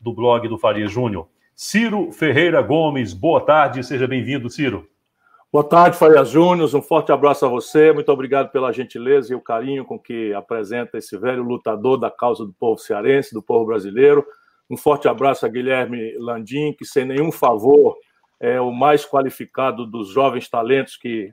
[0.00, 1.28] do blog do Faria Júnior.
[1.54, 4.88] Ciro Ferreira Gomes, boa tarde, seja bem-vindo, Ciro.
[5.52, 6.74] Boa tarde, Faria Júnior.
[6.74, 7.92] Um forte abraço a você.
[7.92, 12.46] Muito obrigado pela gentileza e o carinho com que apresenta esse velho lutador da causa
[12.46, 14.24] do povo cearense, do povo brasileiro.
[14.70, 17.96] Um forte abraço a Guilherme Landim, que sem nenhum favor
[18.38, 21.30] é o mais qualificado dos jovens talentos que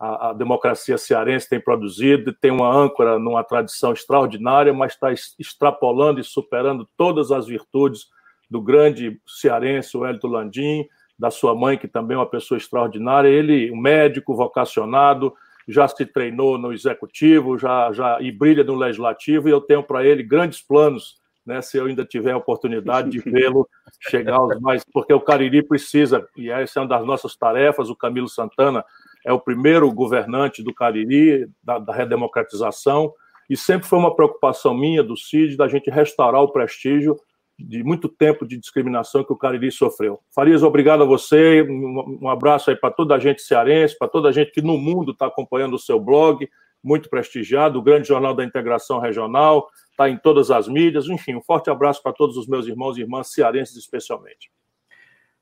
[0.00, 2.32] a, a democracia cearense tem produzido.
[2.32, 8.06] Tem uma âncora numa tradição extraordinária, mas está extrapolando e superando todas as virtudes
[8.50, 13.28] do grande cearense, o Hélito Landim da sua mãe, que também é uma pessoa extraordinária.
[13.28, 15.34] Ele, um médico vocacionado,
[15.68, 20.02] já se treinou no executivo, já, já e brilha no legislativo, e eu tenho para
[20.02, 23.68] ele grandes planos, né, se eu ainda tiver a oportunidade de vê-lo
[24.08, 24.82] chegar aos mais.
[24.90, 27.90] Porque o Cariri precisa, e essa é uma das nossas tarefas.
[27.90, 28.82] O Camilo Santana
[29.24, 33.12] é o primeiro governante do Cariri, da, da redemocratização,
[33.48, 37.16] e sempre foi uma preocupação minha, do CID, da gente restaurar o prestígio
[37.58, 40.20] de muito tempo de discriminação que o Cariri sofreu.
[40.34, 44.32] Farias, obrigado a você, um abraço aí para toda a gente cearense, para toda a
[44.32, 46.48] gente que no mundo está acompanhando o seu blog,
[46.82, 51.42] muito prestigiado, o grande jornal da integração regional, está em todas as mídias, enfim, um
[51.42, 54.50] forte abraço para todos os meus irmãos e irmãs cearenses especialmente.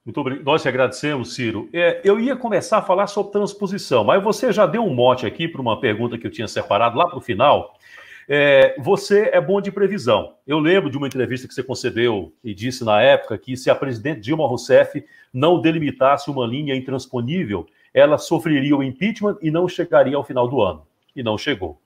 [0.08, 0.42] Muito obrigado.
[0.46, 1.68] Nós te agradecemos, Ciro.
[1.70, 5.46] É, eu ia começar a falar sobre transposição, mas você já deu um mote aqui
[5.46, 7.74] para uma pergunta que eu tinha separado lá para o final,
[8.26, 10.32] é, você é bom de previsão.
[10.46, 13.74] Eu lembro de uma entrevista que você concedeu e disse na época que se a
[13.74, 20.16] presidente Dilma Rousseff não delimitasse uma linha intransponível, ela sofreria o impeachment e não chegaria
[20.16, 20.86] ao final do ano.
[21.14, 21.78] E não chegou.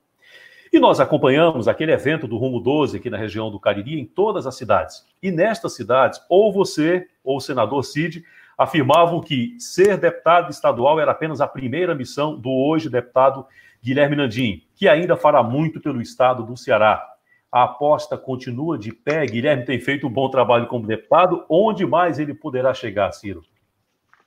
[0.73, 4.47] E nós acompanhamos aquele evento do Rumo 12 aqui na região do Cariri, em todas
[4.47, 5.05] as cidades.
[5.21, 8.25] E nestas cidades, ou você ou o senador Cid
[8.57, 13.45] afirmavam que ser deputado estadual era apenas a primeira missão do hoje deputado
[13.83, 17.07] Guilherme Nandim, que ainda fará muito pelo estado do Ceará.
[17.51, 19.27] A aposta continua de pé.
[19.27, 21.45] Guilherme tem feito um bom trabalho como deputado.
[21.47, 23.43] Onde mais ele poderá chegar, Ciro?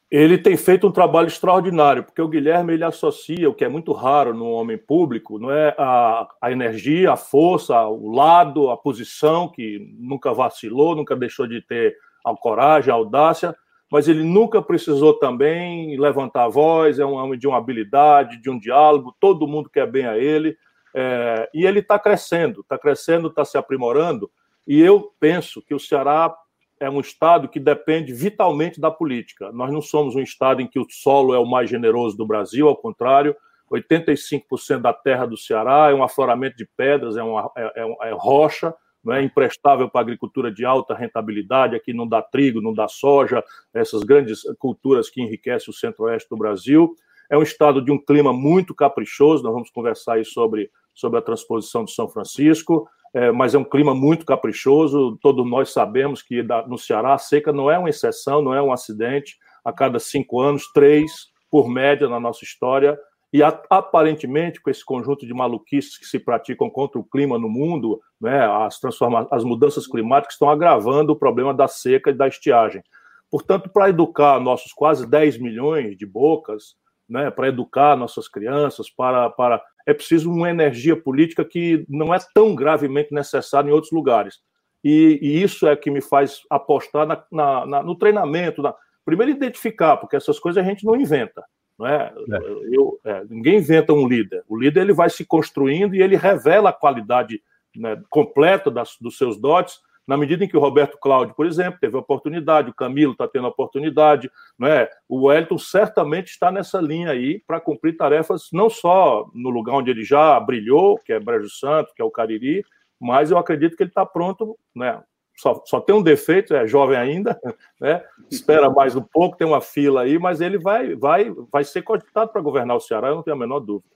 [0.09, 3.93] Ele tem feito um trabalho extraordinário, porque o Guilherme ele associa o que é muito
[3.93, 5.75] raro no homem público, não é?
[5.77, 11.61] A, a energia, a força, o lado, a posição que nunca vacilou, nunca deixou de
[11.61, 13.57] ter a coragem, a audácia,
[13.91, 18.49] mas ele nunca precisou também levantar a voz, é um homem de uma habilidade, de
[18.49, 20.57] um diálogo, todo mundo quer bem a ele,
[20.95, 24.31] é, e ele está crescendo, está crescendo, está se aprimorando,
[24.67, 26.35] e eu penso que o Ceará
[26.79, 29.51] é um estado que depende vitalmente da política.
[29.53, 32.69] Nós não somos um estado em que o solo é o mais generoso do Brasil,
[32.69, 33.35] ao contrário,
[33.71, 38.13] 85% da terra do Ceará é um afloramento de pedras, é, uma, é, é, é
[38.15, 42.75] rocha, não é imprestável para a agricultura de alta rentabilidade, aqui não dá trigo, não
[42.75, 46.95] dá soja, essas grandes culturas que enriquecem o centro-oeste do Brasil.
[47.31, 51.23] É um estado de um clima muito caprichoso, nós vamos conversar aí sobre, sobre a
[51.23, 56.43] transposição de São Francisco, é, mas é um clima muito caprichoso, todos nós sabemos que
[56.69, 60.39] no Ceará a seca não é uma exceção, não é um acidente, a cada cinco
[60.39, 61.11] anos, três
[61.51, 62.99] por média na nossa história,
[63.33, 67.99] e aparentemente, com esse conjunto de maluquices que se praticam contra o clima no mundo,
[68.21, 72.83] né, as, transforma as mudanças climáticas estão agravando o problema da seca e da estiagem.
[73.31, 76.77] Portanto, para educar nossos quase 10 milhões de bocas,
[77.09, 82.19] né, para educar nossas crianças, para, para é preciso uma energia política que não é
[82.35, 84.41] tão gravemente necessária em outros lugares.
[84.83, 88.63] E, e isso é que me faz apostar na, na, na, no treinamento.
[89.05, 91.45] primeiro, identificar, porque essas coisas a gente não inventa.
[91.79, 92.13] Não é?
[92.33, 92.39] é.
[92.73, 94.43] Eu, é, ninguém inventa um líder.
[94.49, 97.41] O líder ele vai se construindo e ele revela a qualidade
[97.77, 101.81] né, completa das, dos seus dotes na medida em que o Roberto Cláudio, por exemplo,
[101.81, 104.89] teve oportunidade, o Camilo está tendo oportunidade, não é?
[105.09, 109.91] o Wellington certamente está nessa linha aí para cumprir tarefas não só no lugar onde
[109.91, 112.65] ele já brilhou, que é Brejo Santo, que é o Cariri,
[113.01, 115.03] mas eu acredito que ele está pronto, né?
[115.37, 117.39] só, só tem um defeito, é jovem ainda,
[117.81, 118.03] né?
[118.31, 122.33] espera mais um pouco, tem uma fila aí, mas ele vai, vai, vai ser cogitado
[122.33, 123.96] para governar o Ceará, eu não tenho a menor dúvida.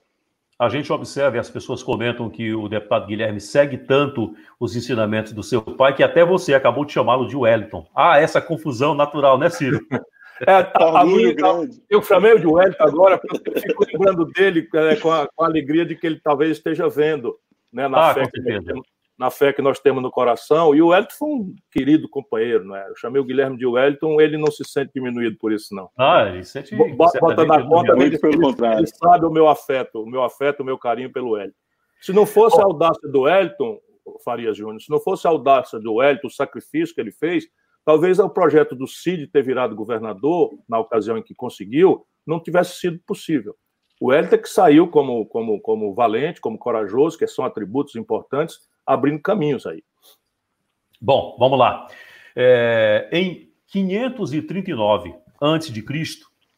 [0.61, 5.33] A gente observa e as pessoas comentam que o deputado Guilherme segue tanto os ensinamentos
[5.33, 7.87] do seu pai que até você acabou de chamá-lo de Wellington.
[7.95, 9.79] Ah, essa confusão natural, né, Ciro?
[10.47, 11.35] É, tá a, minha,
[11.87, 15.43] eu chamei o de Wellington agora porque eu fico lembrando dele é, com, a, com,
[15.43, 17.37] a, alegria de que ele talvez esteja vendo
[17.71, 18.41] né, na ah, que
[19.21, 20.73] na fé que nós temos no coração.
[20.73, 22.87] E o Wellington foi um querido companheiro, né?
[22.89, 25.91] Eu chamei o Guilherme de Wellington, ele não se sente diminuído por isso, não.
[25.95, 26.75] Ah, ele sente.
[26.95, 28.79] Bota na conta dele, pelo contrário.
[28.79, 31.55] Ele sabe o meu afeto, o meu afeto, o meu carinho pelo Wellington.
[32.01, 33.77] Se não fosse a audácia do Wellington,
[34.25, 37.45] Faria Júnior, se não fosse a audácia do Wellington, o sacrifício que ele fez,
[37.85, 42.79] talvez o projeto do Cid ter virado governador, na ocasião em que conseguiu, não tivesse
[42.79, 43.55] sido possível.
[43.99, 48.57] O Wellington é que saiu como, como, como valente, como corajoso, que são atributos importantes,
[48.85, 49.83] abrindo caminhos aí.
[51.01, 51.87] Bom, vamos lá.
[52.35, 55.83] É, em 539 a.C.,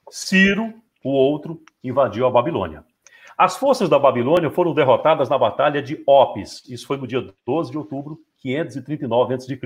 [0.10, 0.74] Ciro,
[1.04, 2.84] o outro, invadiu a Babilônia.
[3.38, 6.64] As forças da Babilônia foram derrotadas na Batalha de Opis.
[6.70, 9.60] Isso foi no dia 12 de outubro, 539 a.C.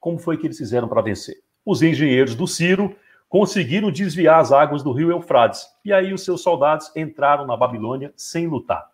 [0.00, 1.36] Como foi que eles fizeram para vencer?
[1.64, 2.96] Os engenheiros do Ciro
[3.28, 5.66] conseguiram desviar as águas do rio Eufrates.
[5.84, 8.86] E aí os seus soldados entraram na Babilônia sem lutar.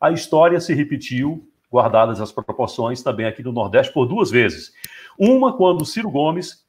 [0.00, 4.72] A história se repetiu, guardadas as proporções, também aqui no Nordeste por duas vezes.
[5.18, 6.64] Uma quando Ciro Gomes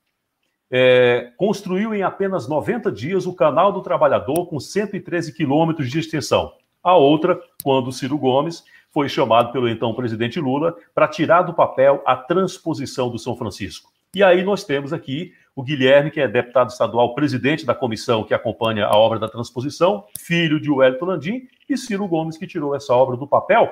[0.72, 6.54] é, construiu em apenas 90 dias o Canal do Trabalhador com 113 quilômetros de extensão.
[6.82, 12.02] A outra quando Ciro Gomes foi chamado pelo então presidente Lula para tirar do papel
[12.06, 13.92] a transposição do São Francisco.
[14.16, 18.34] E aí nós temos aqui o Guilherme, que é deputado estadual, presidente da comissão que
[18.34, 22.94] acompanha a obra da transposição, filho de Wellington Landim, e Ciro Gomes, que tirou essa
[22.94, 23.72] obra do papel,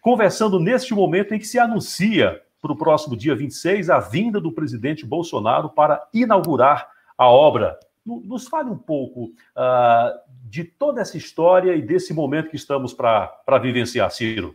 [0.00, 4.52] conversando neste momento em que se anuncia para o próximo dia 26 a vinda do
[4.52, 7.78] presidente Bolsonaro para inaugurar a obra.
[8.04, 13.58] Nos fale um pouco uh, de toda essa história e desse momento que estamos para
[13.60, 14.54] vivenciar, Ciro.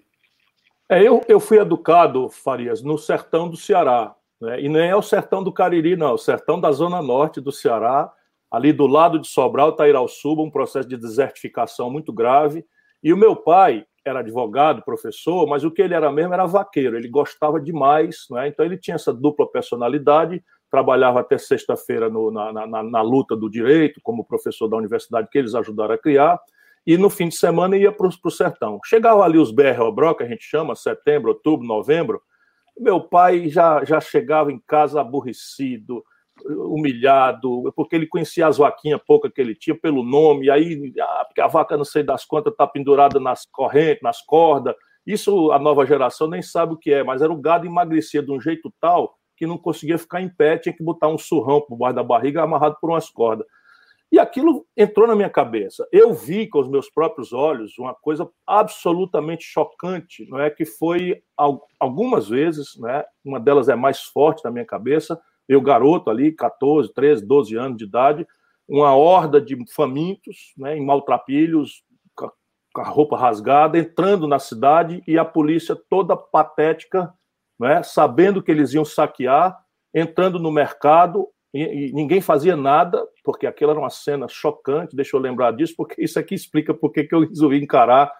[0.90, 4.62] É, eu, eu fui educado, Farias, no sertão do Ceará, né?
[4.62, 7.52] E nem é o sertão do Cariri, não, é o sertão da zona norte do
[7.52, 8.12] Ceará,
[8.50, 12.66] ali do lado de Sobral, Tairauçuba, um processo de desertificação muito grave.
[13.04, 16.98] E o meu pai era advogado, professor, mas o que ele era mesmo era vaqueiro,
[16.98, 18.48] ele gostava demais, né?
[18.48, 24.02] então ele tinha essa dupla personalidade, trabalhava até sexta-feira na, na, na, luta do direito,
[24.04, 26.40] como professor da universidade que eles ajudaram a criar,
[26.86, 28.80] e no fim de semana ia para o sertão.
[28.86, 32.22] Chegava ali os BR-Obró, que a gente chama, setembro, outubro, novembro,
[32.80, 36.04] meu pai já, já chegava em casa aborrecido,
[36.46, 41.42] humilhado, porque ele conhecia as vaquinhas pouca que ele tinha pelo nome, aí ah, porque
[41.42, 44.76] a vaca, não sei das quantas, está pendurada nas correntes, nas cordas.
[45.06, 48.32] Isso a nova geração nem sabe o que é, mas era o gado emagrecia de
[48.32, 51.78] um jeito tal que não conseguia ficar em pé, tinha que botar um surrão por
[51.78, 53.46] baixo da barriga amarrado por umas cordas.
[54.12, 55.86] E aquilo entrou na minha cabeça.
[55.92, 61.22] Eu vi com os meus próprios olhos uma coisa absolutamente chocante, não é que foi
[61.78, 63.04] algumas vezes, né?
[63.24, 65.20] Uma delas é mais forte na minha cabeça.
[65.48, 68.28] Eu garoto ali, 14, 13, 12 anos de idade,
[68.68, 71.84] uma horda de famintos, né, em maltrapilhos,
[72.16, 77.14] com a roupa rasgada, entrando na cidade e a polícia toda patética,
[77.60, 79.58] né, sabendo que eles iam saquear,
[79.94, 85.16] entrando no mercado, e, e, ninguém fazia nada, porque aquilo era uma cena chocante, deixa
[85.16, 88.12] eu lembrar disso, porque isso aqui explica por que eu resolvi encarar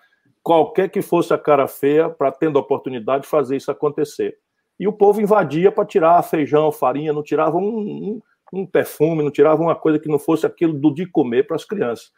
[0.42, 4.38] qualquer que fosse a cara feia para, tendo a oportunidade, de fazer isso acontecer.
[4.80, 8.22] E o povo invadia para tirar feijão, farinha, não tirava um, um,
[8.54, 11.66] um, perfume, não tirava uma coisa que não fosse aquilo do de comer para as
[11.66, 12.12] crianças.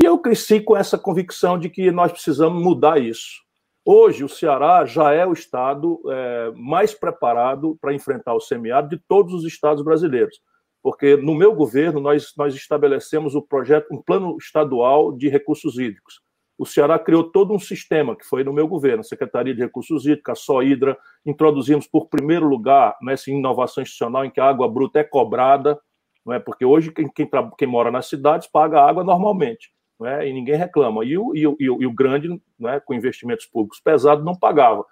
[0.00, 3.42] E eu cresci com essa convicção de que nós precisamos mudar isso.
[3.84, 9.02] Hoje, o Ceará já é o estado é, mais preparado para enfrentar o semiárido de
[9.08, 10.36] todos os estados brasileiros
[10.82, 16.20] porque no meu governo nós, nós estabelecemos o projeto, um plano estadual de recursos hídricos.
[16.58, 20.32] O Ceará criou todo um sistema que foi no meu governo, Secretaria de Recursos Hídricos,
[20.32, 25.04] a Sohidra, introduzimos por primeiro lugar nessa inovação institucional em que a água bruta é
[25.04, 25.78] cobrada,
[26.26, 26.40] não é?
[26.40, 29.70] porque hoje quem, quem, quem mora nas cidades paga água normalmente,
[30.00, 30.28] não é?
[30.28, 31.04] e ninguém reclama.
[31.04, 32.28] E o, e o, e o grande,
[32.58, 32.80] não é?
[32.80, 34.84] com investimentos públicos pesados, não pagava.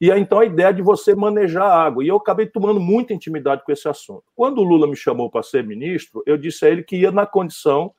[0.00, 2.02] E aí, então, a ideia de você manejar a água.
[2.02, 4.24] E eu acabei tomando muita intimidade com esse assunto.
[4.34, 7.24] Quando o Lula me chamou para ser ministro, eu disse a ele que ia na
[7.24, 7.94] condição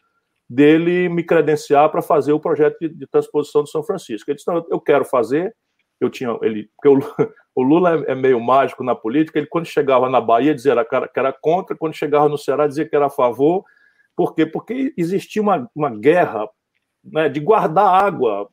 [0.53, 4.29] dele me credenciar para fazer o projeto de, de, transposição de São Francisco.
[4.29, 5.55] Ele disse: Não, eu quero fazer.
[5.99, 6.99] Eu tinha ele, porque o,
[7.55, 9.39] o Lula é, é, meio mágico na política.
[9.39, 12.95] Ele, quando chegava na Bahia, dizia que era contra, quando chegava no Ceará, dizia que
[12.95, 13.63] era a favor.
[14.15, 14.45] Por quê?
[14.45, 16.47] Porque existia uma, uma guerra
[17.03, 18.47] né, de guardar água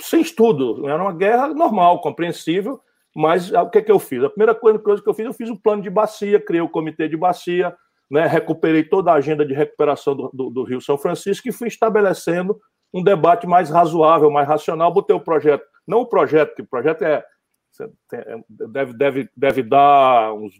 [0.00, 0.88] sem estudo.
[0.88, 2.80] Era uma guerra normal, compreensível,
[3.14, 4.22] mas o que, é que eu fiz?
[4.22, 6.68] A primeira coisa, que eu fiz, eu fiz um plano de bacia, criei o um
[6.68, 7.74] comitê de bacia,
[8.12, 11.66] né, recuperei toda a agenda de recuperação do, do, do, Rio São Francisco e fui
[11.66, 12.60] estabelecendo
[12.92, 14.92] um debate mais razoável, mais racional.
[14.92, 17.24] Botei o projeto, não o projeto, que o projeto é,
[18.50, 20.52] deve, deve, deve dar uns,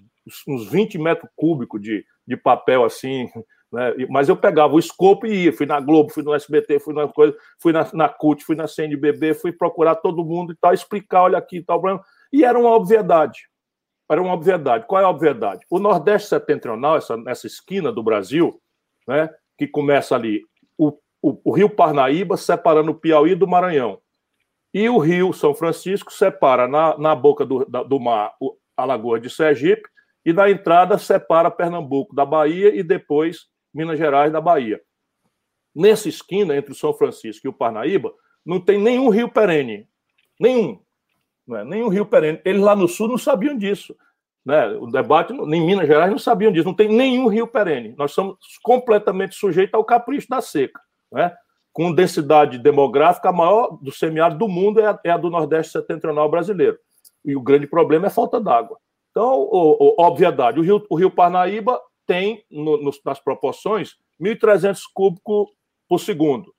[0.49, 3.29] uns 20 metros cúbicos de, de papel assim,
[3.71, 3.95] né?
[4.09, 5.53] Mas eu pegava o escopo e ia.
[5.53, 8.67] Fui na Globo, fui no SBT, fui na coisa, fui na, na CUT, fui na
[8.67, 11.83] CNBB, fui procurar todo mundo e tal, explicar, olha aqui e tal.
[12.33, 13.52] E era uma obviedade.
[14.13, 14.85] Era uma obviedade.
[14.87, 15.65] Qual é a obviedade?
[15.71, 18.61] O Nordeste Setentrional, essa, essa esquina do Brasil,
[19.09, 20.43] né, que começa ali,
[20.77, 23.99] o, o, o Rio Parnaíba separando o Piauí do Maranhão.
[24.75, 28.35] E o Rio São Francisco separa na, na boca do, da, do mar
[28.77, 29.89] a Lagoa de Sergipe
[30.25, 34.81] e na entrada separa Pernambuco da Bahia e depois Minas Gerais da Bahia.
[35.75, 38.13] Nessa esquina, entre o São Francisco e o Parnaíba,
[38.45, 39.89] não tem nenhum rio perene.
[40.39, 40.79] Nenhum.
[41.47, 41.65] Não é?
[41.65, 42.41] Nenhum rio perene.
[42.45, 43.97] Eles lá no sul não sabiam disso.
[44.45, 44.67] Né?
[44.69, 47.95] O debate em Minas Gerais não sabiam disso, não tem nenhum rio perene.
[47.97, 50.81] Nós somos completamente sujeitos ao capricho da seca.
[51.11, 51.33] Né?
[51.73, 55.73] Com densidade demográfica, a maior do semiárido do mundo é a, é a do Nordeste
[55.73, 56.79] setentrional brasileiro.
[57.25, 58.79] E o grande problema é falta d'água.
[59.11, 64.81] Então, o, o, obviedade, o rio, o rio Parnaíba tem, no, no, nas proporções, 1.300
[64.93, 65.49] cúbicos
[65.89, 66.53] por segundo,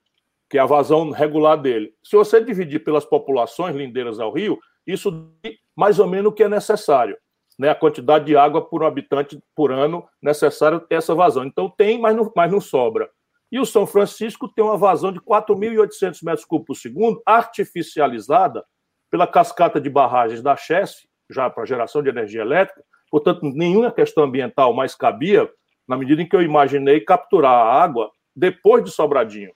[0.49, 1.93] que é a vazão regular dele.
[2.03, 5.31] Se você dividir pelas populações lindeiras ao rio, isso
[5.75, 7.17] mais ou menos o que é necessário
[7.57, 11.45] né, a quantidade de água por um habitante por ano necessária essa vazão.
[11.45, 13.09] Então tem, mas não, mas não sobra.
[13.51, 18.65] E o São Francisco tem uma vazão de 4.800 metros cúbicos por segundo, artificializada
[19.11, 22.83] pela cascata de barragens da Chesf, já para geração de energia elétrica.
[23.11, 25.49] Portanto, nenhuma questão ambiental mais cabia,
[25.87, 29.51] na medida em que eu imaginei capturar a água depois de Sobradinho,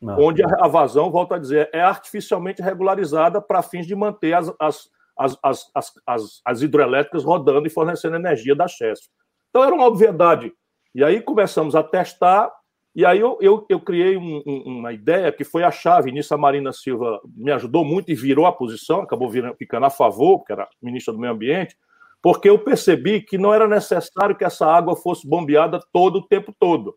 [0.00, 0.18] não.
[0.18, 4.88] onde a vazão, volto a dizer, é artificialmente regularizada para fins de manter as, as
[5.16, 5.72] as, as,
[6.06, 9.08] as, as, hidrelétricas rodando e fornecendo energia da Chesf.
[9.48, 10.52] Então era uma obviedade.
[10.94, 12.50] E aí começamos a testar,
[12.94, 16.12] e aí eu, eu, eu criei um, um, uma ideia que foi a chave.
[16.12, 19.90] Nisso a Marina Silva me ajudou muito e virou a posição, acabou virando, ficando a
[19.90, 21.76] favor, porque era ministra do Meio Ambiente,
[22.22, 26.54] porque eu percebi que não era necessário que essa água fosse bombeada todo o tempo
[26.58, 26.94] todo.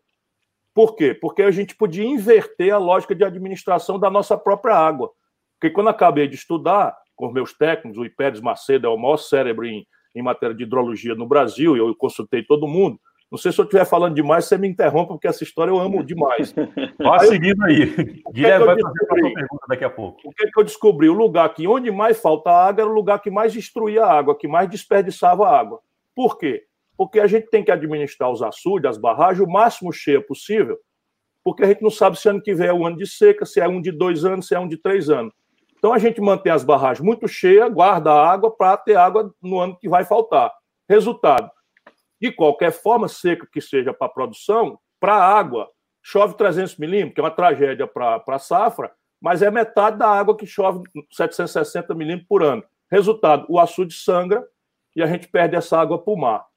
[0.80, 1.12] Por quê?
[1.12, 5.10] Porque a gente podia inverter a lógica de administração da nossa própria água.
[5.60, 9.18] Porque quando acabei de estudar, com os meus técnicos, o Ipédes Macedo é o maior
[9.18, 12.98] cérebro em, em matéria de hidrologia no Brasil, eu consultei todo mundo.
[13.30, 16.02] Não sei se eu estiver falando demais, você me interrompa, porque essa história eu amo
[16.02, 16.54] demais.
[16.98, 18.22] Vá seguindo aí.
[18.32, 20.20] Guilherme vai fazer a sua pergunta daqui a pouco.
[20.24, 21.10] O que, é que eu descobri?
[21.10, 24.34] O lugar que onde mais falta água era o lugar que mais destruía a água,
[24.34, 25.78] que mais desperdiçava água.
[26.14, 26.64] Por quê?
[27.00, 30.78] Porque a gente tem que administrar os açudes, as barragens, o máximo cheia possível,
[31.42, 33.58] porque a gente não sabe se ano que vem é um ano de seca, se
[33.58, 35.32] é um de dois anos, se é um de três anos.
[35.78, 39.58] Então a gente mantém as barragens muito cheias, guarda a água para ter água no
[39.58, 40.52] ano que vai faltar.
[40.86, 41.50] Resultado:
[42.20, 45.70] de qualquer forma, seca que seja para produção, para água,
[46.02, 50.36] chove 300 milímetros, que é uma tragédia para a safra, mas é metade da água
[50.36, 52.62] que chove 760 milímetros por ano.
[52.90, 54.46] Resultado: o açude sangra
[54.94, 56.49] e a gente perde essa água para o mar.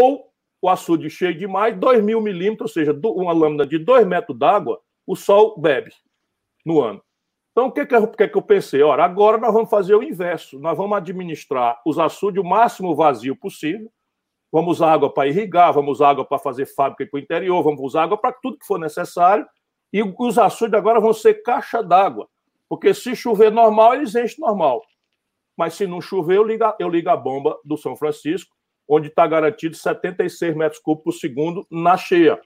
[0.00, 4.38] Ou o açude cheio demais, 2 mil milímetros, ou seja, uma lâmina de 2 metros
[4.38, 5.92] d'água, o sol bebe
[6.64, 7.02] no ano.
[7.50, 8.82] Então, o que, que, eu, que, que eu pensei?
[8.82, 10.58] Ora, agora nós vamos fazer o inverso.
[10.58, 13.90] Nós vamos administrar os açudes o máximo vazio possível.
[14.50, 17.80] Vamos usar água para irrigar, vamos usar água para fazer fábrica para o interior, vamos
[17.80, 19.46] usar água para tudo que for necessário.
[19.92, 22.28] E os açudes agora vão ser caixa d'água.
[22.68, 24.82] Porque se chover normal, eles enchem normal.
[25.56, 28.54] Mas se não chover, eu ligo, eu ligo a bomba do São Francisco,
[28.88, 32.40] onde está garantido 76 metros cúbicos por segundo na cheia.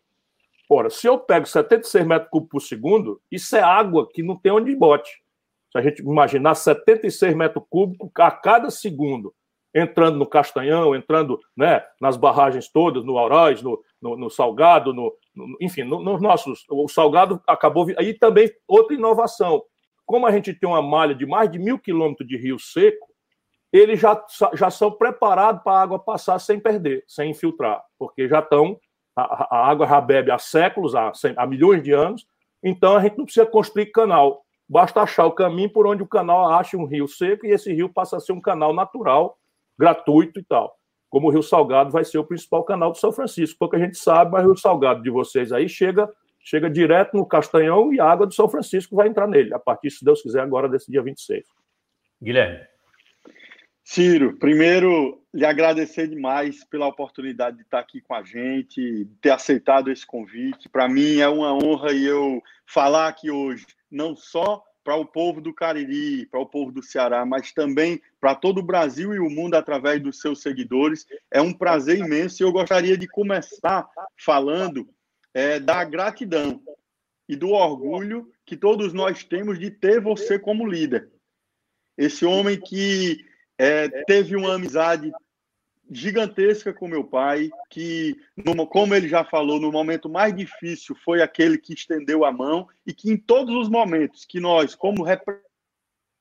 [0.69, 4.53] Ora, se eu pego 76 metros cúbicos por segundo, isso é água que não tem
[4.53, 5.23] onde bote.
[5.71, 9.35] Se a gente imaginar 76 metros cúbicos a cada segundo,
[9.75, 15.13] entrando no Castanhão, entrando né, nas barragens todas, no Auróis, no, no, no Salgado, no,
[15.35, 16.65] no enfim, nos no nossos.
[16.71, 17.87] O Salgado acabou.
[17.99, 19.63] Aí também outra inovação.
[20.07, 23.07] Como a gente tem uma malha de mais de mil quilômetros de rio seco,
[23.77, 28.41] eles já, já são preparados para a água passar sem perder, sem infiltrar, porque já
[28.41, 28.79] estão
[29.17, 32.27] a, a água já bebe há séculos, há, há milhões de anos,
[32.63, 34.45] então a gente não precisa construir canal.
[34.69, 37.89] Basta achar o caminho por onde o canal acha um rio seco e esse rio
[37.89, 39.39] passa a ser um canal natural,
[39.79, 40.77] gratuito e tal.
[41.09, 43.59] Como o Rio Salgado vai ser o principal canal do São Francisco.
[43.59, 46.13] Pouca gente sabe, mas o Rio Salgado de vocês aí chega
[46.47, 49.91] chega direto no Castanhão e a água do São Francisco vai entrar nele, a partir,
[49.91, 51.45] se Deus quiser, agora desse dia 26.
[52.23, 52.76] Guilherme.
[53.89, 59.31] Ciro, primeiro lhe agradecer demais pela oportunidade de estar aqui com a gente, de ter
[59.31, 60.69] aceitado esse convite.
[60.69, 65.41] Para mim é uma honra e eu falar aqui hoje, não só para o povo
[65.41, 69.31] do Cariri, para o povo do Ceará, mas também para todo o Brasil e o
[69.31, 71.07] mundo através dos seus seguidores.
[71.31, 74.89] É um prazer imenso e eu gostaria de começar falando
[75.33, 76.61] é, da gratidão
[77.29, 81.09] e do orgulho que todos nós temos de ter você como líder.
[81.97, 83.25] Esse homem que
[83.59, 85.13] é, teve uma amizade
[85.91, 88.17] gigantesca com meu pai, que,
[88.71, 92.93] como ele já falou, no momento mais difícil foi aquele que estendeu a mão e
[92.93, 95.07] que em todos os momentos que nós, como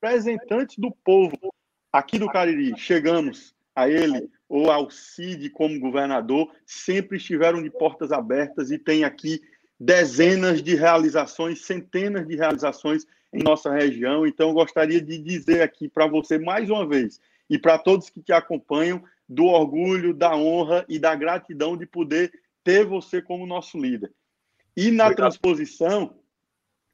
[0.01, 1.51] representantes do povo
[1.91, 8.11] aqui do Cariri, chegamos a ele ou ao CID como governador, sempre estiveram de portas
[8.11, 9.41] abertas e tem aqui
[9.79, 14.25] dezenas de realizações, centenas de realizações em nossa região.
[14.25, 18.31] Então, gostaria de dizer aqui para você mais uma vez e para todos que te
[18.31, 22.31] acompanham do orgulho, da honra e da gratidão de poder
[22.63, 24.11] ter você como nosso líder.
[24.75, 25.15] E na Obrigado.
[25.15, 26.17] transposição,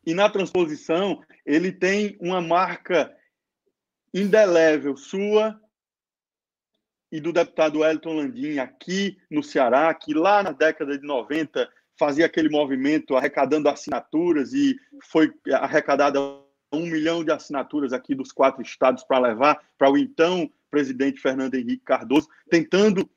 [0.05, 3.15] e na transposição, ele tem uma marca
[4.13, 5.59] indelével sua
[7.11, 11.69] e do deputado Elton Landim aqui no Ceará, que lá na década de 90
[12.01, 16.19] fazia aquele movimento arrecadando assinaturas e foi arrecadada
[16.73, 21.53] um milhão de assinaturas aqui dos quatro estados para levar para o então presidente Fernando
[21.53, 23.07] Henrique Cardoso, tentando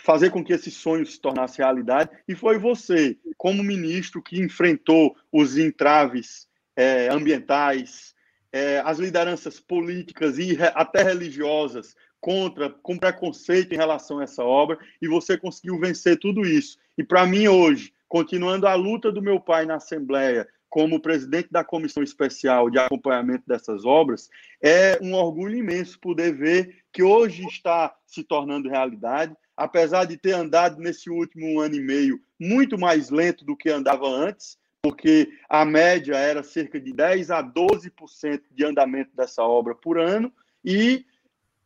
[0.00, 2.10] fazer com que esse sonho se tornasse realidade.
[2.28, 8.14] E foi você, como ministro, que enfrentou os entraves é, ambientais,
[8.52, 14.78] é, as lideranças políticas e até religiosas contra, com preconceito em relação a essa obra,
[15.02, 16.78] e você conseguiu vencer tudo isso.
[16.96, 21.64] E para mim, hoje, continuando a luta do meu pai na Assembleia, como presidente da
[21.64, 24.28] comissão especial de acompanhamento dessas obras,
[24.62, 30.32] é um orgulho imenso poder ver que hoje está se tornando realidade, apesar de ter
[30.32, 35.64] andado nesse último ano e meio muito mais lento do que andava antes, porque a
[35.64, 40.32] média era cerca de 10 a 12% de andamento dessa obra por ano,
[40.64, 41.04] e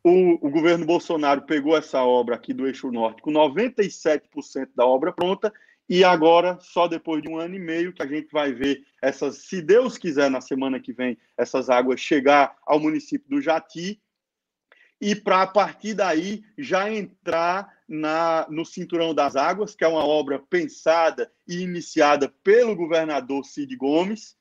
[0.04, 5.12] o, o, governo Bolsonaro pegou essa obra aqui do Eixo Norte com 97% da obra
[5.12, 5.52] pronta,
[5.94, 9.44] e agora, só depois de um ano e meio, que a gente vai ver essas,
[9.44, 14.00] se Deus quiser, na semana que vem, essas águas chegar ao município do Jati,
[14.98, 20.02] e para a partir daí já entrar na, no Cinturão das Águas, que é uma
[20.02, 24.34] obra pensada e iniciada pelo governador Cid Gomes,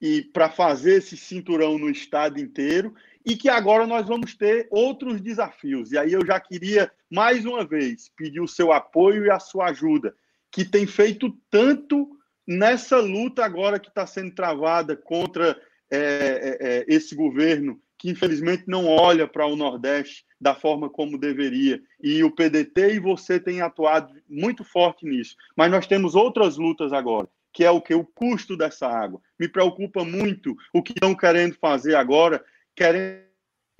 [0.00, 2.94] e para fazer esse cinturão no estado inteiro,
[3.26, 5.92] e que agora nós vamos ter outros desafios.
[5.92, 9.66] E aí eu já queria, mais uma vez, pedir o seu apoio e a sua
[9.66, 10.16] ajuda,
[10.50, 12.08] que tem feito tanto
[12.46, 18.64] nessa luta agora que está sendo travada contra é, é, é, esse governo, que infelizmente
[18.66, 21.80] não olha para o Nordeste da forma como deveria.
[22.02, 25.36] E o PDT e você têm atuado muito forte nisso.
[25.56, 27.94] Mas nós temos outras lutas agora, que é o que?
[27.94, 29.20] O custo dessa água.
[29.38, 32.42] Me preocupa muito o que estão querendo fazer agora,
[32.74, 33.27] querendo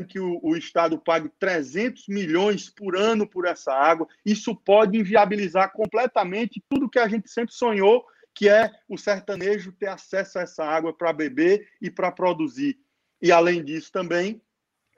[0.05, 4.07] que o, o, Estado pague 300 milhões por ano por essa água.
[4.25, 9.88] Isso pode inviabilizar completamente tudo que a gente sempre sonhou, que é o sertanejo ter
[9.88, 12.79] acesso a essa água para beber e para produzir.
[13.20, 14.40] E, além disso, também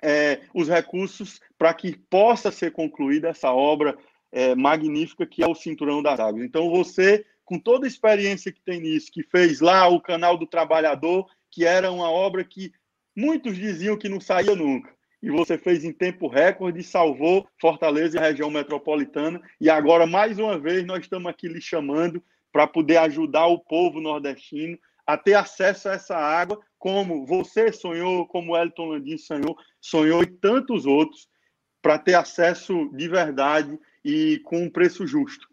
[0.03, 3.97] é, os recursos para que possa ser concluída essa obra
[4.33, 6.45] é, magnífica que é o Cinturão das Águas.
[6.45, 10.47] Então, você, com toda a experiência que tem nisso, que fez lá o Canal do
[10.47, 12.73] Trabalhador, que era uma obra que
[13.17, 14.95] muitos diziam que não saía nunca.
[15.23, 19.41] E você fez em tempo recorde, salvou Fortaleza e a região metropolitana.
[19.61, 24.01] E agora, mais uma vez, nós estamos aqui lhe chamando para poder ajudar o povo
[24.01, 30.23] nordestino a ter acesso a essa água, como você sonhou, como Elton Landim sonhou, sonhou
[30.23, 31.29] e tantos outros,
[31.83, 35.50] para ter acesso de verdade e com um preço justo.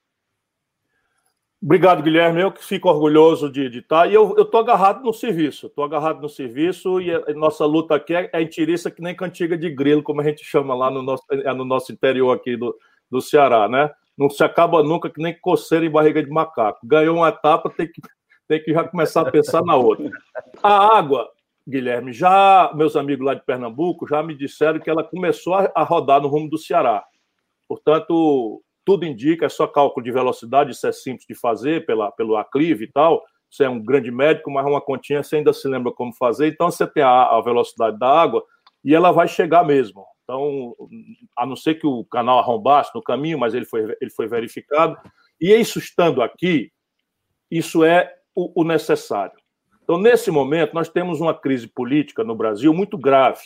[1.61, 2.41] Obrigado, Guilherme.
[2.41, 4.07] Eu que fico orgulhoso de editar.
[4.07, 5.67] E eu estou agarrado no serviço.
[5.67, 9.57] Estou agarrado no serviço e a nossa luta aqui é, é tiriça que nem cantiga
[9.57, 12.77] de grilo, como a gente chama lá no nosso, é no nosso interior aqui do,
[13.09, 13.91] do Ceará, né?
[14.17, 16.79] Não se acaba nunca que nem coceira em barriga de macaco.
[16.85, 18.01] Ganhou uma etapa, tem que
[18.47, 20.09] tem que já começar a pensar na outra.
[20.63, 21.29] A água,
[21.67, 26.21] Guilherme, já meus amigos lá de Pernambuco já me disseram que ela começou a rodar
[26.21, 27.03] no rumo do Ceará.
[27.67, 32.37] Portanto, tudo indica, é só cálculo de velocidade, isso é simples de fazer pela, pelo
[32.37, 33.21] aclive e tal.
[33.51, 36.47] Você é um grande médico, mas uma continha você ainda se lembra como fazer.
[36.47, 38.41] Então, você tem a, a velocidade da água
[38.85, 40.05] e ela vai chegar mesmo.
[40.23, 40.73] Então,
[41.37, 44.97] a não ser que o canal arrombasse no caminho, mas ele foi, ele foi verificado.
[45.39, 46.71] E isso estando aqui,
[47.51, 49.37] isso é o, o necessário.
[49.83, 53.41] Então, nesse momento, nós temos uma crise política no Brasil muito grave.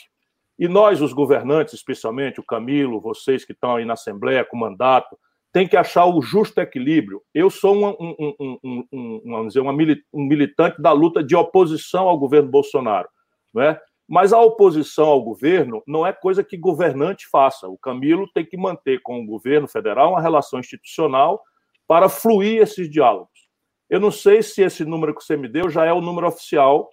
[0.56, 5.18] E nós, os governantes, especialmente o Camilo, vocês que estão aí na Assembleia com mandato,
[5.52, 7.22] tem que achar o justo equilíbrio.
[7.34, 12.50] Eu sou um, um, um, um, dizer, um militante da luta de oposição ao governo
[12.50, 13.08] Bolsonaro,
[13.52, 13.80] não é?
[14.08, 17.68] Mas a oposição ao governo não é coisa que governante faça.
[17.68, 21.40] O Camilo tem que manter com o governo federal uma relação institucional
[21.86, 23.48] para fluir esses diálogos.
[23.88, 26.90] Eu não sei se esse número que você me deu já é o número oficial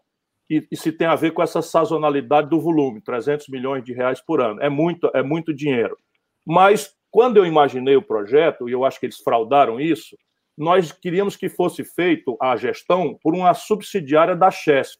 [0.49, 4.19] e, e, se tem a ver com essa sazonalidade do volume, 300 milhões de reais
[4.19, 4.61] por ano.
[4.61, 5.97] É muito, é muito dinheiro.
[6.45, 10.15] Mas quando eu imaginei o projeto, e eu acho que eles fraudaram isso,
[10.57, 14.99] nós queríamos que fosse feito a gestão por uma subsidiária da Chesf.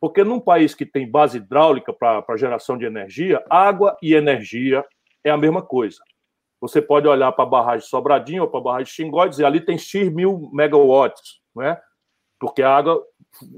[0.00, 4.84] Porque num país que tem base hidráulica para geração de energia, água e energia
[5.22, 5.98] é a mesma coisa.
[6.60, 9.60] Você pode olhar para a barragem Sobradinho ou para a barragem Xingó e dizer ali
[9.60, 11.80] tem X mil megawatts, não é?
[12.40, 13.00] Porque a água,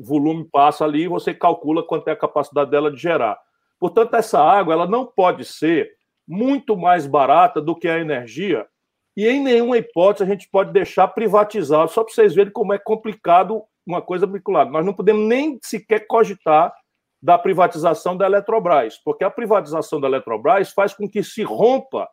[0.02, 3.38] volume passa ali e você calcula quanto é a capacidade dela de gerar.
[3.80, 5.90] Portanto, essa água ela não pode ser
[6.26, 8.66] muito mais barata do que a energia
[9.16, 12.78] e em nenhuma hipótese a gente pode deixar privatizar, só para vocês verem como é
[12.78, 14.70] complicado uma coisa vinculada.
[14.70, 16.74] Nós não podemos nem sequer cogitar
[17.22, 22.08] da privatização da Eletrobras, porque a privatização da Eletrobras faz com que se rompa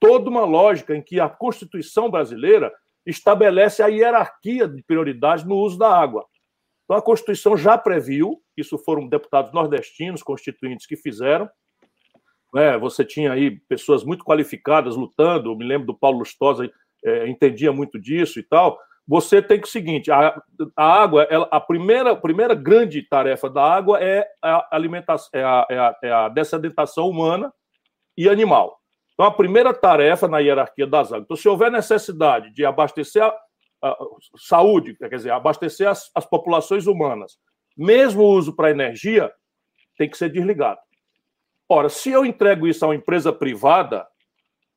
[0.00, 2.72] toda uma lógica em que a Constituição brasileira
[3.04, 6.26] estabelece a hierarquia de prioridades no uso da água.
[6.84, 11.48] Então, a Constituição já previu, isso foram deputados nordestinos, constituintes que fizeram.
[12.52, 12.76] Né?
[12.78, 16.70] Você tinha aí pessoas muito qualificadas lutando, eu me lembro do Paulo Lustosa,
[17.04, 18.78] é, entendia muito disso e tal.
[19.06, 20.40] Você tem que o seguinte: a,
[20.76, 25.66] a água, ela, a primeira, primeira grande tarefa da água é a alimentação, é a,
[25.68, 27.52] é a, é a dessedentação humana
[28.16, 28.78] e animal.
[29.14, 31.24] Então, a primeira tarefa na hierarquia das águas.
[31.24, 33.34] Então, se houver necessidade de abastecer a,
[33.82, 33.96] a
[34.36, 37.32] saúde, quer dizer, abastecer as, as populações humanas,
[37.76, 39.32] mesmo o uso para energia,
[39.98, 40.80] tem que ser desligado.
[41.74, 44.06] Ora, se eu entrego isso a uma empresa privada,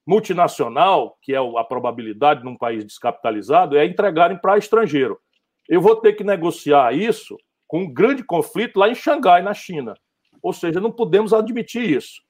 [0.07, 5.19] multinacional, que é a probabilidade num país descapitalizado, é entregarem para estrangeiro.
[5.67, 7.35] Eu vou ter que negociar isso
[7.67, 9.93] com um grande conflito lá em Xangai, na China.
[10.41, 12.21] Ou seja, não podemos admitir isso.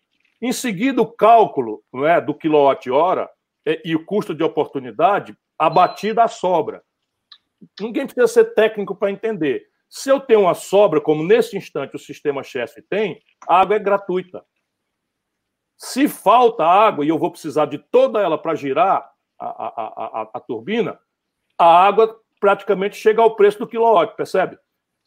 [0.41, 3.29] Em seguida, o cálculo não é, do quilowatt-hora
[3.67, 6.81] é, e o custo de oportunidade abatido à sobra.
[7.79, 9.67] Ninguém precisa ser técnico para entender.
[9.87, 13.79] Se eu tenho uma sobra, como nesse instante o sistema Chesf tem, a água é
[13.79, 14.43] gratuita.
[15.77, 19.09] Se falta água e eu vou precisar de toda ela para girar
[19.39, 20.97] a, a, a, a, turbina,
[21.57, 24.57] a água praticamente chega ao preço do quilowatt, percebe?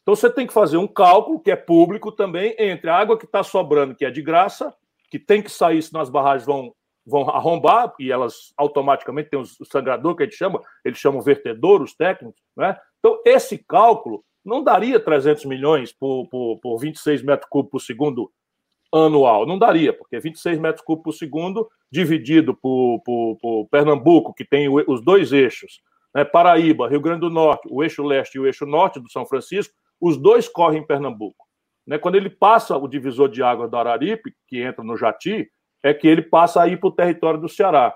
[0.01, 3.25] Então você tem que fazer um cálculo, que é público também, entre a água que
[3.25, 4.73] está sobrando, que é de graça,
[5.09, 6.73] que tem que sair, senão as barragens vão,
[7.05, 11.81] vão arrombar, e elas automaticamente têm o sangrador que a gente chama, eles chamam vertedor,
[11.81, 12.79] os técnicos, né?
[12.99, 18.31] Então, esse cálculo não daria 300 milhões por, por, por 26 metros cúbicos por segundo
[18.93, 19.45] anual.
[19.45, 24.67] Não daria, porque 26 metros cúbicos por segundo, dividido por, por, por Pernambuco, que tem
[24.69, 25.81] os dois eixos,
[26.13, 26.23] né?
[26.25, 29.73] Paraíba, Rio Grande do Norte, o eixo leste e o eixo norte do São Francisco,
[29.99, 31.47] os dois correm em Pernambuco.
[31.85, 31.97] Né?
[31.97, 35.49] Quando ele passa o divisor de água do Araripe, que entra no Jati,
[35.83, 37.95] é que ele passa aí para o território do Ceará.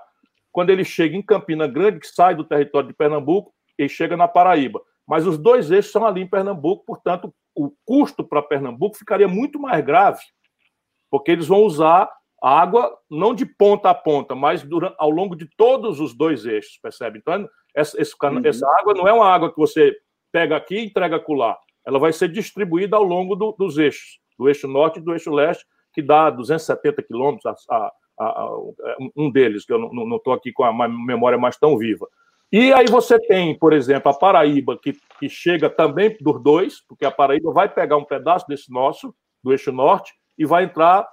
[0.52, 4.28] Quando ele chega em Campina Grande, que sai do território de Pernambuco, ele chega na
[4.28, 4.80] Paraíba.
[5.06, 9.60] Mas os dois eixos são ali em Pernambuco, portanto, o custo para Pernambuco ficaria muito
[9.60, 10.20] mais grave
[11.14, 12.10] porque eles vão usar
[12.42, 16.76] água não de ponta a ponta, mas durante, ao longo de todos os dois eixos,
[16.82, 17.20] percebe?
[17.20, 18.42] Então, essa, esse, uhum.
[18.44, 19.96] essa água não é uma água que você
[20.32, 21.56] pega aqui e entrega acolá.
[21.86, 25.32] Ela vai ser distribuída ao longo do, dos eixos, do eixo norte e do eixo
[25.32, 28.50] leste, que dá 270 quilômetros, a, a, a,
[29.16, 32.08] um deles, que eu não estou aqui com a memória mais tão viva.
[32.50, 37.04] E aí você tem, por exemplo, a Paraíba, que, que chega também dos dois, porque
[37.04, 41.06] a Paraíba vai pegar um pedaço desse nosso, do eixo norte, e vai entrar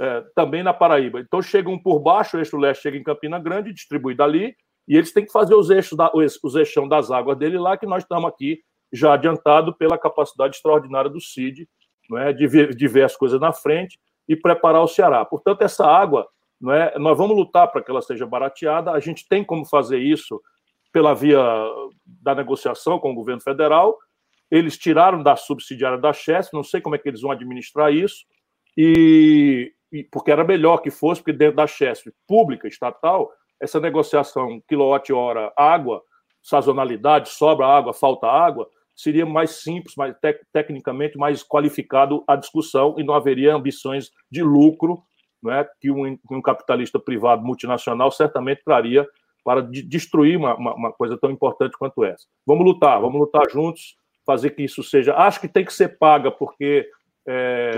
[0.00, 1.20] é, também na Paraíba.
[1.20, 4.54] Então chegam por baixo, o eixo leste chega em Campina Grande, distribui dali,
[4.86, 7.86] e eles têm que fazer os eixos, da, os, eixão das águas dele lá, que
[7.86, 8.60] nós estamos aqui
[8.92, 11.68] já adiantado pela capacidade extraordinária do CID,
[12.08, 15.24] não é, de, ver, de ver as coisas na frente e preparar o Ceará.
[15.24, 16.26] Portanto, essa água,
[16.58, 19.98] não é, nós vamos lutar para que ela seja barateada, a gente tem como fazer
[19.98, 20.40] isso
[20.90, 21.38] pela via
[22.06, 23.98] da negociação com o governo federal,
[24.50, 28.24] eles tiraram da subsidiária da Chess, não sei como é que eles vão administrar isso,
[28.80, 33.28] e, e porque era melhor que fosse, porque dentro da Chesf pública, estatal,
[33.60, 36.00] essa negociação quilowatt-hora água,
[36.40, 42.94] sazonalidade, sobra água, falta água, seria mais simples, mais tec tecnicamente mais qualificado a discussão
[42.96, 45.02] e não haveria ambições de lucro
[45.48, 49.04] é, que um, um, capitalista privado multinacional certamente traria
[49.44, 52.26] para de destruir uma, uma, uma, coisa tão importante quanto essa.
[52.46, 55.16] Vamos lutar, vamos lutar juntos, fazer que isso seja.
[55.16, 56.88] Acho que tem que ser paga, porque
[57.26, 57.70] é,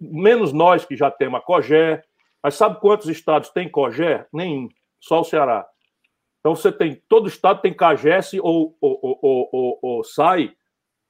[0.00, 2.02] menos nós que já temos a COGÉ.
[2.42, 4.26] Mas sabe quantos estados têm COGÉ?
[4.32, 4.68] Nenhum,
[5.00, 5.66] só o Ceará.
[6.46, 10.52] Então você tem, todo estado tem CAGES ou, ou, ou, ou, ou SAI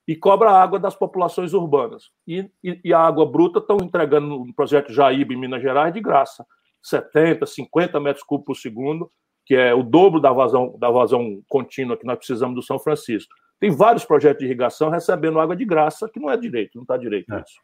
[0.08, 2.04] e cobra a água das populações urbanas.
[2.26, 6.00] E, e, e a água bruta estão entregando no projeto Jaíba em Minas Gerais de
[6.00, 6.46] graça.
[6.82, 9.12] 70, 50 metros cúbicos por segundo,
[9.44, 13.34] que é o dobro da vazão, da vazão contínua que nós precisamos do São Francisco.
[13.60, 16.96] Tem vários projetos de irrigação recebendo água de graça, que não é direito, não está
[16.96, 17.42] direito é.
[17.42, 17.60] isso.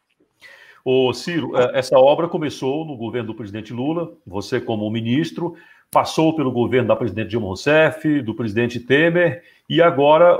[0.85, 5.55] Ô, Ciro, é, essa obra começou no governo do presidente Lula, você como ministro,
[5.89, 10.39] passou pelo governo da presidente Dilma Rousseff, do presidente Temer, e agora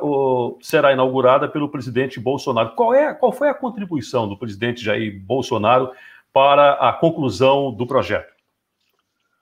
[0.61, 2.75] será inaugurada pelo presidente Bolsonaro.
[2.75, 5.91] Qual, é, qual foi a contribuição do presidente Jair Bolsonaro
[6.33, 8.33] para a conclusão do projeto?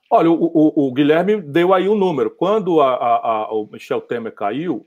[0.08, 2.30] Olha, o, o, o Guilherme deu aí um número.
[2.30, 4.86] Quando a, a, a, o Michel Temer caiu,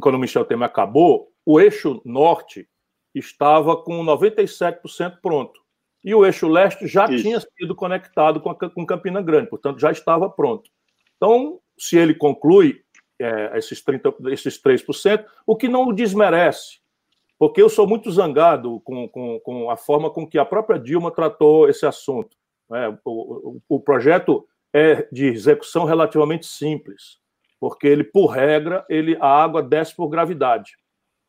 [0.00, 2.66] quando o Michel Temer acabou, o eixo norte
[3.14, 5.60] estava com 97% pronto.
[6.02, 7.22] E o eixo leste já Isso.
[7.22, 10.70] tinha sido conectado com, a, com Campina Grande, portanto já estava pronto.
[11.16, 12.82] Então, se ele conclui
[13.18, 16.78] é, esses, 30, esses 3%, o que não o desmerece,
[17.38, 21.10] porque eu sou muito zangado com, com, com a forma com que a própria Dilma
[21.10, 22.36] tratou esse assunto.
[22.68, 22.96] Né?
[23.04, 27.18] O, o, o, projeto é de execução relativamente simples,
[27.60, 30.72] porque ele, por regra, ele, a água desce por gravidade,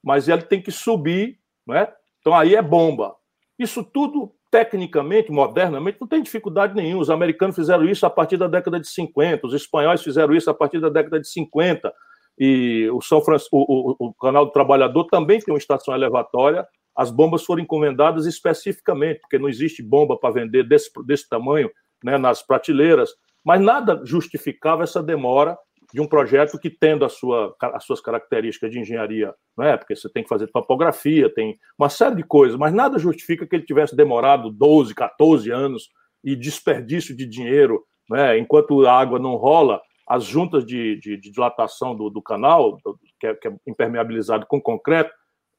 [0.03, 1.87] mas ele tem que subir, né?
[2.19, 3.15] então aí é bomba.
[3.57, 7.01] Isso tudo, tecnicamente, modernamente, não tem dificuldade nenhuma.
[7.01, 10.53] Os americanos fizeram isso a partir da década de 50, os espanhóis fizeram isso a
[10.53, 11.93] partir da década de 50,
[12.37, 16.67] e o, São Francisco, o, o, o Canal do Trabalhador também tem uma estação elevatória.
[16.95, 21.69] As bombas foram encomendadas especificamente, porque não existe bomba para vender desse, desse tamanho
[22.03, 23.11] né, nas prateleiras,
[23.43, 25.57] mas nada justificava essa demora
[25.93, 30.09] de um projeto que, tendo a sua, as suas características de engenharia, né, porque você
[30.09, 33.95] tem que fazer topografia, tem uma série de coisas, mas nada justifica que ele tivesse
[33.95, 35.89] demorado 12, 14 anos
[36.23, 41.31] e desperdício de dinheiro, né, enquanto a água não rola, as juntas de, de, de
[41.31, 42.77] dilatação do, do canal,
[43.19, 45.11] que é, que é, impermeabilizado com concreto,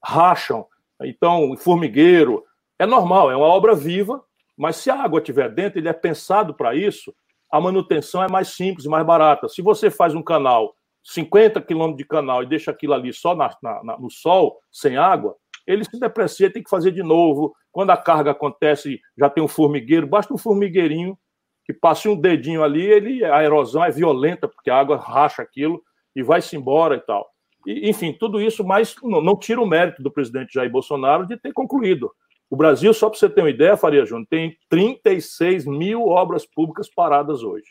[0.02, 0.64] racham.
[1.02, 2.44] Então, formigueiro,
[2.78, 4.22] é normal, é uma obra viva,
[4.56, 7.12] mas se a água estiver dentro, ele é pensado para isso,
[7.56, 9.48] a manutenção é mais simples, mais barata.
[9.48, 13.56] Se você faz um canal, 50 quilômetros de canal, e deixa aquilo ali só na,
[13.62, 15.34] na, no sol, sem água,
[15.66, 17.54] ele se deprecia, tem que fazer de novo.
[17.72, 21.18] Quando a carga acontece, já tem um formigueiro, basta um formigueirinho
[21.64, 25.82] que passe um dedinho ali, ele, a erosão é violenta, porque a água racha aquilo
[26.14, 27.28] e vai-se embora e tal.
[27.66, 31.36] E, enfim, tudo isso, mas não, não, tira o mérito do presidente Jair Bolsonaro de
[31.36, 32.12] ter concluído.
[32.48, 36.88] O Brasil, só para você ter uma ideia, Faria Júnior, tem 36 mil obras públicas
[36.88, 37.66] paradas hoje.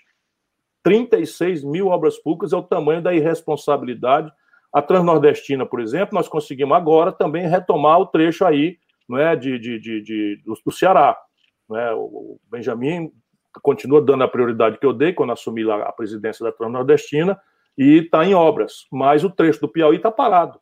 [0.84, 4.32] 36 mil obras públicas é o tamanho da irresponsabilidade.
[4.72, 9.58] A Transnordestina, por exemplo, nós conseguimos agora também retomar o trecho aí não é, de,
[9.58, 11.18] de, de, de do, Ceará.
[11.70, 11.94] Não é?
[11.94, 13.12] O Benjamin
[13.62, 17.40] continua dando a prioridade que eu dei quando assumi a presidência da Transnordestina
[17.78, 20.60] e está em obras, mas o trecho do Piauí está parado.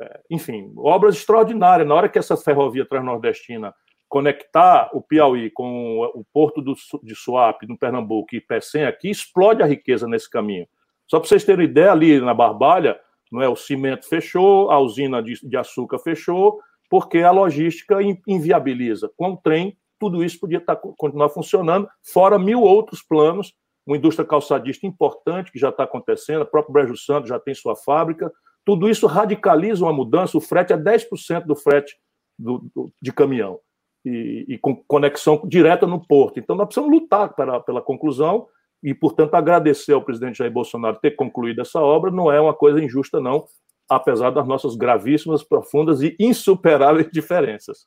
[0.00, 1.86] É, enfim, obras extraordinárias.
[1.86, 3.74] Na hora que essa ferrovia transnordestina
[4.08, 9.62] conectar o Piauí com o porto do, de Suape, no Pernambuco, e Pecém aqui, explode
[9.62, 10.66] a riqueza nesse caminho.
[11.06, 12.98] Só para vocês terem ideia, ali na Barbalha,
[13.30, 16.60] não é, o cimento fechou, a usina de, de açúcar fechou,
[16.90, 19.08] porque a logística inviabiliza.
[19.16, 23.54] Com o trem, tudo isso podia estar, tá, continuar funcionando, fora mil outros planos,
[23.86, 27.76] uma indústria calçadista importante que já está acontecendo, o próprio Brejo Santo já tem sua
[27.76, 28.32] fábrica,
[28.64, 31.96] tudo isso radicaliza uma mudança, o frete é 10% do frete
[32.38, 33.58] do, do, de caminhão,
[34.04, 36.38] e, e, com conexão direta no porto.
[36.38, 38.46] Então, nós precisamos lutar pela, pela conclusão
[38.82, 42.82] e, portanto, agradecer ao presidente Jair Bolsonaro ter concluído essa obra, não é uma coisa
[42.82, 43.44] injusta, não,
[43.88, 47.86] apesar das nossas gravíssimas, profundas e insuperáveis diferenças.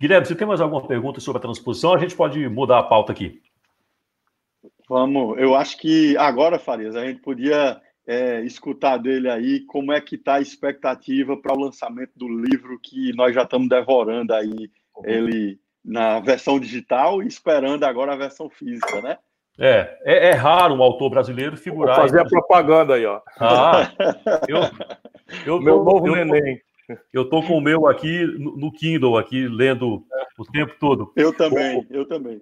[0.00, 1.92] Guilherme, você tem mais alguma pergunta sobre a transposição?
[1.92, 3.40] A gente pode mudar a pauta aqui.
[4.88, 10.00] Vamos, eu acho que agora, Farias, a gente podia é, escutar dele aí como é
[10.00, 14.70] que está a expectativa para o lançamento do livro que nós já estamos devorando aí
[14.96, 15.04] uhum.
[15.04, 19.18] ele na versão digital e esperando agora a versão física, né?
[19.58, 21.96] É, é, é raro um autor brasileiro figurar.
[21.96, 23.20] Vou fazer a propaganda aí, ó.
[23.38, 23.92] Ah,
[24.48, 24.60] eu,
[25.44, 26.62] eu Meu novo eu, neném.
[27.12, 30.02] Eu estou com o meu aqui no Kindle, aqui lendo
[30.38, 31.12] o tempo todo.
[31.14, 32.40] Eu também, eu também.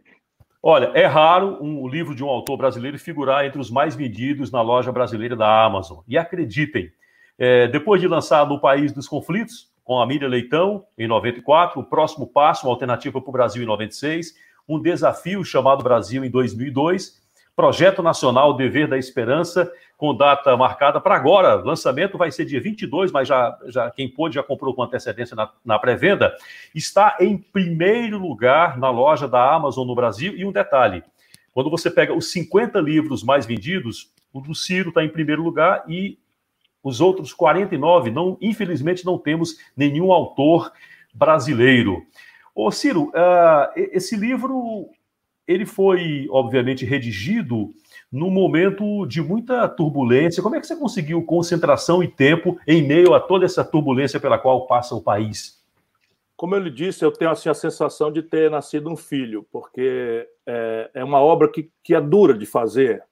[0.68, 4.60] Olha, é raro um livro de um autor brasileiro figurar entre os mais vendidos na
[4.60, 5.98] loja brasileira da Amazon.
[6.08, 6.90] E acreditem,
[7.38, 11.84] é, depois de lançar No País dos Conflitos, com a Miriam Leitão, em 94, o
[11.84, 14.34] próximo passo, uma alternativa para o Brasil em 96,
[14.68, 17.22] um desafio chamado Brasil em 2002
[17.56, 21.54] Projeto Nacional Dever da Esperança, com data marcada para agora.
[21.54, 25.50] Lançamento vai ser dia 22, mas já, já quem pôde já comprou com antecedência na,
[25.64, 26.36] na pré-venda.
[26.74, 30.36] Está em primeiro lugar na loja da Amazon no Brasil.
[30.36, 31.02] E um detalhe:
[31.54, 35.82] quando você pega os 50 livros mais vendidos, o do Ciro está em primeiro lugar
[35.88, 36.18] e
[36.82, 40.70] os outros 49, não, infelizmente, não temos nenhum autor
[41.14, 42.04] brasileiro.
[42.54, 44.90] Ô, Ciro, uh, esse livro
[45.46, 47.70] ele foi, obviamente, redigido
[48.10, 50.42] num momento de muita turbulência.
[50.42, 54.38] Como é que você conseguiu concentração e tempo em meio a toda essa turbulência pela
[54.38, 55.64] qual passa o país?
[56.36, 60.28] Como eu lhe disse, eu tenho assim, a sensação de ter nascido um filho, porque
[60.46, 63.02] é, é uma obra que, que é dura de fazer,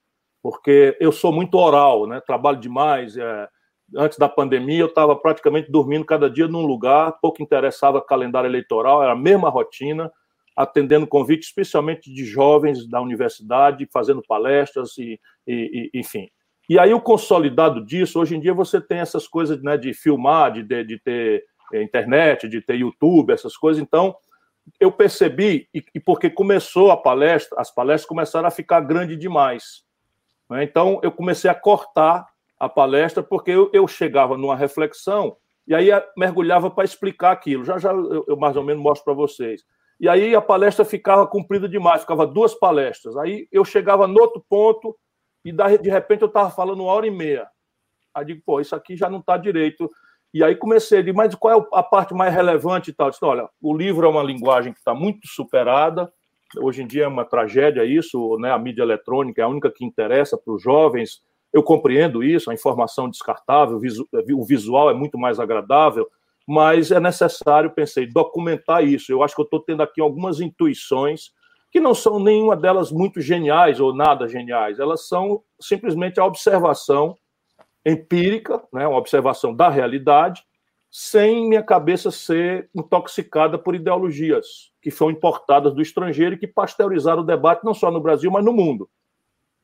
[0.43, 2.21] porque eu sou muito oral, né?
[2.21, 3.17] trabalho demais.
[3.17, 3.47] É,
[3.95, 9.01] antes da pandemia, eu estava praticamente dormindo cada dia num lugar, pouco interessava calendário eleitoral,
[9.01, 10.11] era a mesma rotina
[10.55, 16.29] atendendo convites especialmente de jovens da universidade, fazendo palestras e, e, e, enfim.
[16.69, 20.53] E aí o consolidado disso, hoje em dia você tem essas coisas né, de filmar,
[20.53, 23.81] de, de, de ter eh, internet, de ter YouTube, essas coisas.
[23.81, 24.15] Então,
[24.79, 29.83] eu percebi, e, e porque começou a palestra, as palestras começaram a ficar grandes demais.
[30.49, 30.63] Né?
[30.63, 32.25] Então, eu comecei a cortar
[32.59, 35.37] a palestra, porque eu, eu chegava numa reflexão
[35.67, 37.63] e aí mergulhava para explicar aquilo.
[37.63, 39.63] Já já eu, eu mais ou menos mostro para vocês.
[39.99, 43.15] E aí a palestra ficava comprida demais, ficava duas palestras.
[43.17, 44.95] Aí eu chegava no outro ponto
[45.43, 47.47] e de repente eu estava falando uma hora e meia.
[48.13, 49.89] Aí digo, pô, isso aqui já não está direito.
[50.33, 53.07] E aí comecei a dizer, mas qual é a parte mais relevante e tal?
[53.07, 56.11] Eu disse, olha, o livro é uma linguagem que está muito superada,
[56.57, 58.51] hoje em dia é uma tragédia isso, né?
[58.51, 61.21] a mídia eletrônica é a única que interessa para os jovens,
[61.53, 63.79] eu compreendo isso, a informação descartável,
[64.33, 66.05] o visual é muito mais agradável,
[66.47, 69.11] mas é necessário, pensei, documentar isso.
[69.11, 71.31] Eu acho que eu estou tendo aqui algumas intuições
[71.71, 77.17] que não são nenhuma delas muito geniais ou nada geniais, elas são simplesmente a observação
[77.85, 80.41] empírica, né, uma observação da realidade,
[80.89, 87.21] sem minha cabeça ser intoxicada por ideologias que foram importadas do estrangeiro e que pasteurizaram
[87.21, 88.89] o debate não só no Brasil, mas no mundo.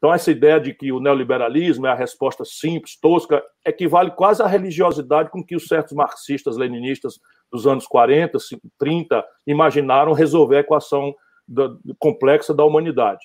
[0.02, 4.48] Então, essa ideia de que o neoliberalismo é a resposta simples, tosca, equivale quase à
[4.48, 7.20] religiosidade com que os certos marxistas, leninistas
[7.52, 8.36] dos anos 40,
[8.80, 11.14] 30 imaginaram resolver a equação
[11.48, 13.20] da, complexa da humanidade.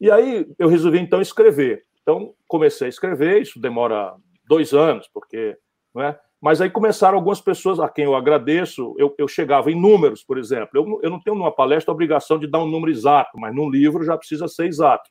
[0.00, 1.82] E aí eu resolvi, então, escrever.
[2.00, 4.14] Então, comecei a escrever, isso demora
[4.48, 5.56] dois anos, porque.
[5.92, 6.16] Não é?
[6.40, 8.94] Mas aí começaram algumas pessoas a quem eu agradeço.
[8.96, 10.70] Eu, eu chegava em números, por exemplo.
[10.74, 13.68] Eu, eu não tenho numa palestra a obrigação de dar um número exato, mas num
[13.68, 15.10] livro já precisa ser exato.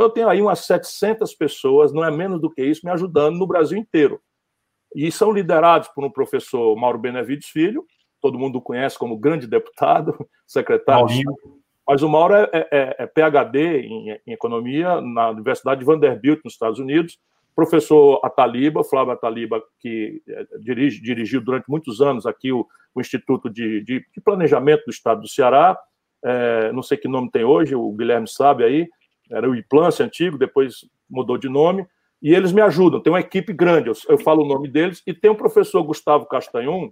[0.00, 3.36] Então, eu tenho aí umas 700 pessoas, não é menos do que isso, me ajudando
[3.36, 4.18] no Brasil inteiro.
[4.94, 7.84] E são liderados por um professor Mauro Benevides Filho,
[8.18, 10.16] todo mundo conhece como grande deputado,
[10.48, 11.04] secretário.
[11.04, 11.36] Maurinho.
[11.86, 16.40] Mas o Mauro é, é, é, é PhD em, em, economia na Universidade de Vanderbilt,
[16.46, 17.18] nos Estados Unidos.
[17.54, 23.50] Professor Ataliba, Flávio Ataliba, que é, dirige, dirigiu durante muitos anos aqui o, o Instituto
[23.50, 25.78] de, de, de, Planejamento do Estado do Ceará.
[26.24, 28.88] É, não sei que nome tem hoje, o Guilherme sabe aí
[29.30, 31.86] era o Iplance antigo, depois mudou de nome,
[32.22, 33.00] e eles me ajudam.
[33.00, 36.26] Tem uma equipe grande, eu, eu falo o nome deles, e tem o professor Gustavo
[36.26, 36.90] Castanhon,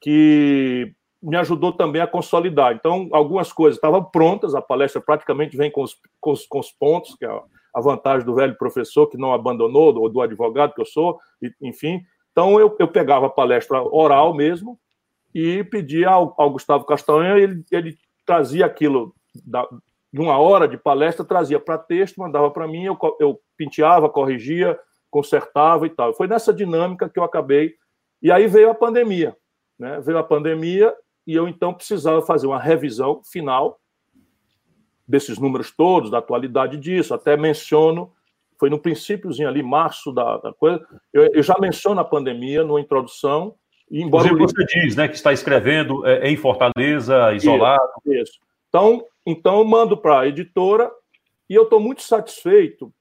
[0.00, 0.92] que
[1.22, 2.74] me ajudou também a consolidar.
[2.74, 6.70] Então, algumas coisas estavam prontas, a palestra praticamente vem com os, com os, com os
[6.70, 7.40] pontos, que é
[7.74, 11.18] a vantagem do velho professor que não abandonou, ou do advogado que eu sou,
[11.60, 12.02] enfim.
[12.30, 14.78] Então, eu, eu pegava a palestra oral mesmo
[15.34, 19.66] e pedia ao, ao Gustavo Castanhon, ele, ele trazia aquilo da,
[20.14, 24.78] de uma hora de palestra, trazia para texto, mandava para mim, eu, eu penteava, corrigia,
[25.10, 26.14] consertava e tal.
[26.14, 27.74] Foi nessa dinâmica que eu acabei.
[28.22, 29.36] E aí veio a pandemia.
[29.76, 30.00] Né?
[30.02, 30.94] Veio a pandemia
[31.26, 33.80] e eu então precisava fazer uma revisão final
[35.04, 37.12] desses números todos, da atualidade disso.
[37.12, 38.12] Até menciono,
[38.56, 40.80] foi no princípiozinho ali, março da, da coisa,
[41.12, 43.56] eu, eu, já menciono a pandemia numa introdução.
[43.90, 47.82] E embora você diz né, que está escrevendo é, em Fortaleza, isolado.
[48.06, 48.38] Isso, isso.
[48.68, 50.90] Então, então eu mando para a editora
[51.48, 52.92] e eu estou muito satisfeito,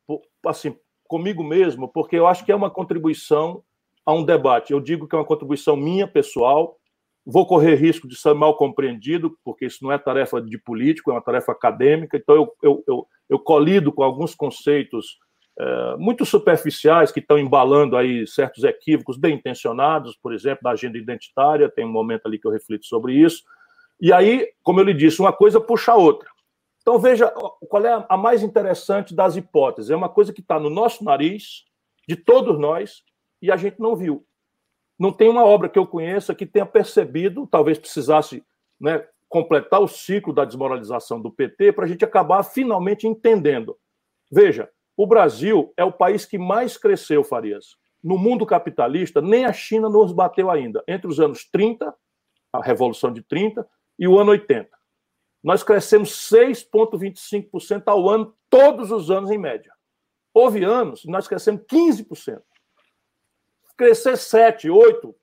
[0.46, 0.76] assim,
[1.08, 3.64] comigo mesmo, porque eu acho que é uma contribuição
[4.06, 4.74] a um debate.
[4.74, 6.78] Eu digo que é uma contribuição minha, pessoal.
[7.26, 11.14] Vou correr risco de ser mal compreendido, porque isso não é tarefa de político, é
[11.14, 12.18] uma tarefa acadêmica.
[12.18, 15.18] Então, eu, eu, eu, eu colido com alguns conceitos
[15.58, 20.98] é, muito superficiais que estão embalando aí certos equívocos bem intencionados, por exemplo, da agenda
[20.98, 21.70] identitária.
[21.70, 23.44] Tem um momento ali que eu reflito sobre isso.
[24.04, 26.30] E aí, como eu lhe disse, uma coisa puxa a outra.
[26.82, 27.34] Então, veja
[27.70, 29.90] qual é a mais interessante das hipóteses.
[29.90, 31.64] É uma coisa que está no nosso nariz,
[32.06, 33.02] de todos nós,
[33.42, 34.26] e a gente não viu.
[35.00, 38.44] Não tem uma obra que eu conheça que tenha percebido, talvez precisasse
[38.78, 43.78] né, completar o ciclo da desmoralização do PT para a gente acabar finalmente entendendo.
[44.30, 47.78] Veja, o Brasil é o país que mais cresceu, Farias.
[48.04, 50.84] No mundo capitalista, nem a China nos bateu ainda.
[50.90, 51.96] Entre os anos 30,
[52.52, 53.66] a Revolução de 30,
[53.98, 54.70] e o ano 80.
[55.44, 59.74] Nós crescemos 6,25% ao ano, todos os anos em média.
[60.34, 62.42] Houve anos nós crescemos 15%.
[63.76, 64.70] Crescer 7%,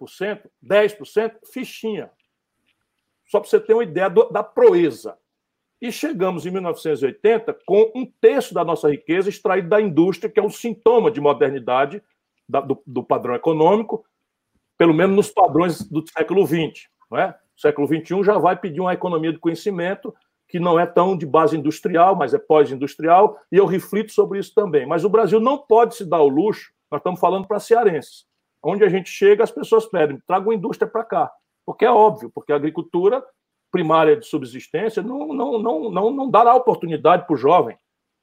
[0.00, 2.10] 8%, 10%, fichinha.
[3.26, 5.16] Só para você ter uma ideia do, da proeza.
[5.80, 10.42] E chegamos em 1980 com um terço da nossa riqueza extraída da indústria, que é
[10.42, 12.02] um sintoma de modernidade
[12.46, 14.04] da, do, do, padrão econômico,
[14.76, 16.88] pelo menos nos padrões do século XX.
[17.10, 17.38] Não é?
[17.60, 20.14] Século XXI já vai pedir uma economia de conhecimento
[20.48, 24.52] que não é tão de base industrial, mas é pós-industrial, e eu reflito sobre isso
[24.52, 24.84] também.
[24.84, 28.24] Mas o Brasil não pode se dar o luxo, nós estamos falando para cearenses.
[28.60, 31.32] Onde a gente chega, as pessoas pedem, traga uma indústria para cá.
[31.64, 33.24] Porque é óbvio, porque a agricultura
[33.70, 37.76] primária de subsistência não, não, não, não, não dará oportunidade para o jovem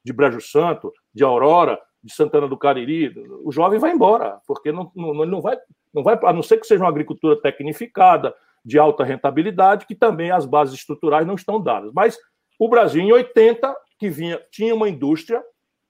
[0.04, 3.14] de Brejo Santo, de Aurora, de Santana do Cariri.
[3.42, 5.56] O jovem vai embora, porque não, não, não, vai,
[5.94, 8.34] não vai, a não ser que seja uma agricultura tecnificada,
[8.68, 11.90] de alta rentabilidade, que também as bases estruturais não estão dadas.
[11.94, 12.18] Mas
[12.58, 15.42] o Brasil, em 80, que vinha, tinha uma indústria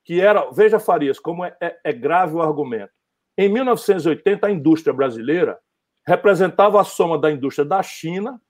[0.04, 0.48] que era.
[0.52, 2.92] Veja, Farias, como é, é, é grave o argumento.
[3.36, 5.58] Em 1980, a indústria brasileira
[6.06, 8.40] representava a soma da indústria da China,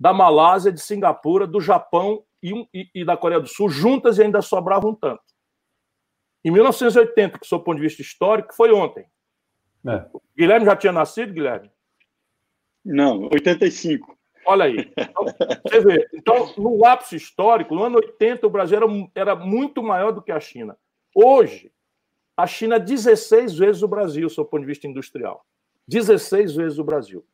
[0.00, 4.22] da Malásia, de Singapura, do Japão e, e, e da Coreia do Sul, juntas e
[4.22, 5.22] ainda sobrava um tanto.
[6.42, 9.06] Em 1980, que, do ponto de vista histórico, foi ontem.
[9.86, 10.06] É.
[10.36, 11.70] Guilherme já tinha nascido, Guilherme?
[12.84, 14.16] Não, 85.
[14.46, 14.92] Olha aí.
[14.96, 15.24] Então,
[15.64, 16.08] você vê.
[16.12, 20.30] Então, no lapso histórico, no ano 80, o Brasil era, era muito maior do que
[20.30, 20.76] a China.
[21.14, 21.72] Hoje,
[22.36, 25.44] a China é 16 vezes o Brasil, do ponto de vista industrial.
[25.88, 27.24] 16 vezes o Brasil.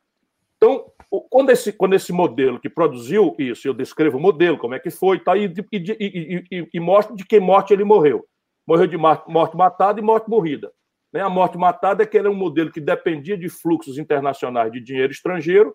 [0.57, 0.91] Então,
[1.29, 4.91] quando esse, quando esse modelo que produziu isso, eu descrevo o modelo, como é que
[4.91, 8.23] foi, tá, e, e, e, e, mostro de que morte ele morreu.
[8.67, 10.71] Morreu de morte matada e morte morrida.
[11.13, 11.21] Né?
[11.21, 15.11] A morte matada é que era um modelo que dependia de fluxos internacionais de dinheiro
[15.11, 15.73] estrangeiro,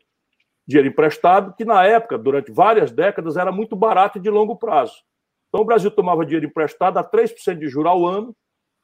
[0.67, 4.95] dinheiro emprestado, que na época, durante várias décadas, era muito barato e de longo prazo.
[5.49, 8.35] Então o Brasil tomava dinheiro emprestado a 3% de juros ao ano,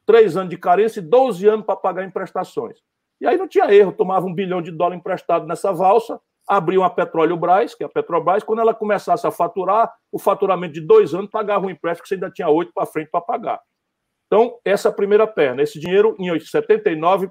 [0.05, 2.79] 3 anos de carência e 12 anos para pagar emprestações.
[3.19, 6.89] E aí não tinha erro, tomava um bilhão de dólar emprestado nessa valsa, abriam a
[6.89, 11.13] Petróleo Brás, que é a Petrobras, quando ela começasse a faturar, o faturamento de dois
[11.13, 13.61] anos pagava um empréstimo que você ainda tinha oito para frente para pagar.
[14.33, 15.61] Então, essa primeira perna.
[15.61, 17.29] Esse dinheiro, em 79,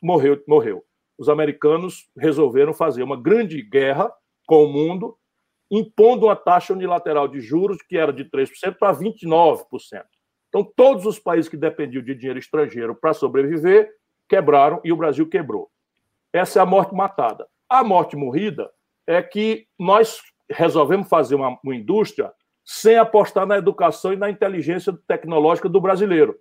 [0.00, 0.40] morreu.
[0.46, 0.84] morreu.
[1.18, 4.08] Os americanos resolveram fazer uma grande guerra
[4.46, 5.18] com o mundo,
[5.68, 9.64] impondo uma taxa unilateral de juros que era de 3% para 29%.
[10.48, 13.90] Então, todos os países que dependiam de dinheiro estrangeiro para sobreviver
[14.28, 15.68] quebraram e o Brasil quebrou.
[16.32, 17.48] Essa é a morte matada.
[17.68, 18.70] A morte morrida
[19.08, 22.32] é que nós resolvemos fazer uma, uma indústria
[22.64, 26.38] sem apostar na educação e na inteligência tecnológica do brasileiro.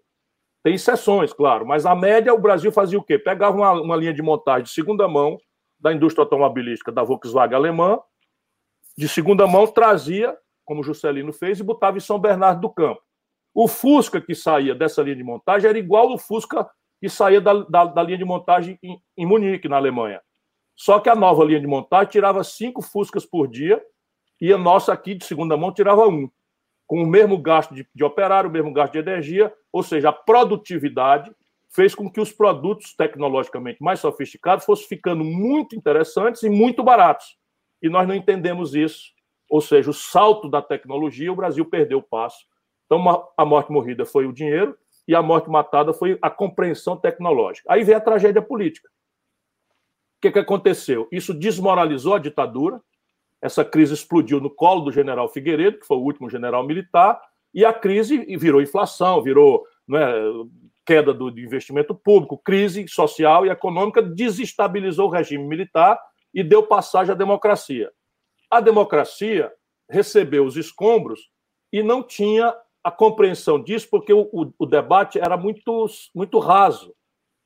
[0.63, 3.19] Tem exceções, claro, mas a média o Brasil fazia o quê?
[3.19, 5.37] Pegava uma, uma linha de montagem de segunda mão
[5.77, 7.99] da indústria automobilística da Volkswagen alemã,
[8.97, 13.01] de segunda mão trazia, como o Juscelino fez, e botava em São Bernardo do Campo.
[13.53, 16.69] O Fusca que saía dessa linha de montagem era igual ao Fusca
[17.01, 20.21] que saía da, da, da linha de montagem em, em Munique, na Alemanha.
[20.73, 23.83] Só que a nova linha de montagem tirava cinco Fuscas por dia
[24.43, 26.29] e a nossa aqui, de segunda mão, tirava um.
[26.85, 30.11] Com o mesmo gasto de, de operário, o mesmo gasto de energia, ou seja, a
[30.11, 31.33] produtividade
[31.69, 37.37] fez com que os produtos tecnologicamente mais sofisticados fossem ficando muito interessantes e muito baratos.
[37.81, 39.13] E nós não entendemos isso.
[39.49, 42.45] Ou seja, o salto da tecnologia, o Brasil perdeu o passo.
[42.85, 44.77] Então, a morte morrida foi o dinheiro
[45.07, 47.71] e a morte matada foi a compreensão tecnológica.
[47.71, 48.89] Aí vem a tragédia política
[50.23, 51.07] que, que aconteceu?
[51.11, 52.81] Isso desmoralizou a ditadura,
[53.43, 57.21] essa crise explodiu no colo do general Figueiredo, que foi o último general militar,
[57.53, 60.23] e a crise virou inflação, virou é,
[60.85, 65.99] queda do investimento público, crise social e econômica, desestabilizou o regime militar
[66.33, 67.91] e deu passagem à democracia.
[68.49, 69.51] A democracia
[69.89, 71.29] recebeu os escombros
[71.69, 75.85] e não tinha a compreensão disso, porque o, o, o debate era muito,
[76.15, 76.95] muito raso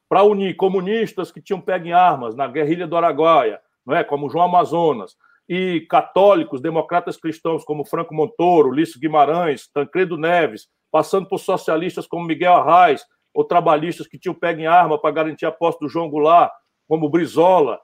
[0.07, 4.03] para unir comunistas que tinham pego em armas na guerrilha do Araguaia, não é?
[4.03, 5.17] como João Amazonas,
[5.47, 12.25] e católicos, democratas cristãos como Franco Montoro, Lício Guimarães, Tancredo Neves, passando por socialistas como
[12.25, 16.09] Miguel Arraes, ou trabalhistas que tinham pego em arma para garantir a posse do João
[16.09, 16.51] Goulart,
[16.87, 17.79] como Brizola.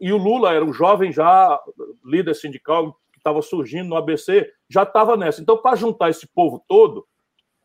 [0.00, 1.60] E o Lula era um jovem já
[2.04, 5.42] líder sindical que estava surgindo no ABC, já estava nessa.
[5.42, 7.04] Então, para juntar esse povo todo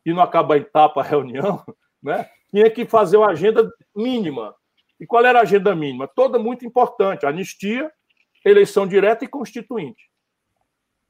[0.04, 1.62] e não acabar em tapa a reunião,
[2.02, 2.28] né?
[2.50, 4.54] tinha que fazer uma agenda mínima.
[4.98, 6.08] E qual era a agenda mínima?
[6.08, 7.90] Toda muito importante: anistia,
[8.48, 10.10] eleição direta e constituinte.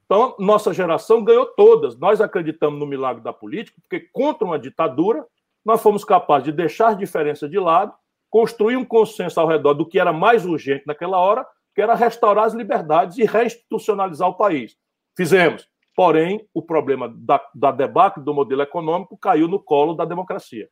[0.05, 1.99] Então, nossa geração ganhou todas.
[1.99, 5.27] Nós acreditamos no milagre da política, porque contra uma ditadura,
[5.65, 7.93] nós fomos capazes de deixar a diferença de lado,
[8.31, 12.45] construir um consenso ao redor do que era mais urgente naquela hora, que era restaurar
[12.45, 14.77] as liberdades e reinstitucionalizar o país.
[15.17, 15.69] Fizemos.
[15.95, 20.69] Porém, o problema da, da debacle do modelo econômico caiu no colo da democracia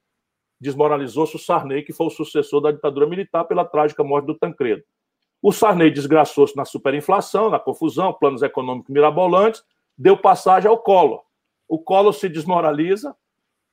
[0.64, 4.82] desmoralizou-se o Sarney, que foi o sucessor da ditadura militar pela trágica morte do Tancredo.
[5.46, 9.62] O Sarney desgraçou-se na superinflação, na confusão, planos econômicos mirabolantes,
[9.94, 11.22] deu passagem ao Collor.
[11.68, 13.14] O Collor se desmoraliza,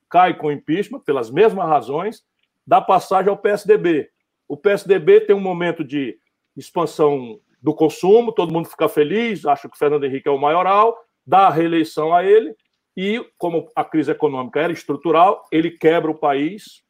[0.10, 2.26] cai com impeachment pelas mesmas razões,
[2.68, 4.10] dá passagem ao PSDB.
[4.50, 6.20] O PSDB tem um momento de
[6.58, 10.98] expansão do consumo, todo mundo fica feliz, acha que o Fernando Henrique é o maioral,
[11.26, 12.54] dá a reeleição a ele,
[12.98, 16.84] e, como a crise econômica era estrutural, ele quebra o país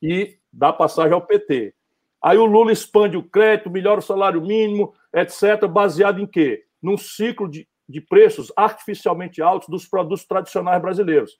[0.00, 1.74] e dá passagem ao PT.
[2.22, 6.64] Aí o Lula expande o crédito, melhora o salário mínimo, etc., baseado em quê?
[6.82, 11.38] Num ciclo de, de preços artificialmente altos dos produtos tradicionais brasileiros.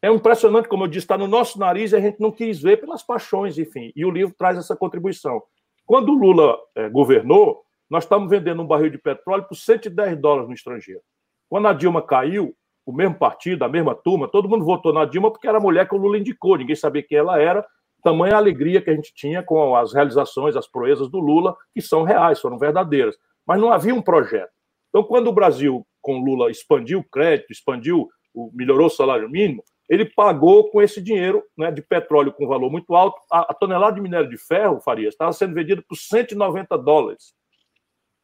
[0.00, 2.78] É impressionante, como eu disse, está no nosso nariz e a gente não quis ver
[2.78, 3.90] pelas paixões, enfim.
[3.96, 5.42] E o livro traz essa contribuição.
[5.86, 10.48] Quando o Lula é, governou, nós estávamos vendendo um barril de petróleo por 110 dólares
[10.48, 11.00] no estrangeiro.
[11.48, 12.54] Quando a Dilma caiu,
[12.84, 15.88] o mesmo partido, a mesma turma, todo mundo votou na Dilma porque era a mulher
[15.88, 17.66] que o Lula indicou, ninguém sabia quem ela era.
[18.04, 22.02] Tamanha alegria que a gente tinha com as realizações, as proezas do Lula, que são
[22.02, 23.16] reais, foram verdadeiras.
[23.46, 24.50] Mas não havia um projeto.
[24.90, 28.08] Então, quando o Brasil, com Lula, expandiu o crédito, expandiu,
[28.52, 32.94] melhorou o salário mínimo, ele pagou com esse dinheiro né, de petróleo com valor muito
[32.94, 33.18] alto.
[33.32, 37.34] A, a tonelada de minério de ferro, Farias, estava sendo vendida por 190 dólares.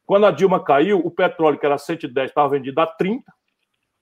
[0.05, 3.23] Quando a Dilma caiu, o petróleo, que era 110, estava vendido a 30,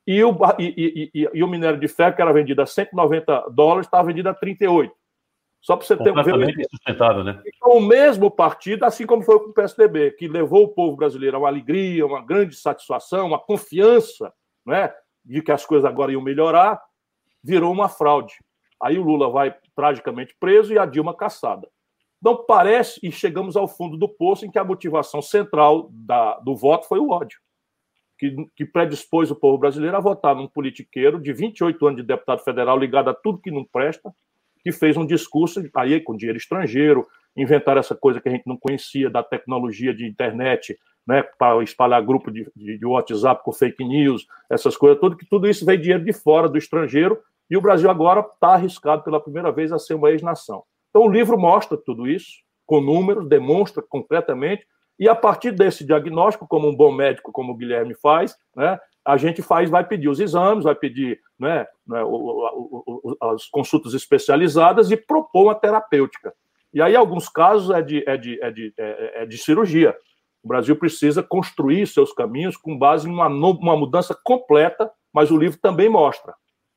[0.05, 3.87] e o, e, e, e, o minério de ferro, que era vendido a 190 dólares,
[3.87, 4.98] estava vendido a 38.
[5.61, 6.55] Só para você ter um ver.
[7.23, 7.41] né?
[7.45, 11.35] Então, o mesmo partido, assim como foi com o PSDB, que levou o povo brasileiro
[11.35, 14.33] a uma alegria, uma grande satisfação, uma confiança
[14.65, 14.93] né,
[15.23, 16.81] de que as coisas agora iam melhorar,
[17.43, 18.35] virou uma fraude.
[18.81, 21.67] Aí o Lula vai tragicamente preso e a Dilma caçada.
[22.19, 26.55] Então parece, e chegamos ao fundo do poço, em que a motivação central da, do
[26.55, 27.39] voto foi o ódio,
[28.17, 32.43] que, que predispôs o povo brasileiro a votar num politiqueiro de 28 anos de deputado
[32.43, 34.13] federal ligado a tudo que não presta,
[34.63, 38.57] que fez um discurso aí com dinheiro estrangeiro, inventar essa coisa que a gente não
[38.57, 43.83] conhecia da tecnologia de internet, né, para espalhar grupo de, de, de, WhatsApp com fake
[43.83, 47.61] news, essas coisas, tudo que tudo isso veio dinheiro de fora do estrangeiro e o
[47.61, 50.63] Brasil agora está arriscado pela primeira vez a ser uma ex-nação.
[50.89, 54.67] Então, o livro mostra tudo isso, com números, demonstra concretamente,
[54.99, 59.17] e a partir desse diagnóstico, como um bom médico, como o Guilherme faz, né, a
[59.17, 61.99] gente faz, vai pedir os exames, vai pedir né, né,
[63.21, 66.33] as consultas especializadas e propor uma terapêutica.
[66.73, 69.95] E aí, alguns casos, é de, é de, é de, é, é de cirurgia.
[70.43, 75.37] O Brasil precisa construir seus caminhos com base em uma, uma mudança completa, mas o
[75.37, 76.33] livro também mostra.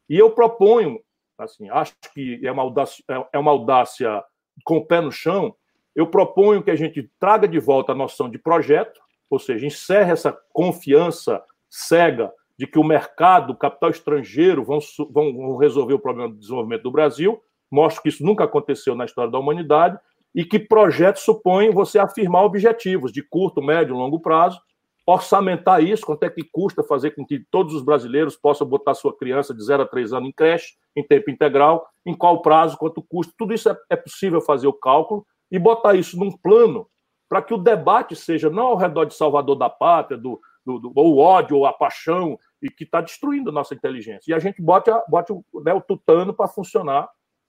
[0.09, 0.99] E eu proponho
[1.43, 4.23] assim, acho que é uma audácia, é uma audácia
[4.65, 5.55] com o pé no chão,
[5.95, 10.13] eu proponho que a gente traga de volta a noção de projeto, ou seja, encerre
[10.13, 11.43] essa confiança
[11.73, 14.79] cega de que o mercado, o capital estrangeiro vão,
[15.11, 19.33] vão resolver o problema do desenvolvimento do Brasil, mostre que isso nunca aconteceu na história
[19.33, 19.99] da humanidade,
[20.35, 24.61] e que projeto supõe você afirmar objetivos de curto, médio, longo prazo,
[25.07, 29.17] orçamentar isso, quanto é que custa fazer com que todos os brasileiros possam botar sua
[29.17, 33.03] criança de 0 a 3 anos em creche, em tempo integral, em qual prazo, quanto
[33.03, 36.87] custa, tudo isso é, é possível fazer o cálculo e botar isso num plano
[37.29, 40.93] para que o debate seja não ao redor de Salvador da Pátria, do, do, do
[40.95, 44.31] ou ódio ou a paixão, e que está destruindo a nossa inteligência.
[44.31, 47.09] E a gente bote, a, bote o, né, o tutano para funcionar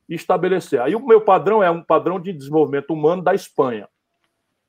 [0.09, 0.81] e estabelecer.
[0.81, 3.87] Aí o meu padrão é um padrão de desenvolvimento humano da Espanha.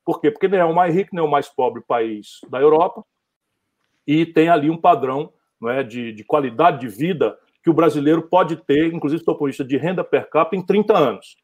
[0.05, 0.31] Por quê?
[0.31, 3.03] Porque nem é o mais rico nem o mais pobre país da Europa
[4.07, 8.29] e tem ali um padrão não é, de, de qualidade de vida que o brasileiro
[8.29, 11.37] pode ter, inclusive do ponto de vista de renda per capita, em 30 anos.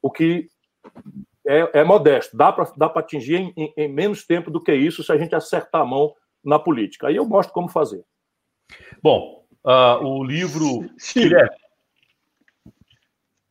[0.00, 0.48] O que
[1.50, 2.36] é, é modesto.
[2.36, 5.34] Dá para dá atingir em, em, em, menos tempo do que isso se a gente
[5.34, 7.08] acertar a mão na política.
[7.08, 8.04] Aí eu mostro como fazer.
[9.02, 10.88] Bom, uh, o livro.
[10.96, 11.30] Sim.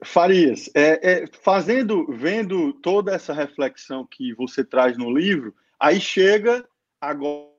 [0.01, 6.65] Farias, é, é, fazendo, vendo toda essa reflexão que você traz no livro, aí chega
[7.01, 7.49] agora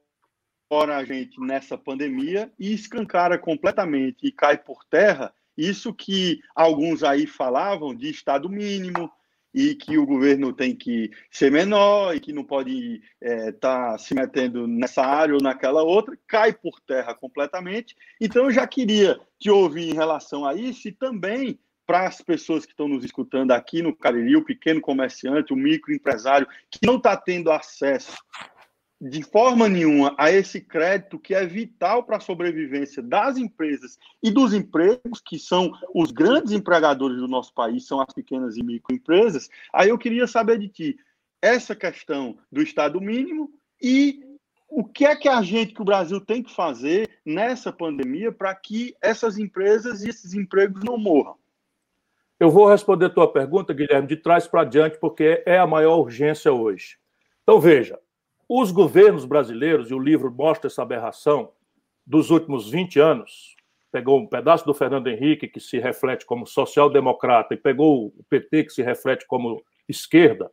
[0.96, 7.26] a gente nessa pandemia e escancara completamente e cai por terra isso que alguns aí
[7.26, 9.12] falavam de estado mínimo
[9.52, 13.98] e que o governo tem que ser menor e que não pode estar é, tá
[13.98, 17.96] se metendo nessa área ou naquela outra, cai por terra completamente.
[18.20, 22.64] Então eu já queria te ouvir em relação a isso e também para as pessoas
[22.64, 27.16] que estão nos escutando aqui no Cariri, o pequeno comerciante, o microempresário, que não está
[27.16, 28.16] tendo acesso
[29.00, 34.30] de forma nenhuma a esse crédito que é vital para a sobrevivência das empresas e
[34.30, 39.48] dos empregos, que são os grandes empregadores do nosso país, são as pequenas e microempresas.
[39.72, 40.98] Aí eu queria saber de ti
[41.40, 44.20] essa questão do Estado mínimo e
[44.68, 48.54] o que é que a gente, que o Brasil tem que fazer nessa pandemia para
[48.54, 51.36] que essas empresas e esses empregos não morram.
[52.38, 56.52] Eu vou responder tua pergunta, Guilherme, de trás para diante, porque é a maior urgência
[56.52, 56.98] hoje.
[57.42, 57.98] Então, veja,
[58.52, 61.52] os governos brasileiros, e o livro mostra essa aberração,
[62.04, 63.54] dos últimos 20 anos,
[63.92, 68.64] pegou um pedaço do Fernando Henrique, que se reflete como social-democrata, e pegou o PT,
[68.64, 70.50] que se reflete como esquerda,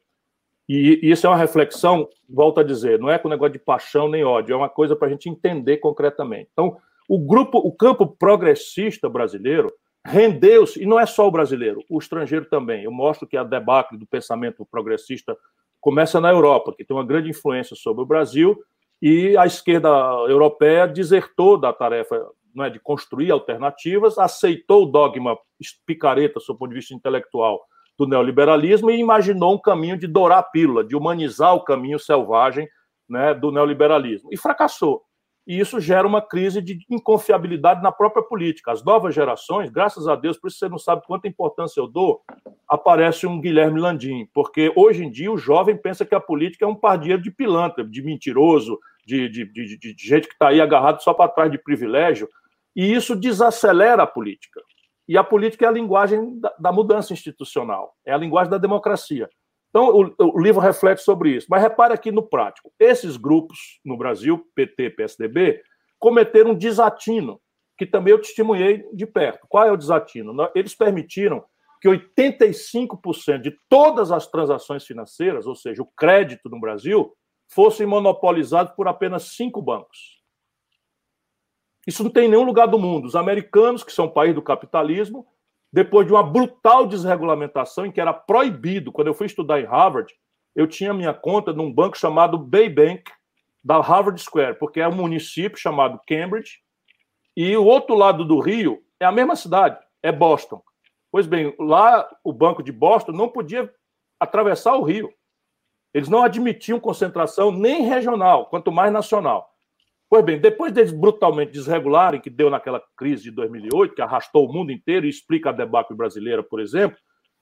[0.69, 4.23] e, isso é uma reflexão, volto a dizer, não é com negócio de paixão nem
[4.23, 6.49] ódio, é uma coisa para a gente entender concretamente.
[6.51, 6.77] Então,
[7.07, 9.73] o grupo, o campo progressista brasileiro
[10.05, 12.83] rendeu-se, e não é só o brasileiro, o estrangeiro também.
[12.83, 15.37] Eu mostro que a debacle do pensamento progressista
[15.79, 18.57] começa na Europa, que tem uma grande influência sobre o Brasil,
[19.01, 19.89] e a esquerda
[20.27, 22.27] europeia desertou da tarefa
[22.59, 25.37] é, de construir alternativas, aceitou o dogma
[25.85, 27.61] picareta, do ponto de vista intelectual,
[27.97, 32.67] do neoliberalismo e imaginou um caminho de dourar a pílula, de humanizar o caminho selvagem
[33.09, 34.29] né, do neoliberalismo.
[34.31, 35.03] E fracassou
[35.47, 38.73] e isso gera uma crise de inconfiabilidade na própria política.
[38.73, 42.21] As novas gerações, graças a Deus, por isso você não sabe quanta importância eu dou,
[42.67, 46.67] aparece um Guilherme Landim, porque hoje em dia o jovem pensa que a política é
[46.67, 51.01] um pardieiro de pilantra, de mentiroso, de, de, de, de gente que está aí agarrado
[51.01, 52.27] só para trás de privilégio,
[52.75, 54.61] e isso desacelera a política.
[55.07, 59.29] E a política é a linguagem da, da mudança institucional, é a linguagem da democracia.
[59.69, 61.47] Então, o, o, livro reflete sobre isso.
[61.49, 65.61] Mas repare aqui no prático: esses grupos no Brasil, PT, PSDB,
[65.99, 67.39] cometeram um desatino,
[67.77, 69.45] que também eu testemunhei de perto.
[69.47, 70.33] Qual é o desatino?
[70.55, 71.43] Eles permitiram
[71.81, 77.13] que 85% de todas as transações financeiras, ou seja, o crédito no Brasil,
[77.49, 80.17] fossem monopolizados por apenas cinco bancos.
[81.85, 83.05] Isso não tem em nenhum lugar do mundo.
[83.05, 85.25] Os americanos, que são país do capitalismo,
[85.71, 90.13] depois de uma brutal desregulamentação em que era proibido, quando eu fui estudar em Harvard,
[90.55, 93.03] eu tinha minha conta num banco chamado Bay Bank,
[93.63, 96.59] da Harvard Square, porque é um município chamado Cambridge,
[97.35, 100.63] e o outro lado do Rio é a mesma cidade, é Boston.
[101.11, 103.71] Pois bem, lá o Banco de Boston não podia
[104.19, 105.13] atravessar o Rio.
[105.93, 109.53] Eles não admitiam concentração nem regional, quanto mais nacional.
[110.09, 114.53] Pois bem, depois deles brutalmente desregularem, que deu naquela crise de 2008, que arrastou o
[114.53, 116.97] mundo inteiro e explica a debacle brasileira, por exemplo,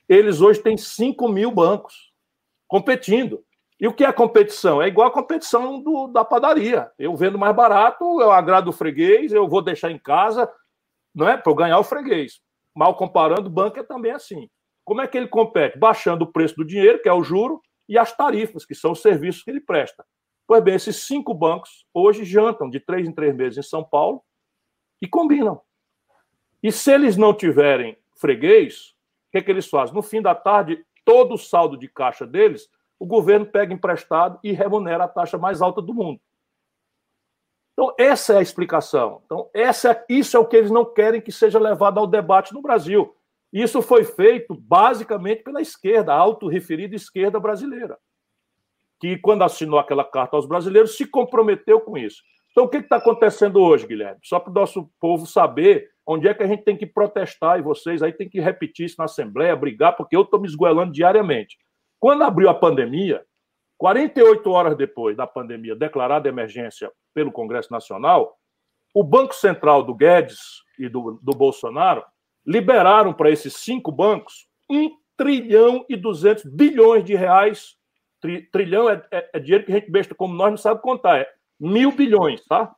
[0.10, 2.12] eles hoje têm 5 mil bancos
[2.68, 3.44] competindo.
[3.80, 4.82] E o que é competição?
[4.82, 6.90] É igual a competição do, da padaria.
[6.98, 10.50] Eu vendo mais barato, eu agrado o freguês, eu vou deixar em casa,
[11.14, 11.38] não é?
[11.38, 12.40] Para eu ganhar o freguês.
[12.74, 14.50] Mal comparando, o banco é também assim.
[14.84, 15.78] Como é que ele compete?
[15.78, 19.02] Baixando o preço do dinheiro, que é o juro, e as tarifas, que são os
[19.02, 20.06] serviços que ele presta.
[20.48, 24.24] Pois bem, esses cinco bancos hoje jantam de três em três meses em São Paulo
[25.02, 25.60] e combinam.
[26.62, 28.90] E se eles não tiverem freguês,
[29.28, 29.96] o que, é que eles fazem?
[29.96, 32.70] No fim da tarde, todo o saldo de caixa deles,
[33.00, 36.22] o governo pega emprestado e remunera a taxa mais alta do mundo.
[37.74, 39.22] Então, essa é a explicação.
[39.26, 42.62] Então, essa isso é o que eles não querem que seja levado ao debate no
[42.62, 43.16] Brasil.
[43.52, 47.98] Isso foi feito basicamente pela esquerda, a autorreferida esquerda brasileira
[49.00, 52.22] que, quando assinou aquela carta aos brasileiros, se comprometeu com isso.
[52.52, 54.20] Então, o que está acontecendo hoje, Guilherme?
[54.24, 57.62] Só para o nosso povo saber onde é que a gente tem que protestar, e
[57.64, 61.58] vocês aí têm que repetir isso na Assembleia, brigar, porque eu estou me esgoelando diariamente.
[62.00, 63.26] Quando abriu a pandemia,
[63.78, 68.38] 48 horas depois da pandemia declarada emergência pelo Congresso Nacional,
[68.94, 70.40] o Banco Central do Guedes
[70.80, 72.04] e do, do Bolsonaro
[72.46, 77.76] liberaram para esses cinco bancos 1 trilhão e 200 bilhões de reais
[78.26, 81.20] Tri, trilhão é, é, é, dinheiro que a gente besta como nós não sabe contar.
[81.20, 82.76] É mil bilhões, tá?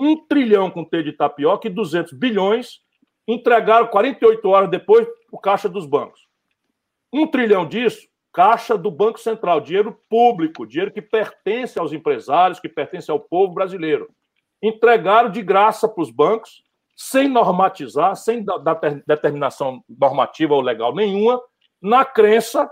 [0.00, 2.80] Um trilhão com T de tapioca e 200 bilhões
[3.28, 6.26] entregaram 48 horas depois o caixa dos bancos.
[7.12, 12.68] Um trilhão disso, caixa do Banco Central, dinheiro público, dinheiro que pertence aos empresários, que
[12.68, 14.08] pertence ao povo brasileiro.
[14.62, 16.64] Entregaram de graça para os bancos,
[16.96, 21.38] sem normatizar, sem dar determinação normativa ou legal nenhuma,
[21.80, 22.70] na crença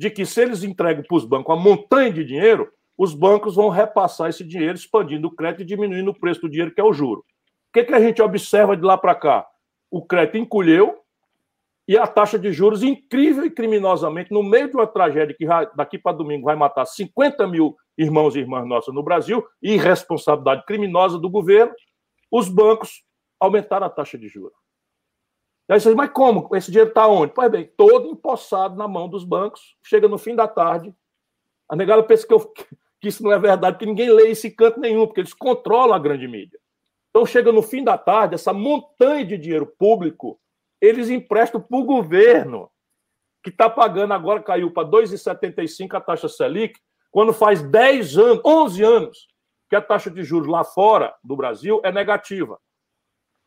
[0.00, 3.68] de que se eles entregam para os bancos uma montanha de dinheiro, os bancos vão
[3.68, 6.90] repassar esse dinheiro, expandindo o crédito e diminuindo o preço do dinheiro, que é o
[6.90, 7.20] juro.
[7.20, 7.24] O
[7.74, 9.46] que, que a gente observa de lá para cá?
[9.90, 11.00] O crédito encolheu
[11.86, 15.44] e a taxa de juros, incrível e criminosamente, no meio de uma tragédia que
[15.76, 21.18] daqui para domingo vai matar 50 mil irmãos e irmãs nossas no Brasil, irresponsabilidade criminosa
[21.18, 21.74] do governo,
[22.30, 23.04] os bancos
[23.38, 24.56] aumentaram a taxa de juros.
[25.70, 26.48] Aí você diz, mas como?
[26.56, 27.32] Esse dinheiro está onde?
[27.32, 30.92] Pois bem, todo empossado na mão dos bancos, chega no fim da tarde,
[31.68, 32.40] a negada pensa que, eu,
[33.00, 35.98] que isso não é verdade, porque ninguém lê esse canto nenhum, porque eles controlam a
[35.98, 36.58] grande mídia.
[37.10, 40.40] Então chega no fim da tarde, essa montanha de dinheiro público,
[40.80, 42.68] eles emprestam para o governo,
[43.42, 46.80] que está pagando agora, caiu para 2,75 a taxa Selic,
[47.12, 49.28] quando faz 10 anos, 11 anos,
[49.68, 52.58] que a taxa de juros lá fora do Brasil é negativa.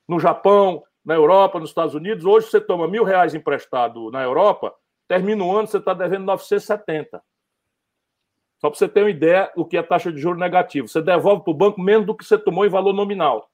[0.08, 2.26] No Japão, na Europa, nos Estados Unidos.
[2.26, 4.74] Hoje você toma mil reais emprestado na Europa,
[5.08, 7.22] termina o ano, você está devendo 970.
[8.60, 10.88] Só para você ter uma ideia do que é taxa de juros negativo.
[10.88, 13.50] Você devolve para o banco menos do que você tomou em valor nominal.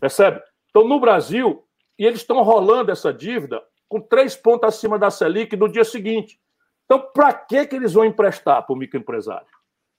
[0.00, 0.40] Percebe?
[0.70, 1.66] Então, no Brasil,
[1.98, 6.40] e eles estão rolando essa dívida com três pontos acima da Selic no dia seguinte.
[6.86, 9.46] Então, para que, que eles vão emprestar para o microempresário?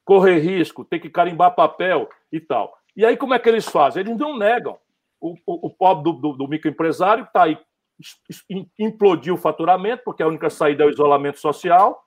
[0.03, 2.76] Correr risco, ter que carimbar papel e tal.
[2.95, 4.01] E aí, como é que eles fazem?
[4.01, 4.80] Eles não negam
[5.24, 7.57] o, o, o pobre do, do, do microempresário está aí,
[8.78, 12.03] implodiu o faturamento, porque a única saída é o isolamento social.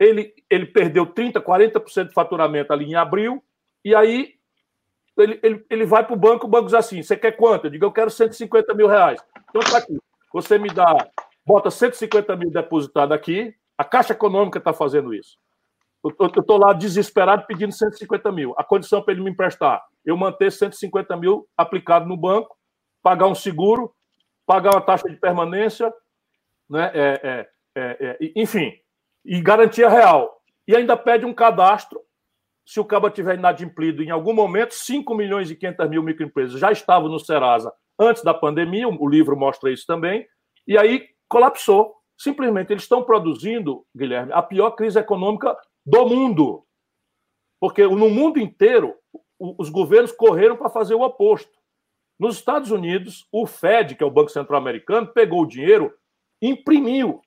[0.00, 3.44] Ele, ele perdeu 30%, 40% de faturamento ali em abril,
[3.84, 4.34] e aí
[5.16, 7.66] ele, ele, ele vai para o banco, o banco diz assim: você quer quanto?
[7.66, 9.20] Eu digo, eu quero 150 mil reais.
[9.50, 9.98] Então está aqui.
[10.32, 11.06] Você me dá,
[11.46, 15.38] bota 150 mil depositado aqui, a Caixa Econômica está fazendo isso.
[16.02, 18.54] Eu estou lá desesperado pedindo 150 mil.
[18.58, 22.56] A condição para ele me emprestar, eu manter 150 mil aplicado no banco,
[23.02, 23.94] pagar um seguro,
[24.46, 25.92] pagar uma taxa de permanência,
[26.68, 26.90] né?
[26.94, 28.72] É, é, é, é enfim,
[29.24, 30.40] e garantia real.
[30.66, 32.00] E ainda pede um cadastro
[32.66, 36.72] se o cabo tiver inadimplido em algum momento, 5 milhões e 500 mil microempresas já
[36.72, 40.26] estavam no Serasa antes da pandemia, o livro mostra isso também,
[40.66, 41.94] e aí colapsou.
[42.16, 46.64] Simplesmente eles estão produzindo, Guilherme, a pior crise econômica do mundo.
[47.60, 48.94] Porque no mundo inteiro,
[49.58, 51.52] os governos correram para fazer o oposto.
[52.18, 55.92] Nos Estados Unidos, o Fed, que é o Banco Central Americano, pegou o dinheiro,
[56.40, 57.20] imprimiu.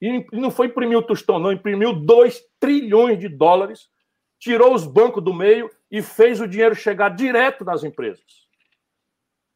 [0.00, 3.90] E não foi imprimir o tostão, não, imprimiu 2 trilhões de dólares,
[4.38, 8.48] tirou os bancos do meio e fez o dinheiro chegar direto nas empresas.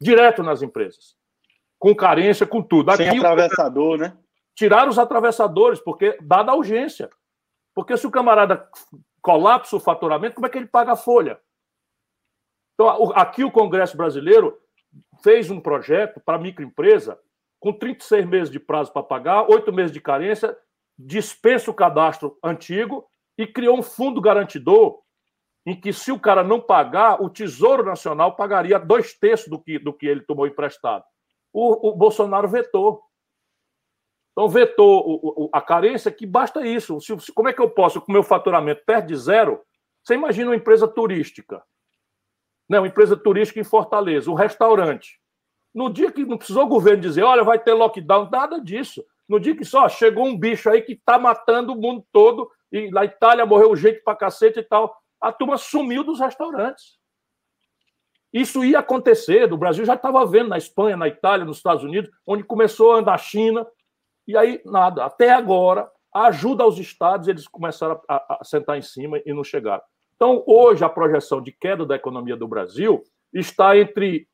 [0.00, 1.16] Direto nas empresas.
[1.78, 2.90] Com carência, com tudo.
[2.90, 4.16] Aqui, Sem atravessador, né?
[4.54, 7.08] Tiraram os atravessadores, porque dada a urgência.
[7.74, 8.68] Porque se o camarada
[9.22, 11.40] colapsa o faturamento, como é que ele paga a folha?
[12.74, 14.58] Então, aqui o Congresso Brasileiro
[15.22, 17.18] fez um projeto para microempresa
[17.60, 20.56] com 36 meses de prazo para pagar, oito meses de carência,
[20.98, 23.08] dispensa o cadastro antigo
[23.38, 25.00] e criou um fundo garantidor
[25.66, 29.78] em que, se o cara não pagar, o Tesouro Nacional pagaria dois terços do que,
[29.78, 31.04] do que ele tomou emprestado.
[31.52, 33.02] O, o Bolsonaro vetou.
[34.32, 37.00] Então, vetou o, o, a carência, que basta isso.
[37.00, 39.62] Se, como é que eu posso, com o meu faturamento perto de zero?
[40.02, 41.62] Você imagina uma empresa turística.
[42.68, 45.20] Né, uma empresa turística em Fortaleza, um restaurante.
[45.74, 49.04] No dia que não precisou o governo dizer, olha, vai ter lockdown, nada disso.
[49.28, 52.90] No dia que só chegou um bicho aí que está matando o mundo todo, e
[52.90, 56.98] na Itália morreu gente pra cacete e tal, a turma sumiu dos restaurantes.
[58.32, 62.10] Isso ia acontecer, o Brasil já estava vendo na Espanha, na Itália, nos Estados Unidos,
[62.26, 63.66] onde começou a andar a China,
[64.26, 65.04] e aí nada.
[65.04, 69.44] Até agora, a ajuda aos estados, eles começaram a, a sentar em cima e não
[69.44, 69.82] chegaram.
[70.14, 73.02] Então, hoje, a projeção de queda da economia do Brasil
[73.32, 74.28] está entre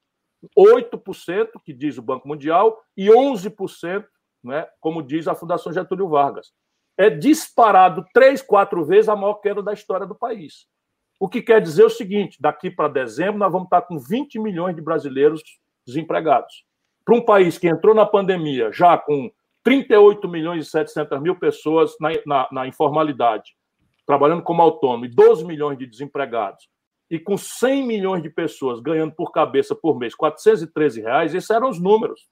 [0.57, 4.05] 8%, que diz o Banco Mundial, e 11%,
[4.43, 6.53] né, como diz a Fundação Getúlio Vargas.
[6.97, 10.67] É disparado três, quatro vezes a maior queda da história do país.
[11.19, 14.75] O que quer dizer o seguinte: daqui para dezembro, nós vamos estar com 20 milhões
[14.75, 15.43] de brasileiros
[15.87, 16.65] desempregados.
[17.05, 19.31] Para um país que entrou na pandemia já com
[19.63, 23.55] 38 milhões e 700 mil pessoas na, na, na informalidade,
[24.11, 26.69] trabalhando como autônomo, e 12 milhões de desempregados,
[27.09, 31.71] e com 100 milhões de pessoas ganhando por cabeça por mês 413 reais, esses eram
[31.71, 32.29] os números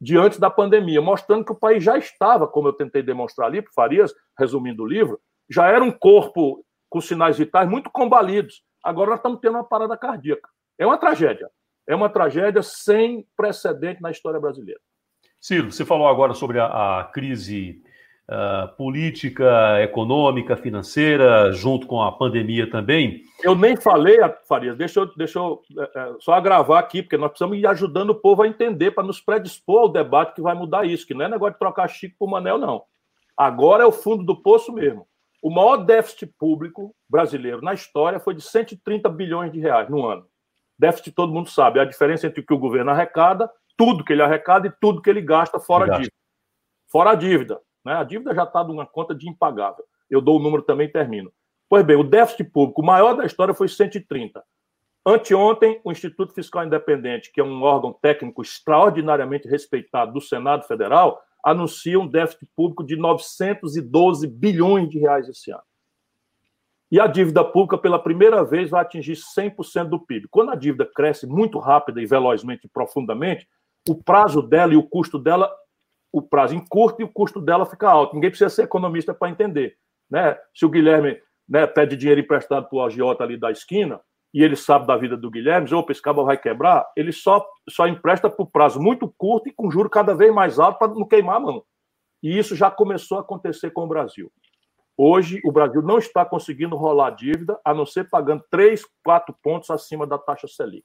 [0.00, 3.60] de antes da pandemia, mostrando que o país já estava, como eu tentei demonstrar ali,
[3.60, 8.62] por Farias, resumindo o livro, já era um corpo com sinais vitais muito combalidos.
[8.82, 10.48] Agora nós estamos tendo uma parada cardíaca.
[10.78, 11.50] É uma tragédia.
[11.86, 14.80] É uma tragédia sem precedente na história brasileira.
[15.38, 17.82] Ciro, você falou agora sobre a, a crise
[18.30, 23.24] uh, política, econômica, financeira, junto com a pandemia também.
[23.42, 24.18] Eu nem falei,
[24.48, 28.14] Farias, deixa eu, deixa eu é, só agravar aqui, porque nós precisamos ir ajudando o
[28.14, 31.28] povo a entender, para nos predispor ao debate que vai mudar isso, que não é
[31.28, 32.84] negócio de trocar Chico por Manel, não.
[33.36, 35.06] Agora é o fundo do poço mesmo.
[35.42, 40.26] O maior déficit público brasileiro na história foi de 130 bilhões de reais no ano.
[40.78, 44.12] Déficit todo mundo sabe, é a diferença entre o que o governo arrecada, tudo que
[44.12, 46.14] ele arrecada e tudo que ele gasta fora a dívida.
[46.86, 47.60] Fora a dívida.
[47.84, 47.94] Né?
[47.94, 49.84] A dívida já está numa conta de impagável.
[50.08, 51.32] Eu dou o número também e termino.
[51.68, 54.42] Pois bem, o déficit público maior da história foi 130.
[55.06, 61.22] Anteontem, o Instituto Fiscal Independente, que é um órgão técnico extraordinariamente respeitado do Senado Federal,
[61.42, 65.62] anuncia um déficit público de 912 bilhões de reais esse ano.
[66.90, 70.26] E a dívida pública, pela primeira vez, vai atingir 100% do PIB.
[70.28, 73.48] Quando a dívida cresce muito rápida e velozmente e profundamente,
[73.88, 75.50] o prazo dela e o custo dela
[76.12, 78.14] o prazo encurta e o custo dela fica alto.
[78.14, 79.76] Ninguém precisa ser economista para entender.
[80.10, 80.36] Né?
[80.54, 84.00] Se o Guilherme né, pede dinheiro emprestado para o agiota ali da esquina
[84.32, 87.86] e ele sabe da vida do Guilherme, opa, esse cabo vai quebrar, ele só, só
[87.86, 91.36] empresta por prazo muito curto e com juro cada vez mais alto para não queimar
[91.36, 91.64] a mão.
[92.22, 94.30] E isso já começou a acontecer com o Brasil.
[94.96, 99.70] Hoje, o Brasil não está conseguindo rolar dívida, a não ser pagando 3, 4 pontos
[99.70, 100.84] acima da taxa Selic.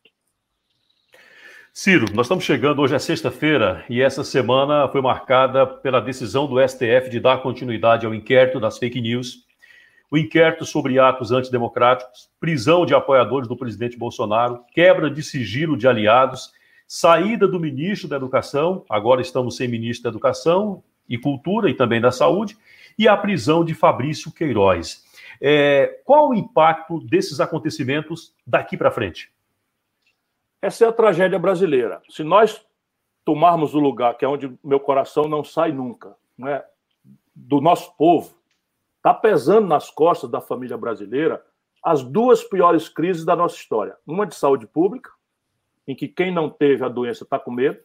[1.78, 6.66] Ciro, nós estamos chegando, hoje é sexta-feira, e essa semana foi marcada pela decisão do
[6.66, 9.46] STF de dar continuidade ao inquérito das fake news,
[10.10, 15.86] o inquérito sobre atos antidemocráticos, prisão de apoiadores do presidente Bolsonaro, quebra de sigilo de
[15.86, 16.54] aliados,
[16.88, 22.00] saída do ministro da Educação, agora estamos sem ministro da Educação e Cultura e também
[22.00, 22.58] da Saúde,
[22.98, 25.04] e a prisão de Fabrício Queiroz.
[25.42, 29.35] É, qual o impacto desses acontecimentos daqui para frente?
[30.66, 32.01] Essa é a tragédia brasileira.
[32.09, 32.59] Se nós
[33.24, 36.63] tomarmos o lugar que é onde meu coração não sai nunca, né,
[37.36, 38.36] do nosso povo,
[38.97, 41.39] está pesando nas costas da família brasileira
[41.84, 43.95] as duas piores crises da nossa história.
[44.07, 45.11] Uma de saúde pública,
[45.88, 47.78] em que quem não teve a doença está com medo,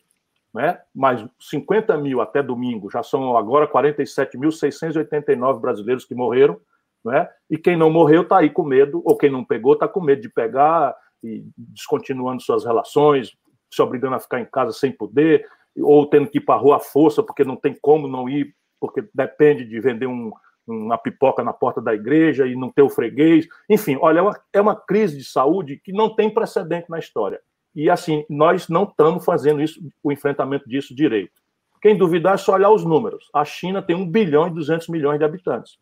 [0.55, 0.81] né?
[0.95, 6.59] mas 50 mil até domingo, já são agora 47.689 brasileiros que morreram,
[7.05, 7.29] Né?
[7.51, 10.23] E quem não morreu está aí com medo, ou quem não pegou está com medo
[10.23, 13.37] de pegar e descontinuando suas relações,
[13.73, 15.47] se obrigando a ficar em casa sem poder,
[15.79, 18.55] ou tendo que ir para a rua à força, porque não tem como não ir,
[18.81, 20.33] porque depende de vender um,
[20.67, 23.47] uma pipoca na porta da igreja e não ter o freguês.
[23.69, 27.41] Enfim, olha, é uma, é uma crise de saúde que não tem precedente na história.
[27.75, 31.41] E assim, nós não estamos fazendo isso, o enfrentamento disso direito.
[31.81, 33.29] Quem duvidar é só olhar os números.
[33.33, 35.79] A China tem 1 bilhão e 200 milhões de habitantes.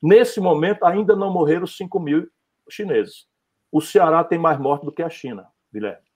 [0.00, 2.28] Nesse momento, ainda não morreram 5 mil
[2.68, 3.26] chineses.
[3.72, 6.06] O Ceará tem mais mortes do que a China, Guilherme.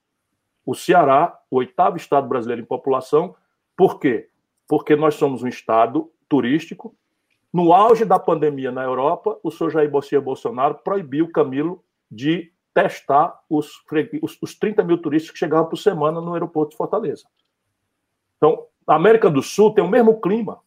[0.63, 3.35] O Ceará, o oitavo estado brasileiro em população,
[3.75, 4.29] por quê?
[4.67, 6.95] Porque nós somos um estado turístico.
[7.51, 9.89] No auge da pandemia na Europa, o senhor Jair
[10.21, 13.81] Bolsonaro proibiu Camilo de testar os,
[14.21, 17.25] os, os 30 mil turistas que chegavam por semana no aeroporto de Fortaleza.
[18.37, 20.59] Então, a América do Sul tem o mesmo clima,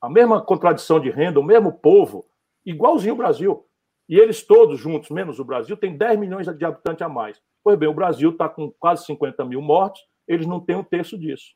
[0.00, 2.26] a mesma contradição de renda, o mesmo povo,
[2.64, 3.67] igualzinho o Brasil.
[4.08, 7.40] E eles todos juntos, menos o Brasil, têm 10 milhões de habitantes a mais.
[7.62, 11.18] Pois bem, o Brasil está com quase 50 mil mortos, eles não têm um terço
[11.18, 11.54] disso.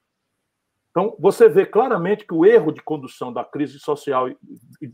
[0.91, 4.37] Então, você vê claramente que o erro de condução da crise social e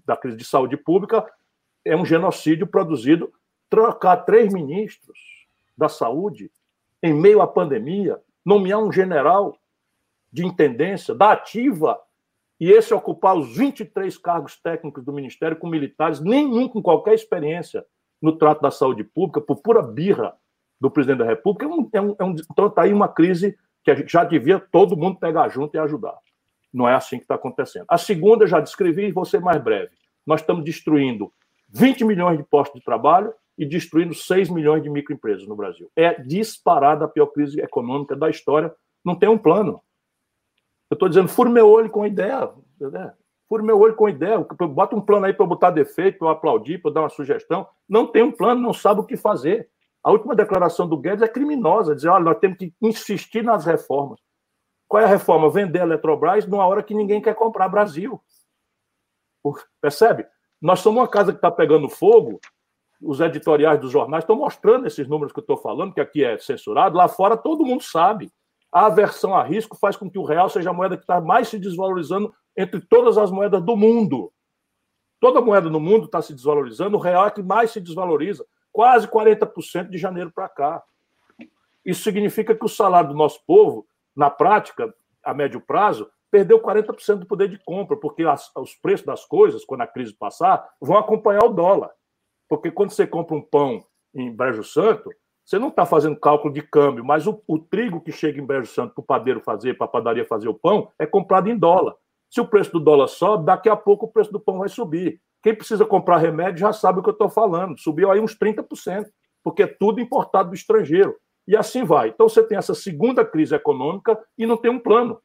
[0.06, 1.28] da crise de saúde pública
[1.84, 3.32] é um genocídio produzido
[3.68, 5.18] trocar três ministros
[5.76, 6.52] da saúde
[7.02, 9.58] em meio à pandemia, nomear um general
[10.32, 11.98] de intendência da ativa
[12.60, 17.84] e esse ocupar os 23 cargos técnicos do Ministério com militares, nenhum com qualquer experiência
[18.20, 20.34] no trato da saúde pública, por pura birra
[20.80, 23.90] do presidente da República, é um, é um, é então está aí uma crise que
[23.90, 26.16] a gente já devia todo mundo pegar junto e ajudar.
[26.72, 27.86] Não é assim que está acontecendo.
[27.88, 29.90] A segunda já descrevi e vou ser mais breve.
[30.26, 31.32] Nós estamos destruindo
[31.70, 35.90] 20 milhões de postos de trabalho e destruindo 6 milhões de microempresas no Brasil.
[35.96, 38.72] É disparada a pior crise econômica da história.
[39.04, 39.80] Não tem um plano.
[40.90, 42.50] Eu estou dizendo, fure meu olho com ideia.
[42.80, 43.12] Né?
[43.48, 44.38] Fure meu olho com ideia.
[44.38, 47.08] Bota um plano aí para eu botar defeito, para eu aplaudir, para eu dar uma
[47.08, 47.66] sugestão.
[47.88, 49.68] Não tem um plano, não sabe o que fazer.
[50.02, 54.20] A última declaração do Guedes é criminosa, dizer, olha, nós temos que insistir nas reformas.
[54.86, 55.50] Qual é a reforma?
[55.50, 58.20] Vender a Eletrobras numa hora que ninguém quer comprar Brasil.
[59.80, 60.26] Percebe?
[60.60, 62.40] Nós somos uma casa que está pegando fogo
[63.00, 66.36] os editoriais dos jornais estão mostrando esses números que eu estou falando, que aqui é
[66.38, 68.30] censurado, lá fora todo mundo sabe.
[68.72, 71.48] A aversão a risco faz com que o real seja a moeda que está mais
[71.48, 74.32] se desvalorizando entre todas as moedas do mundo.
[75.20, 79.08] Toda moeda no mundo está se desvalorizando, o real é que mais se desvaloriza, quase
[79.08, 80.82] 40% de janeiro para cá.
[81.84, 84.94] Isso significa que o salário do nosso povo, na prática,
[85.24, 89.64] a médio prazo, perdeu 40% do poder de compra, porque as, os preços das coisas,
[89.64, 91.90] quando a crise passar, vão acompanhar o dólar.
[92.48, 95.10] Porque quando você compra um pão em Brejo Santo,
[95.48, 98.70] você não está fazendo cálculo de câmbio, mas o, o, trigo que chega em Brejo
[98.70, 101.94] Santo para o padeiro fazer, para a padaria fazer o pão, é comprado em dólar.
[102.28, 105.18] Se o preço do dólar sobe, daqui a pouco o preço do pão vai subir.
[105.42, 107.78] Quem precisa comprar remédio já sabe o que eu estou falando.
[107.78, 109.06] Subiu aí uns 30%,
[109.42, 111.16] porque é tudo importado do estrangeiro.
[111.46, 112.10] E assim vai.
[112.10, 115.18] Então você tem essa segunda crise econômica e não tem um plano.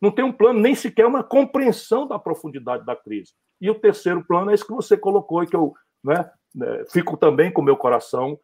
[0.00, 3.34] Não tem um plano, nem sequer uma compreensão da profundidade da crise.
[3.60, 7.14] E o terceiro plano é esse que você colocou e que eu né, né, fico
[7.18, 8.40] também com o meu coração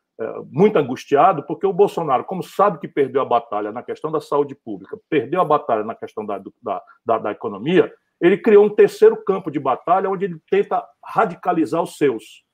[0.50, 4.54] muito angustiado, porque o Bolsonaro, como sabe que perdeu a batalha na questão da saúde
[4.54, 9.16] pública, perdeu a batalha na questão da, da, da, da economia, ele criou um terceiro
[9.24, 12.44] campo de batalha onde ele tenta radicalizar os seus.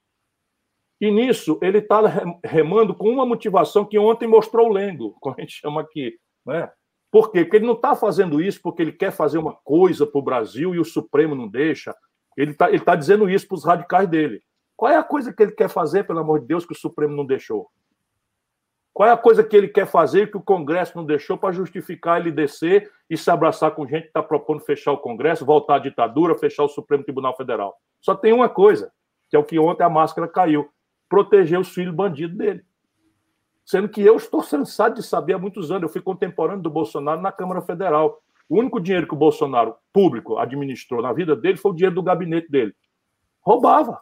[1.01, 2.01] E nisso ele está
[2.45, 6.17] remando com uma motivação que ontem mostrou o Lengo, como a gente chama aqui.
[6.47, 6.71] Né?
[7.11, 7.45] Por quê?
[7.45, 10.75] Porque ele não está fazendo isso porque ele quer fazer uma coisa para o Brasil
[10.75, 11.95] e o Supremo não deixa.
[12.37, 14.43] Ele está ele tá dizendo isso para os radicais dele.
[14.83, 17.15] Qual é a coisa que ele quer fazer, pelo amor de Deus, que o Supremo
[17.15, 17.71] não deixou?
[18.93, 22.21] Qual é a coisa que ele quer fazer que o Congresso não deixou para justificar
[22.21, 25.79] ele descer e se abraçar com gente que está propondo fechar o Congresso, voltar à
[25.79, 27.77] ditadura, fechar o Supremo Tribunal Federal?
[28.01, 28.91] Só tem uma coisa,
[29.31, 30.69] que é o que ontem a máscara caiu:
[31.09, 32.65] proteger os filhos bandidos dele.
[33.65, 37.21] Sendo que eu estou cansado de saber há muitos anos, eu fui contemporâneo do Bolsonaro
[37.21, 38.21] na Câmara Federal.
[38.49, 42.03] O único dinheiro que o Bolsonaro, público, administrou na vida dele foi o dinheiro do
[42.03, 42.75] gabinete dele.
[43.43, 44.01] Roubava.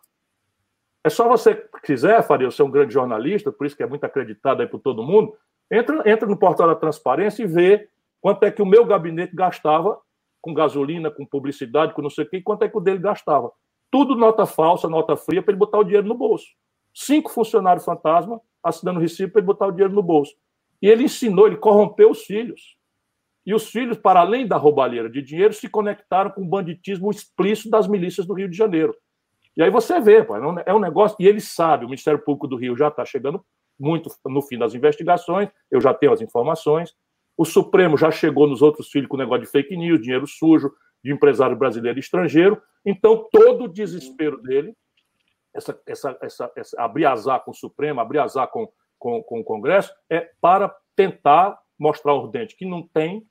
[1.04, 4.04] É só você quiser, Faria, você é um grande jornalista, por isso que é muito
[4.04, 5.34] acreditado aí por todo mundo,
[5.70, 7.88] entra, entra no portal da transparência e vê
[8.20, 9.98] quanto é que o meu gabinete gastava
[10.42, 13.50] com gasolina, com publicidade, com não sei o quê, quanto é que o dele gastava.
[13.90, 16.46] Tudo nota falsa, nota fria, para ele botar o dinheiro no bolso.
[16.94, 20.34] Cinco funcionários fantasma assinando recibo para ele botar o dinheiro no bolso.
[20.82, 22.76] E ele ensinou, ele corrompeu os filhos.
[23.44, 27.70] E os filhos, para além da roubalheira de dinheiro, se conectaram com o banditismo explícito
[27.70, 28.94] das milícias do Rio de Janeiro.
[29.56, 32.56] E aí você vê, pô, é um negócio, e ele sabe, o Ministério Público do
[32.56, 33.44] Rio já está chegando
[33.78, 36.94] muito no fim das investigações, eu já tenho as informações.
[37.36, 40.70] O Supremo já chegou nos outros filhos com o negócio de fake news, dinheiro sujo,
[41.02, 42.60] de empresário brasileiro e estrangeiro.
[42.84, 44.74] Então, todo o desespero dele
[45.54, 49.44] essa, essa, essa, essa, abrir azar com o Supremo, abrir azar com, com, com o
[49.44, 53.26] Congresso, é para tentar mostrar aos dentes que não tem,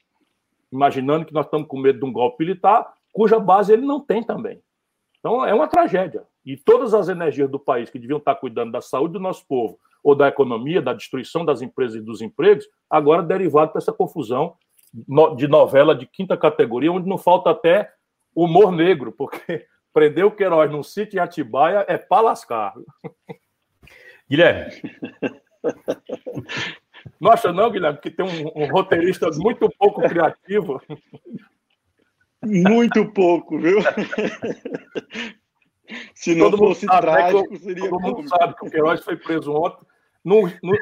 [0.71, 4.23] imaginando que nós estamos com medo de um golpe militar, cuja base ele não tem
[4.23, 4.61] também.
[5.19, 6.23] Então, é uma tragédia.
[6.45, 9.77] E todas as energias do país que deviam estar cuidando da saúde do nosso povo,
[10.03, 14.55] ou da economia, da destruição das empresas e dos empregos, agora derivado para essa confusão
[15.35, 17.91] de novela de quinta categoria, onde não falta até
[18.33, 22.73] humor negro, porque prender o Queiroz num sítio em Atibaia é para lascar.
[24.29, 24.73] Guilherme.
[27.19, 30.81] Não acha não, Guilherme, que tem um, um roteirista muito pouco criativo?
[32.43, 33.79] Muito pouco, viu?
[36.13, 39.17] Se não todo fosse sabe, trágico, né, seria Todo mundo sabe que o Queiroz foi
[39.17, 39.85] preso ontem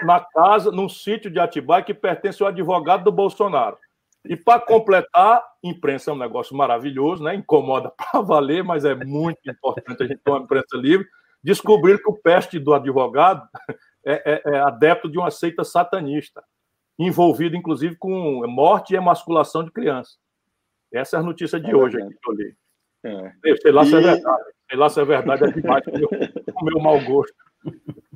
[0.04, 3.78] na casa, num sítio de Atibaia que pertence ao advogado do Bolsonaro.
[4.26, 7.36] E para completar, imprensa é um negócio maravilhoso, né?
[7.36, 11.08] Incomoda para valer, mas é muito importante a gente ter uma imprensa livre.
[11.44, 13.48] Descobrir que o peste do advogado
[14.06, 16.44] é, é, é adepto de uma seita satanista,
[17.00, 20.18] envolvido inclusive com morte e emasculação de crianças.
[20.92, 22.56] Essa é a notícia de é hoje aqui que eu li.
[23.04, 23.56] É.
[23.62, 23.88] Sei lá e...
[23.88, 24.44] se é verdade.
[24.70, 26.10] Sei lá se é verdade, é demais meu,
[26.54, 27.36] o meu mau gosto.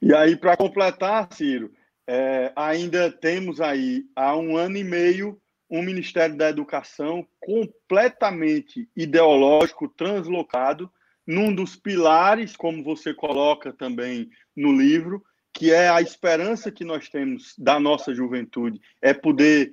[0.00, 1.72] E aí, para completar, Ciro,
[2.06, 5.36] é, ainda temos aí, há um ano e meio,
[5.68, 10.90] um Ministério da Educação completamente ideológico, translocado,
[11.26, 15.22] num dos pilares, como você coloca também no livro,
[15.52, 19.72] que é a esperança que nós temos da nossa juventude, é poder.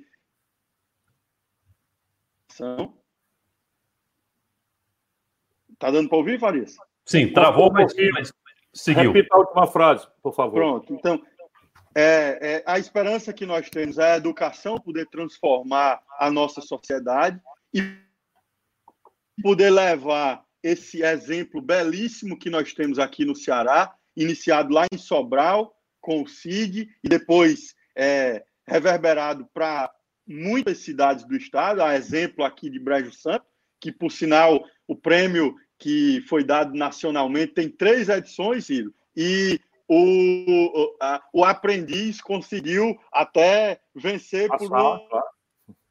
[5.78, 6.76] Tá dando para ouvir, Farias?
[7.04, 8.32] Sim, travou, mas, mas
[8.72, 9.12] seguiu.
[9.12, 10.54] Repita a última frase, por favor.
[10.54, 11.22] Pronto, então,
[11.94, 17.40] é, é, a esperança que nós temos é a educação poder transformar a nossa sociedade
[17.72, 17.82] e
[19.42, 25.74] poder levar esse exemplo belíssimo que nós temos aqui no Ceará, iniciado lá em Sobral,
[26.00, 29.90] com o CID, e depois é, reverberado para
[30.26, 33.44] muitas cidades do estado, a exemplo aqui de Brejo Santo,
[33.80, 40.96] que, por sinal, o prêmio que foi dado nacionalmente tem três edições, Ciro, e o,
[41.00, 45.26] a, o aprendiz conseguiu até vencer Passar, por uma claro.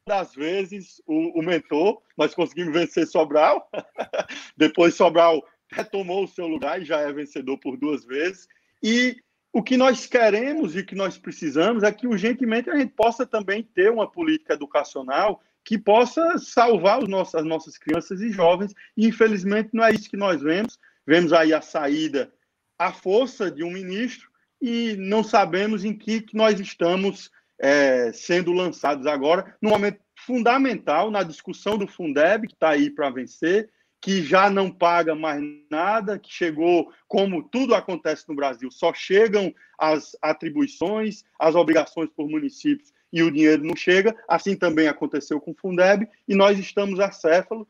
[0.06, 2.00] das vezes o, o, mentor.
[2.16, 3.68] Nós conseguimos vencer Sobral.
[4.56, 8.46] Depois Sobral retomou o seu lugar e já é vencedor por duas vezes.
[8.82, 9.16] E
[9.56, 13.24] o que nós queremos e o que nós precisamos é que urgentemente a gente possa
[13.24, 18.74] também ter uma política educacional que possa salvar os nossos, as nossas crianças e jovens.
[18.94, 20.78] E infelizmente não é isso que nós vemos.
[21.06, 22.30] Vemos aí a saída
[22.78, 24.28] a força de um ministro
[24.60, 31.10] e não sabemos em que, que nós estamos é, sendo lançados agora, num momento fundamental
[31.10, 33.70] na discussão do Fundeb, que está aí para vencer,
[34.06, 39.52] que já não paga mais nada, que chegou, como tudo acontece no Brasil, só chegam
[39.76, 44.16] as atribuições, as obrigações por municípios e o dinheiro não chega.
[44.28, 47.66] Assim também aconteceu com o Fundeb, e nós estamos acéfalo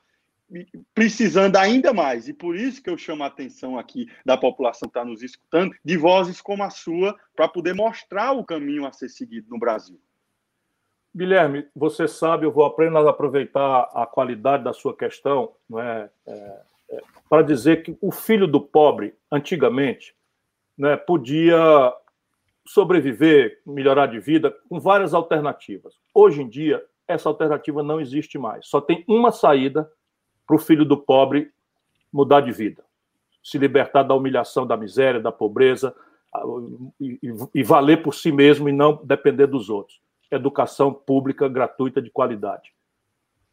[0.95, 4.99] precisando ainda mais, e por isso que eu chamo a atenção aqui da população que
[4.99, 9.09] está nos escutando, de vozes como a sua, para poder mostrar o caminho a ser
[9.09, 9.99] seguido no Brasil.
[11.17, 16.61] Guilherme, você sabe, eu vou apenas aproveitar a qualidade da sua questão é, é,
[16.91, 20.15] é para dizer que o filho do pobre, antigamente,
[20.77, 21.57] né, podia
[22.67, 25.95] sobreviver, melhorar de vida com várias alternativas.
[26.13, 28.69] Hoje em dia, essa alternativa não existe mais.
[28.69, 29.91] Só tem uma saída
[30.47, 31.51] para o filho do pobre
[32.13, 32.85] mudar de vida,
[33.43, 35.97] se libertar da humilhação, da miséria, da pobreza
[37.01, 40.05] e, e, e valer por si mesmo e não depender dos outros.
[40.31, 42.75] Educação pública gratuita de qualidade.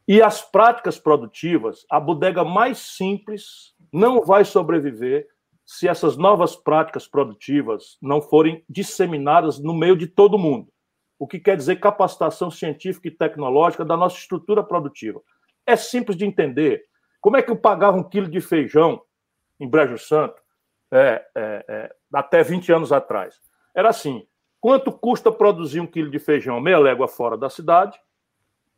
[0.07, 5.28] E as práticas produtivas, a bodega mais simples não vai sobreviver
[5.65, 10.67] se essas novas práticas produtivas não forem disseminadas no meio de todo mundo.
[11.17, 15.21] O que quer dizer capacitação científica e tecnológica da nossa estrutura produtiva.
[15.65, 16.84] É simples de entender.
[17.21, 19.01] Como é que eu pagava um quilo de feijão
[19.57, 20.36] em Brejo Santo
[20.91, 23.39] é, é, é, até 20 anos atrás?
[23.74, 24.28] Era assim:
[24.64, 27.99] quanto custa produzir um quilo de feijão meia légua fora da cidade,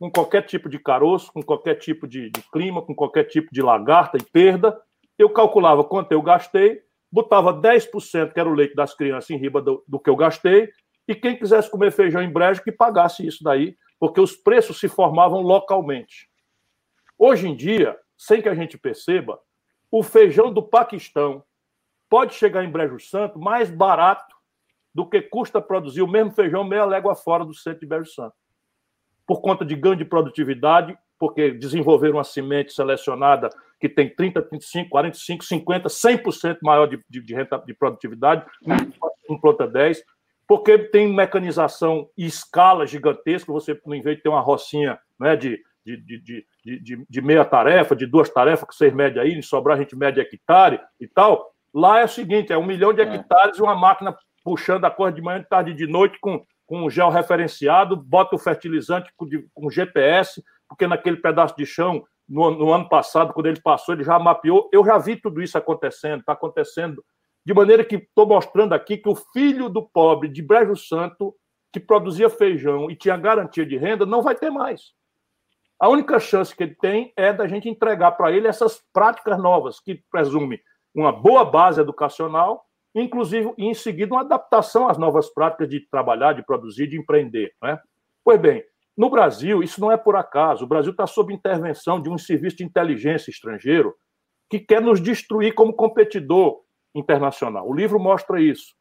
[0.00, 3.62] com qualquer tipo de caroço, com qualquer tipo de, de clima, com qualquer tipo de
[3.62, 4.76] lagarta e perda?
[5.16, 9.62] Eu calculava quanto eu gastei, botava 10%, que era o leite das crianças, em riba
[9.62, 10.68] do, do que eu gastei,
[11.06, 14.88] e quem quisesse comer feijão em brejo, que pagasse isso daí, porque os preços se
[14.88, 16.28] formavam localmente.
[17.16, 19.38] Hoje em dia, sem que a gente perceba,
[19.88, 21.44] o feijão do Paquistão
[22.08, 24.35] pode chegar em Brejo Santo mais barato
[24.96, 28.32] do que custa produzir o mesmo feijão meia légua fora do centro de Brejo Santo.
[29.26, 34.88] Por conta de ganho de produtividade porque desenvolveram uma semente selecionada que tem 30, 35,
[34.88, 38.46] 45, 50, 100% maior de, de, de, renta, de produtividade,
[39.28, 40.02] um planta 10,
[40.48, 45.62] porque tem mecanização e escala gigantesca, você, em vez de ter uma rocinha né, de,
[45.84, 49.76] de, de, de, de, meia tarefa, de duas tarefas, que vocês medem aí, em sobrar
[49.76, 53.14] a gente mede hectare e tal, lá é o seguinte, é um milhão de é.
[53.14, 54.16] hectares e uma máquina
[54.46, 57.96] puxando a cor de manhã, de tarde e de noite com, com um gel referenciado,
[57.96, 63.32] bota o fertilizante com, com GPS, porque naquele pedaço de chão no, no, ano passado,
[63.32, 64.70] quando ele passou, ele já mapeou.
[64.72, 67.04] Eu já vi tudo isso acontecendo, está acontecendo.
[67.44, 71.34] De maneira que estou mostrando aqui que o filho do pobre de Brejo Santo,
[71.72, 74.92] que produzia feijão e tinha garantia de renda, não vai ter mais.
[75.76, 79.80] A única chance que ele tem é da gente entregar para ele essas práticas novas,
[79.80, 80.60] que presume
[80.94, 82.64] uma boa base educacional,
[83.02, 87.52] inclusive, e em seguida, uma adaptação às novas práticas de trabalhar, de produzir, de empreender.
[87.62, 87.78] Né?
[88.24, 88.64] Pois bem,
[88.96, 90.64] no Brasil, isso não é por acaso.
[90.64, 93.94] O Brasil está sob intervenção de um serviço de inteligência estrangeiro
[94.48, 96.62] que quer nos destruir como competidor
[96.94, 97.68] internacional.
[97.68, 98.74] O livro mostra isso.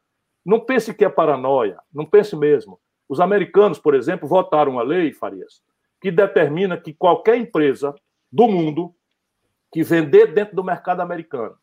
[0.45, 2.79] Não pense que é paranoia, não pense mesmo.
[3.09, 5.61] Os americanos, por exemplo, votaram uma lei, Farias,
[5.99, 7.93] que determina que qualquer empresa
[8.31, 8.95] do mundo
[9.73, 11.57] que vender dentro do mercado americano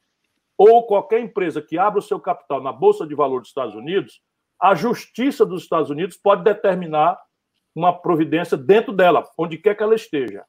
[0.57, 4.21] ou qualquer empresa que abra o seu capital na Bolsa de Valores dos Estados Unidos,
[4.61, 7.19] a justiça dos Estados Unidos pode determinar
[7.75, 10.45] uma providência dentro dela, onde quer que ela esteja.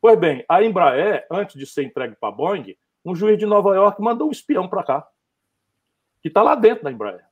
[0.00, 3.74] Pois bem, a Embraer, antes de ser entregue para a Boeing, um juiz de Nova
[3.74, 5.08] York mandou um espião para cá,
[6.20, 7.24] que está lá dentro da Embraer.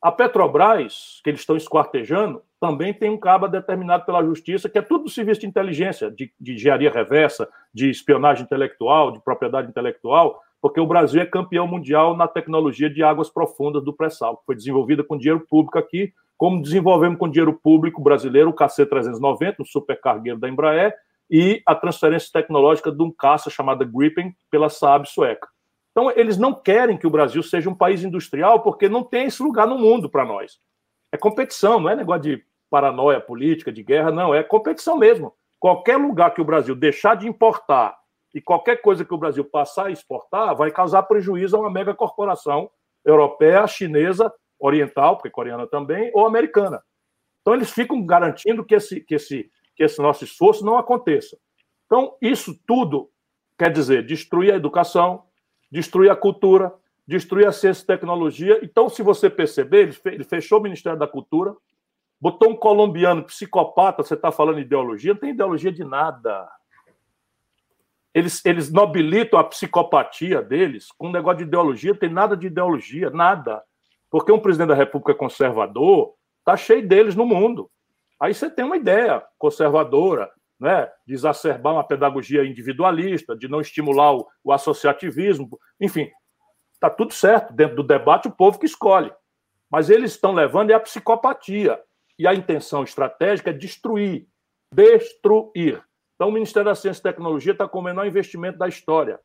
[0.00, 4.82] A Petrobras, que eles estão esquartejando, também tem um cabo determinado pela justiça, que é
[4.82, 10.40] tudo do serviço de inteligência, de, de engenharia reversa, de espionagem intelectual, de propriedade intelectual,
[10.60, 14.54] porque o Brasil é campeão mundial na tecnologia de águas profundas do pré-sal, que foi
[14.54, 20.38] desenvolvida com dinheiro público aqui como desenvolvemos com dinheiro público brasileiro o KC-390, um supercargueiro
[20.38, 20.94] da Embraer,
[21.28, 25.48] e a transferência tecnológica de um caça chamado Gripen pela Saab sueca.
[25.90, 29.42] Então, eles não querem que o Brasil seja um país industrial porque não tem esse
[29.42, 30.58] lugar no mundo para nós.
[31.12, 35.34] É competição, não é negócio de paranoia política, de guerra, não, é competição mesmo.
[35.58, 37.98] Qualquer lugar que o Brasil deixar de importar
[38.34, 41.94] e qualquer coisa que o Brasil passar a exportar vai causar prejuízo a uma mega
[41.94, 42.70] corporação
[43.04, 46.82] europeia, chinesa oriental, porque coreana também, ou americana.
[47.40, 51.38] Então, eles ficam garantindo que esse, que esse, que esse nosso esforço não aconteça.
[51.86, 53.10] Então, isso tudo
[53.58, 55.24] quer dizer destruir a educação,
[55.70, 56.74] destruir a cultura,
[57.06, 58.60] destruir a ciência e tecnologia.
[58.62, 61.56] Então, se você perceber, ele fechou o Ministério da Cultura,
[62.20, 66.46] botou um colombiano psicopata, você está falando ideologia, não tem ideologia de nada.
[68.14, 73.10] Eles, eles nobilitam a psicopatia deles com um negócio de ideologia, tem nada de ideologia,
[73.10, 73.62] nada.
[74.10, 77.70] Porque um presidente da República conservador está cheio deles no mundo.
[78.20, 84.16] Aí você tem uma ideia conservadora, né, de exacerbar uma pedagogia individualista, de não estimular
[84.16, 85.48] o, o associativismo,
[85.80, 86.10] enfim,
[86.72, 87.52] está tudo certo.
[87.52, 89.12] Dentro do debate, o povo que escolhe.
[89.70, 91.80] Mas eles estão levando é a psicopatia.
[92.18, 94.26] E a intenção estratégica é destruir,
[94.72, 95.82] destruir.
[96.18, 99.20] Então, o Ministério da Ciência e Tecnologia está com o menor investimento da história.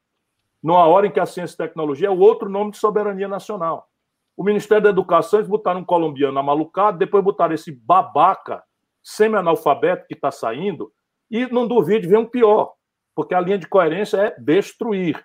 [0.62, 3.90] Numa hora em que a ciência e tecnologia é o outro nome de soberania nacional.
[4.38, 8.64] O Ministério da Educação, eles botaram um colombiano amalucado, depois botaram esse babaca
[9.02, 10.94] semi-analfabeto que está saindo,
[11.32, 12.74] e não duvide, vem um pior,
[13.16, 15.20] porque a linha de coerência é destruir.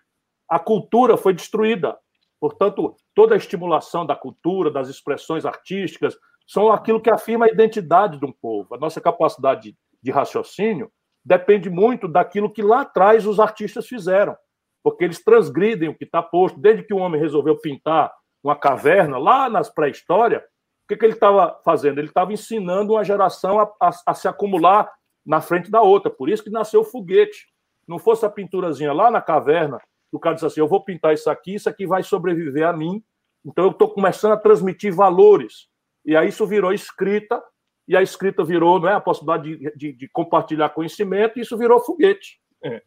[0.49, 1.99] A cultura foi destruída.
[2.41, 6.17] Portanto, toda a estimulação da cultura, das expressões artísticas,
[6.47, 8.75] são aquilo que afirma a identidade de um povo.
[8.75, 10.91] A nossa capacidade de raciocínio
[11.29, 14.34] depende muito daquilo que lá atrás os artistas fizeram,
[14.83, 16.59] porque eles transgridem o que está posto.
[16.59, 18.11] Desde que o homem resolveu pintar
[18.42, 21.99] uma caverna, lá nas pré-história, o que, que ele estava fazendo?
[21.99, 24.91] Ele estava ensinando uma geração a, a, a, se acumular
[25.26, 26.11] na frente da outra.
[26.11, 27.46] Por isso que nasceu o foguete.
[27.87, 29.79] Não fosse a pinturazinha lá na caverna,
[30.11, 33.05] o cara disse assim: eu vou pintar isso aqui, isso aqui vai sobreviver a mim.
[33.45, 35.68] Então eu estou começando a transmitir valores.
[36.07, 37.42] E aí isso virou escrita,
[37.89, 41.57] e a escrita virou não é, a possibilidade de, de, de compartilhar conhecimento, e isso
[41.57, 42.39] virou foguete.
[42.63, 42.83] É.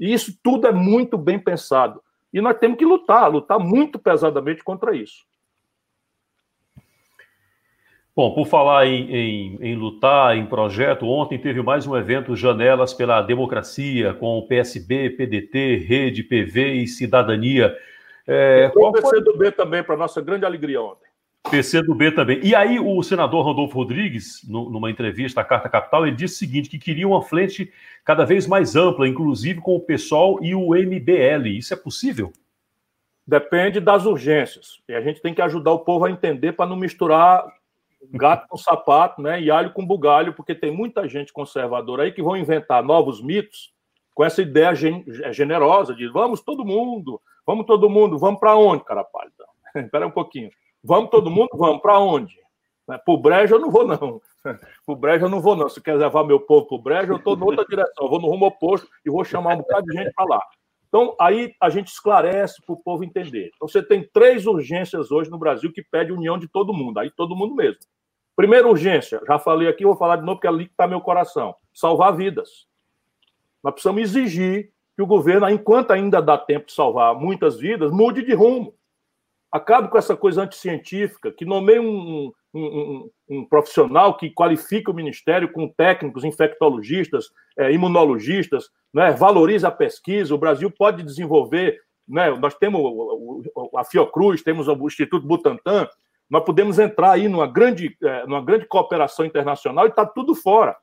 [0.00, 2.02] E isso tudo é muito bem pensado.
[2.32, 5.24] E nós temos que lutar, lutar muito pesadamente contra isso.
[8.14, 12.92] Bom, por falar em, em, em, lutar, em projeto, ontem teve mais um evento Janelas
[12.92, 17.74] pela Democracia, com o PSB, PDT, Rede, PV e Cidadania.
[18.26, 21.01] É, o PCdoB também, para nossa grande alegria ontem.
[21.50, 22.40] PC do B também.
[22.42, 26.38] E aí o senador Rodolfo Rodrigues, no, numa entrevista à Carta Capital, ele disse o
[26.38, 27.72] seguinte, que queria uma frente
[28.04, 31.48] cada vez mais ampla, inclusive com o PSOL e o MBL.
[31.48, 32.32] Isso é possível?
[33.26, 34.80] Depende das urgências.
[34.88, 37.44] E a gente tem que ajudar o povo a entender para não misturar
[38.10, 39.40] gato com sapato, né?
[39.40, 43.72] E alho com bugalho, porque tem muita gente conservadora aí que vão inventar novos mitos
[44.14, 48.84] com essa ideia gen generosa de vamos todo mundo, vamos todo mundo, vamos para onde,
[48.84, 49.06] cara?
[49.76, 50.50] Espera um pouquinho.
[50.82, 52.34] Vamos todo mundo, vamos para onde?
[52.88, 52.98] Né?
[52.98, 54.20] Para o brejo eu não vou, não.
[54.42, 55.68] Para o brejo eu não vou, não.
[55.68, 58.04] Se quer levar meu povo para o brejo, eu estou em outra direção.
[58.04, 60.42] Eu vou no rumo oposto e vou chamar um bocado de gente para lá.
[60.88, 63.50] Então, aí a gente esclarece para o povo entender.
[63.54, 67.10] Então, você tem três urgências hoje no Brasil que pede união de todo mundo, aí
[67.10, 67.78] todo mundo mesmo.
[68.34, 71.00] Primeira urgência, já falei aqui, vou falar de novo, porque é ali que está meu
[71.00, 72.66] coração: salvar vidas.
[73.62, 78.22] Nós precisamos exigir que o governo, enquanto ainda dá tempo de salvar muitas vidas, mude
[78.22, 78.74] de rumo.
[79.52, 84.94] Acabe com essa coisa anticientífica, que nomeie um, um, um, um profissional que qualifica o
[84.94, 90.34] ministério com técnicos, infectologistas, é, imunologistas, né, valorize a pesquisa.
[90.34, 92.80] O Brasil pode desenvolver, né, nós temos
[93.76, 95.86] a Fiocruz, temos o Instituto Butantan,
[96.30, 100.74] nós podemos entrar aí numa grande, é, numa grande cooperação internacional e está tudo fora.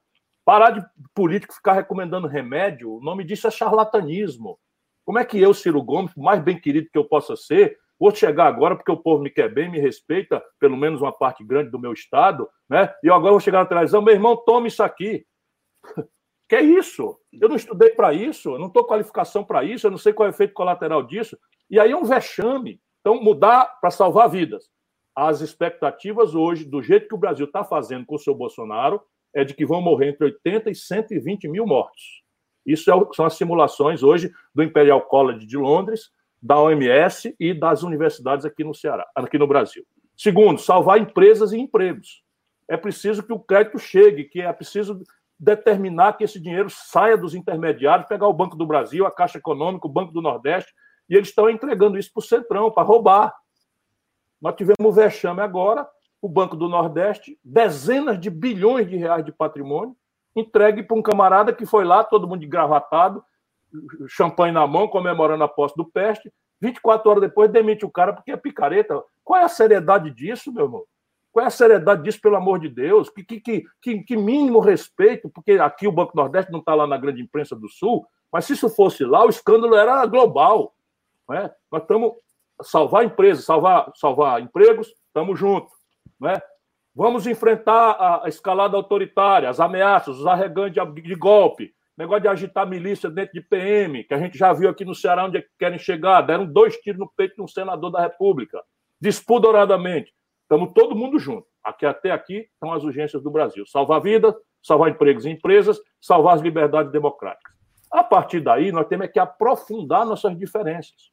[0.46, 0.86] Parar de
[1.16, 4.60] político ficar recomendando remédio, o nome disso é charlatanismo.
[5.04, 8.48] Como é que eu, Ciro Gomes, mais bem querido que eu possa ser, vou chegar
[8.48, 11.80] agora porque o povo me quer bem, me respeita, pelo menos uma parte grande do
[11.80, 12.94] meu estado, né?
[13.04, 15.26] E eu agora vou chegar na televisão, meu irmão, tome isso aqui.
[16.50, 17.16] Que é isso?
[17.32, 20.26] Eu não estudei para isso, eu não estou qualificação para isso, eu não sei qual
[20.26, 21.38] é o efeito colateral disso.
[21.70, 22.82] E aí é um vexame.
[23.02, 24.68] Então, mudar para salvar vidas.
[25.16, 29.00] As expectativas hoje, do jeito que o Brasil está fazendo com o seu Bolsonaro,
[29.32, 32.24] é de que vão morrer entre 80 e 120 mil mortos.
[32.66, 36.10] Isso é são as simulações hoje do Imperial College de Londres,
[36.42, 39.86] da OMS e das universidades aqui no Ceará, aqui no Brasil.
[40.16, 42.24] Segundo, salvar empresas e empregos.
[42.68, 45.02] É preciso que o crédito chegue, que é preciso
[45.40, 49.88] determinar que esse dinheiro saia dos intermediários, pegar o Banco do Brasil, a Caixa Econômica,
[49.88, 50.74] o Banco do Nordeste,
[51.10, 53.34] e eles estão entregando isso para o Centrão, para roubar.
[54.42, 55.88] Nós tivemos o vexame agora,
[56.22, 59.96] o Banco do Nordeste, dezenas de bilhões de reais de patrimônio,
[60.36, 63.24] entregue para um camarada que foi lá, todo mundo de gravatado,
[64.08, 66.32] champanhe na mão, comemorando a posse do Peste,
[66.62, 69.02] 24 horas depois demite o cara porque é picareta.
[69.24, 70.84] Qual é a seriedade disso, meu irmão?
[71.32, 73.10] Qual é a seriedade disso, pelo amor de Deus?
[73.10, 76.98] Que, que, que, que mínimo respeito, porque aqui o Banco Nordeste não está lá na
[76.98, 80.76] grande imprensa do Sul, mas se isso fosse lá, o escândalo era global.
[81.28, 81.54] Não é?
[81.72, 82.14] Nós estamos
[82.62, 85.72] salvar empresas, salvar, salvar empregos, estamos juntos.
[86.20, 86.42] Não é?
[86.94, 93.10] Vamos enfrentar a escalada autoritária, as ameaças, os arregantes de golpe, negócio de agitar milícia
[93.10, 95.78] dentro de PM, que a gente já viu aqui no Ceará onde é que querem
[95.78, 98.64] chegar, deram dois tiros no peito de um senador da República,
[99.02, 100.14] despudoradamente.
[100.44, 101.46] Estamos todo mundo junto.
[101.62, 106.36] Aqui até aqui estão as urgências do Brasil: salvar vidas, salvar empregos e empresas, salvar
[106.36, 107.54] as liberdades democráticas.
[107.92, 111.12] A partir daí, nós temos que aprofundar nossas diferenças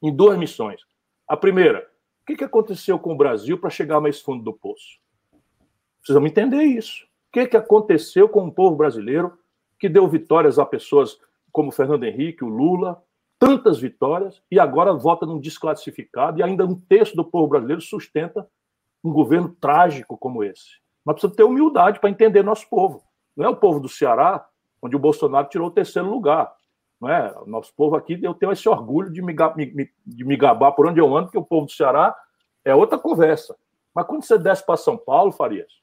[0.00, 0.80] em duas missões.
[1.26, 1.90] A primeira,
[2.22, 5.00] o que aconteceu com o Brasil para chegar mais fundo do poço?
[5.98, 7.04] Precisamos entender isso.
[7.04, 9.36] O que aconteceu com o povo brasileiro
[9.84, 11.18] que deu vitórias a pessoas
[11.52, 13.02] como Fernando Henrique, o Lula,
[13.38, 18.48] tantas vitórias e agora vota num desclassificado e ainda um terço do povo brasileiro sustenta
[19.04, 20.80] um governo trágico como esse.
[21.04, 23.04] Mas precisa ter humildade para entender nosso povo.
[23.36, 24.48] Não é o povo do Ceará,
[24.80, 26.50] onde o Bolsonaro tirou o terceiro lugar.
[26.98, 27.34] Não é?
[27.46, 29.34] Nosso povo aqui, eu tenho esse orgulho de me,
[30.06, 32.16] de me gabar por onde eu ando, porque o povo do Ceará
[32.64, 33.54] é outra conversa.
[33.94, 35.74] Mas quando você desce para São Paulo, Farias,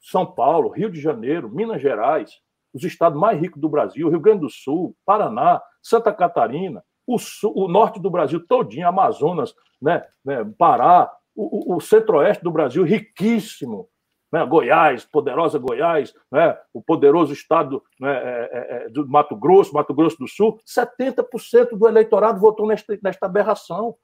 [0.00, 2.40] São Paulo, Rio de Janeiro, Minas Gerais,
[2.72, 7.52] os estados mais ricos do Brasil, Rio Grande do Sul, Paraná, Santa Catarina, o, sul,
[7.56, 13.88] o norte do Brasil todinho, Amazonas, né, né Pará, o, o centro-oeste do Brasil riquíssimo,
[14.32, 19.74] né, Goiás, poderosa Goiás, né, o poderoso estado né, é, é, é do Mato Grosso,
[19.74, 23.96] Mato Grosso do Sul, 70% do eleitorado votou nesta, nesta aberração.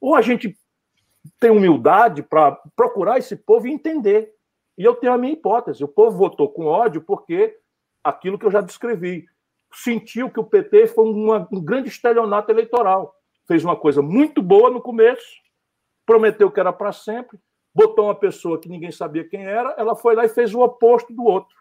[0.00, 0.56] Ou a gente
[1.38, 4.32] tem humildade para procurar esse povo e entender.
[4.76, 7.56] E eu tenho a minha hipótese: o povo votou com ódio porque
[8.04, 9.26] aquilo que eu já descrevi.
[9.72, 13.14] Sentiu que o PT foi uma, um grande estelionato eleitoral.
[13.48, 15.26] Fez uma coisa muito boa no começo,
[16.06, 17.38] prometeu que era para sempre,
[17.74, 21.12] botou uma pessoa que ninguém sabia quem era, ela foi lá e fez o oposto
[21.12, 21.54] do outro.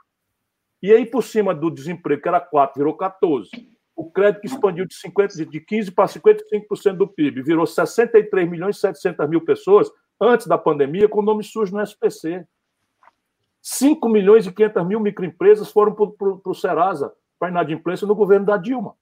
[0.82, 3.49] E aí, por cima do desemprego, que era 4, virou 14.
[3.95, 8.80] O crédito expandiu de, 50, de 15% para 55% do PIB, virou 63 milhões e
[8.80, 9.90] 700 mil pessoas
[10.20, 12.45] antes da pandemia, com o nome sujo no SPC.
[13.64, 18.57] 5 milhões e 500 mil microempresas foram para o Serasa, para inadimplência no governo da
[18.57, 18.94] Dilma.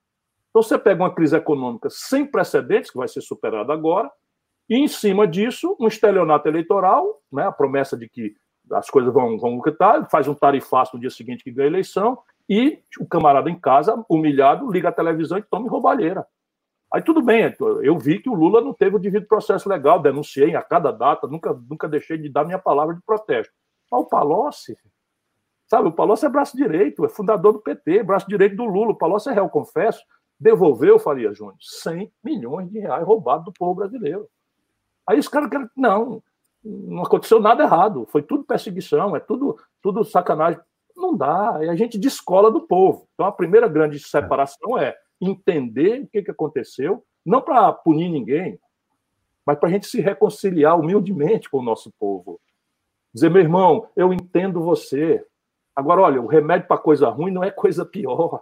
[0.51, 4.11] Então você pega uma crise econômica sem precedentes, que vai ser superada agora,
[4.69, 8.35] e em cima disso, um estelionato eleitoral, né, a promessa de que
[8.71, 12.19] as coisas vão, vão lucrar, faz um tarifaço no dia seguinte que ganha a eleição,
[12.47, 16.25] e o camarada em casa, humilhado, liga a televisão e toma roubalheira.
[16.93, 20.55] Aí tudo bem, eu vi que o Lula não teve o devido processo legal, denunciei
[20.55, 23.53] a cada data, nunca, nunca deixei de dar minha palavra de protesto.
[23.91, 24.77] Mas o Palocci,
[25.67, 28.97] sabe, o Palocci é braço direito, é fundador do PT, braço direito do Lula, o
[28.97, 30.01] Palocci é réu, confesso,
[30.39, 34.27] devolveu, Faria Júnior, 100 milhões de reais roubados do povo brasileiro.
[35.05, 36.23] Aí os caras querem, não,
[36.63, 40.59] não aconteceu nada errado, foi tudo perseguição, é tudo, tudo sacanagem.
[40.95, 43.07] Não dá, e a gente descola do povo.
[43.13, 48.59] Então a primeira grande separação é entender o que, que aconteceu, não para punir ninguém,
[49.45, 52.39] mas para a gente se reconciliar humildemente com o nosso povo.
[53.13, 55.25] Dizer, meu irmão, eu entendo você.
[55.75, 58.41] Agora, olha, o remédio para coisa ruim não é coisa pior.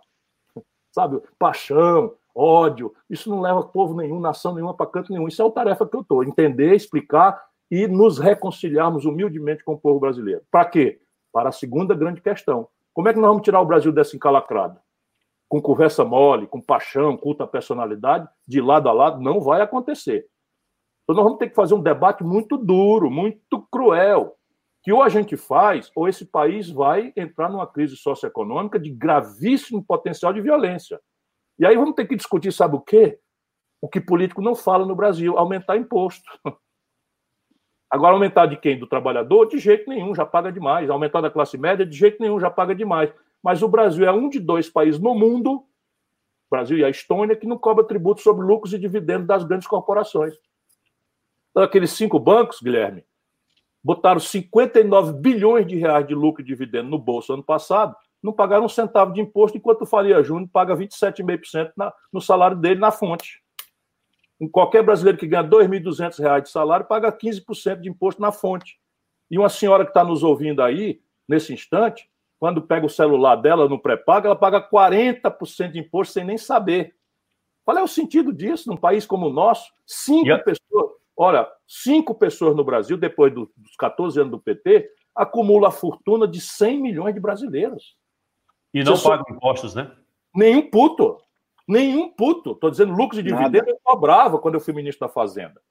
[0.92, 1.22] Sabe?
[1.38, 5.28] Paixão, ódio, isso não leva povo nenhum, nação nenhuma para canto nenhum.
[5.28, 9.78] Isso é a tarefa que eu estou, entender, explicar e nos reconciliarmos humildemente com o
[9.78, 10.42] povo brasileiro.
[10.50, 11.00] Para quê?
[11.32, 12.68] Para a segunda grande questão.
[12.94, 14.82] Como é que nós vamos tirar o Brasil dessa encalacrada?
[15.48, 20.28] Com conversa mole, com paixão, culto à personalidade, de lado a lado, não vai acontecer.
[21.04, 24.36] Então nós vamos ter que fazer um debate muito duro, muito cruel,
[24.90, 29.86] que ou a gente faz, ou esse país vai entrar numa crise socioeconômica de gravíssimo
[29.86, 31.00] potencial de violência.
[31.60, 33.20] E aí vamos ter que discutir, sabe o quê?
[33.80, 36.28] O que político não fala no Brasil, aumentar imposto.
[37.88, 38.80] Agora, aumentar de quem?
[38.80, 39.46] Do trabalhador?
[39.46, 40.90] De jeito nenhum, já paga demais.
[40.90, 41.86] Aumentar da classe média?
[41.86, 43.14] De jeito nenhum, já paga demais.
[43.44, 45.68] Mas o Brasil é um de dois países no mundo,
[46.50, 50.34] Brasil e a Estônia, que não cobra tributo sobre lucros e dividendos das grandes corporações.
[51.52, 53.06] Então, aqueles cinco bancos, Guilherme,
[53.84, 58.66] botaram 59 bilhões de reais de lucro e dividendo no bolso ano passado, não pagaram
[58.66, 61.72] um centavo de imposto, enquanto o Faria Júnior paga 27,5%
[62.12, 63.42] no salário dele na fonte.
[64.52, 68.80] Qualquer brasileiro que ganha R$ 2.200 de salário paga 15% de imposto na fonte.
[69.30, 73.68] E uma senhora que está nos ouvindo aí, nesse instante, quando pega o celular dela
[73.68, 76.96] no pré-pago, ela paga 40% de imposto sem nem saber.
[77.66, 79.72] Qual é o sentido disso num país como o nosso?
[79.86, 85.72] Cinco pessoas, olha, cinco pessoas no Brasil, depois dos 14 anos do PT, acumula a
[85.72, 87.98] fortuna de 100 milhões de brasileiros.
[88.74, 89.92] E não pagam impostos, né?
[90.34, 91.18] Nenhum puto.
[91.68, 92.52] Nenhum puto.
[92.54, 95.62] Estou dizendo lucros e dividendos eu cobrava quando eu fui ministro da Fazenda.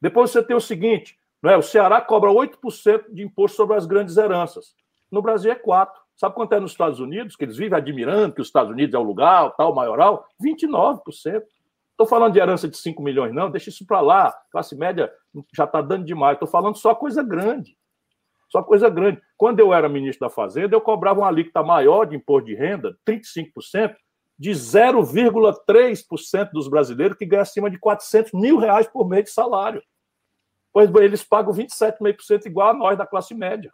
[0.00, 1.56] Depois você tem o seguinte: não é?
[1.56, 4.74] o Ceará cobra 8% de imposto sobre as grandes heranças.
[5.10, 5.88] No Brasil é 4%.
[6.16, 7.36] Sabe quanto é nos Estados Unidos?
[7.36, 10.26] Que eles vivem admirando que os Estados Unidos é o lugar, tal, maioral?
[10.42, 11.00] 29%.
[12.00, 14.32] Estou falando de herança de 5 milhões, não, deixa isso para lá.
[14.50, 15.12] Classe média
[15.54, 16.32] já está dando demais.
[16.32, 17.76] Estou falando só coisa grande.
[18.48, 19.20] Só coisa grande.
[19.36, 22.96] Quando eu era ministro da Fazenda, eu cobrava uma alíquota maior de imposto de renda,
[23.06, 23.94] 35%,
[24.38, 29.82] de 0,3% dos brasileiros que ganham acima de 400 mil reais por mês de salário.
[30.72, 33.70] Pois bem, eles pagam 27,5% igual a nós da classe média.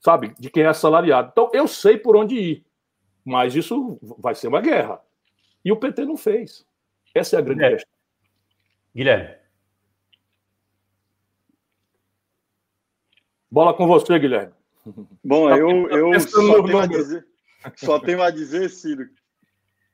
[0.00, 0.34] Sabe?
[0.36, 1.28] De quem é assalariado.
[1.30, 2.66] Então, eu sei por onde ir.
[3.24, 5.00] Mas isso vai ser uma guerra.
[5.64, 6.66] E o PT não fez.
[7.14, 7.92] Essa é a grande questão.
[8.94, 9.40] Guilherme.
[13.50, 14.54] Bola com você, Guilherme.
[15.24, 17.26] Bom, tá eu, eu só tenho a dizer.
[17.76, 19.08] Só tenho a dizer, Ciro.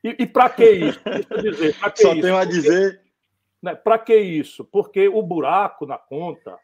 [0.03, 0.99] E, e para que isso?
[1.41, 1.73] Dizer.
[1.73, 2.21] Que Só isso?
[2.21, 3.01] tenho a dizer.
[3.61, 4.63] Né, para que isso?
[4.63, 6.57] Porque o buraco na conta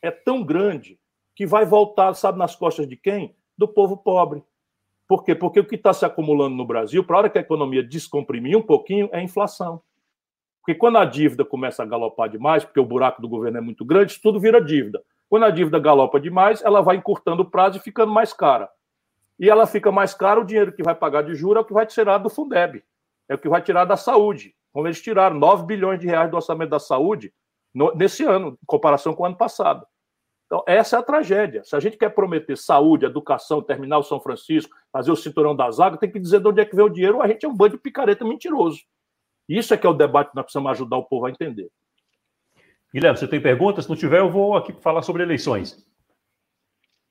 [0.00, 0.98] é tão grande
[1.34, 3.36] que vai voltar, sabe, nas costas de quem?
[3.56, 4.42] Do povo pobre.
[5.12, 5.34] Por quê?
[5.34, 8.56] Porque o que está se acumulando no Brasil, para a hora que a economia descomprimir
[8.56, 9.82] um pouquinho, é a inflação.
[10.62, 13.84] Porque quando a dívida começa a galopar demais, porque o buraco do governo é muito
[13.84, 15.02] grande, tudo vira dívida.
[15.28, 18.70] Quando a dívida galopa demais, ela vai encurtando o prazo e ficando mais cara
[19.38, 21.74] e ela fica mais cara, o dinheiro que vai pagar de juros é o que
[21.74, 22.82] vai tirar do Fundeb,
[23.28, 24.54] é o que vai tirar da saúde.
[24.72, 27.34] Como eles tiraram 9 bilhões de reais do orçamento da saúde
[27.74, 29.86] no, nesse ano, em comparação com o ano passado.
[30.52, 31.64] Então, essa é a tragédia.
[31.64, 35.80] Se a gente quer prometer saúde, educação, terminar o São Francisco, fazer o cinturão das
[35.80, 37.48] águas, tem que dizer de onde é que vem o dinheiro, ou a gente é
[37.48, 38.82] um bando de picareta mentiroso.
[39.48, 41.70] Isso é que é o debate que nós precisamos ajudar o povo a entender.
[42.92, 43.86] Guilherme, você tem perguntas?
[43.86, 45.82] Se não tiver, eu vou aqui falar sobre eleições.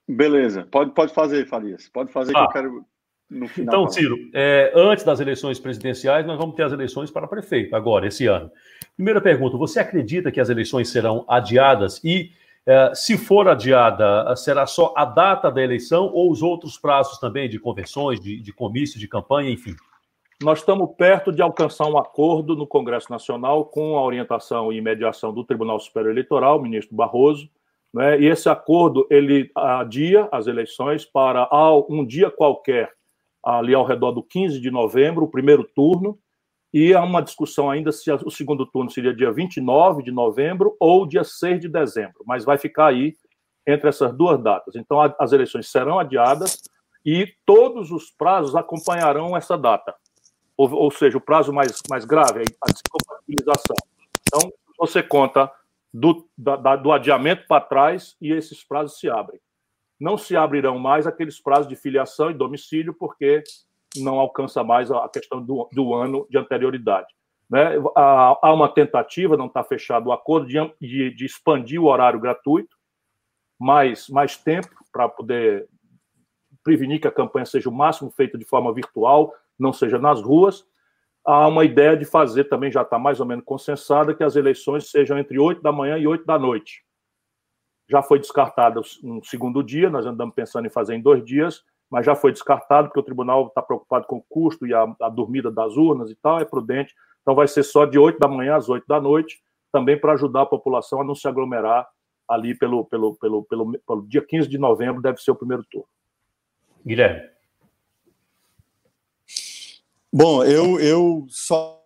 [0.07, 1.89] Beleza, pode, pode fazer, Farias.
[1.89, 2.41] Pode fazer ah.
[2.41, 2.85] que eu quero
[3.27, 3.73] no final.
[3.73, 8.05] Então, Ciro, é, antes das eleições presidenciais, nós vamos ter as eleições para prefeito, agora,
[8.05, 8.51] esse ano.
[8.95, 11.99] Primeira pergunta: você acredita que as eleições serão adiadas?
[12.03, 12.31] E,
[12.93, 17.59] se for adiada, será só a data da eleição ou os outros prazos também de
[17.59, 19.75] convenções, de, de comício, de campanha, enfim?
[20.41, 25.33] Nós estamos perto de alcançar um acordo no Congresso Nacional com a orientação e mediação
[25.33, 27.49] do Tribunal Superior Eleitoral, ministro Barroso
[27.93, 28.19] né?
[28.19, 31.49] E esse acordo ele adia as eleições para
[31.89, 32.91] um dia qualquer,
[33.43, 36.17] ali ao redor do 15 de novembro, o primeiro turno,
[36.73, 41.05] e há uma discussão ainda se o segundo turno seria dia 29 de novembro ou
[41.05, 43.13] dia 6 de dezembro, mas vai ficar aí
[43.67, 44.75] entre essas duas datas.
[44.75, 46.61] Então, as eleições serão adiadas
[47.05, 49.93] e todos os prazos acompanharão essa data.
[50.55, 53.75] ou, ou seja, o prazo mais, mais grave, a descompatibilização.
[54.27, 55.51] Então, você conta
[55.93, 59.39] do, da, do adiamento para trás e esses prazos se abrem.
[59.99, 63.43] Não se abrirão mais aqueles prazos de filiação e domicílio, porque
[63.97, 67.07] não alcança mais a questão do, do ano de anterioridade.
[67.49, 67.75] Né?
[67.95, 72.77] Há uma tentativa, não está fechado o acordo, de, de, de, expandir o horário gratuito,
[73.59, 75.67] mais, mais tempo para poder
[76.63, 80.65] prevenir que a campanha seja o máximo feita de forma virtual, não seja nas ruas.
[81.25, 84.89] Há uma ideia de fazer, também já está mais ou menos consensada, que as eleições
[84.89, 86.83] sejam entre 8 da manhã e 8 da noite.
[87.89, 92.05] Já foi descartada um segundo dia, nós andamos pensando em fazer em dois dias, mas
[92.05, 95.51] já foi descartado, porque o tribunal está preocupado com o custo e a, a dormida
[95.51, 96.95] das urnas e tal, é prudente.
[97.21, 99.41] Então vai ser só de 8 da manhã às 8 da noite,
[99.73, 101.85] também para ajudar a população a não se aglomerar
[102.29, 105.87] ali pelo, pelo, pelo, pelo, pelo dia 15 de novembro, deve ser o primeiro turno.
[106.85, 107.29] Guilherme.
[110.13, 111.81] Bom, eu, eu só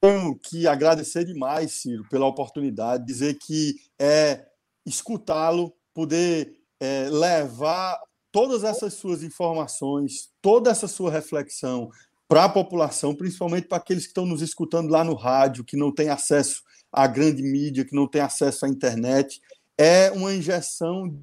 [0.00, 4.46] tenho que agradecer demais, Ciro, pela oportunidade, dizer que é
[4.86, 8.00] escutá-lo, poder é, levar
[8.34, 11.88] todas essas suas informações, toda essa sua reflexão
[12.26, 15.94] para a população, principalmente para aqueles que estão nos escutando lá no rádio, que não
[15.94, 19.40] têm acesso à grande mídia, que não têm acesso à internet,
[19.78, 21.16] é uma injeção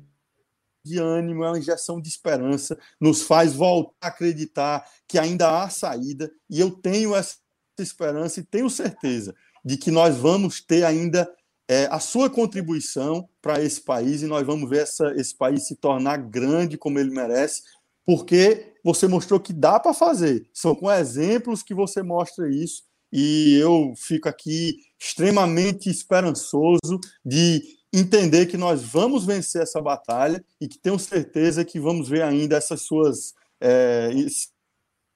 [0.86, 5.70] de ânimo, é uma injeção de esperança, nos faz voltar a acreditar que ainda há
[5.70, 7.36] saída, e eu tenho essa
[7.78, 9.36] esperança e tenho certeza
[9.66, 11.30] de que nós vamos ter ainda
[11.72, 15.78] é, a sua contribuição para esse país e nós vamos ver essa, esse país se
[15.78, 17.64] tornar grande como ele merece,
[18.06, 20.46] porque você mostrou que dá para fazer.
[20.54, 28.48] São com exemplos que você mostra isso e eu fico aqui extremamente esperançoso de entender
[28.48, 32.82] que nós vamos vencer essa batalha e que tenho certeza que vamos ver ainda essas
[32.82, 34.10] suas é,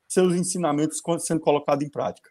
[0.08, 2.30] seus ensinamentos sendo colocados em prática.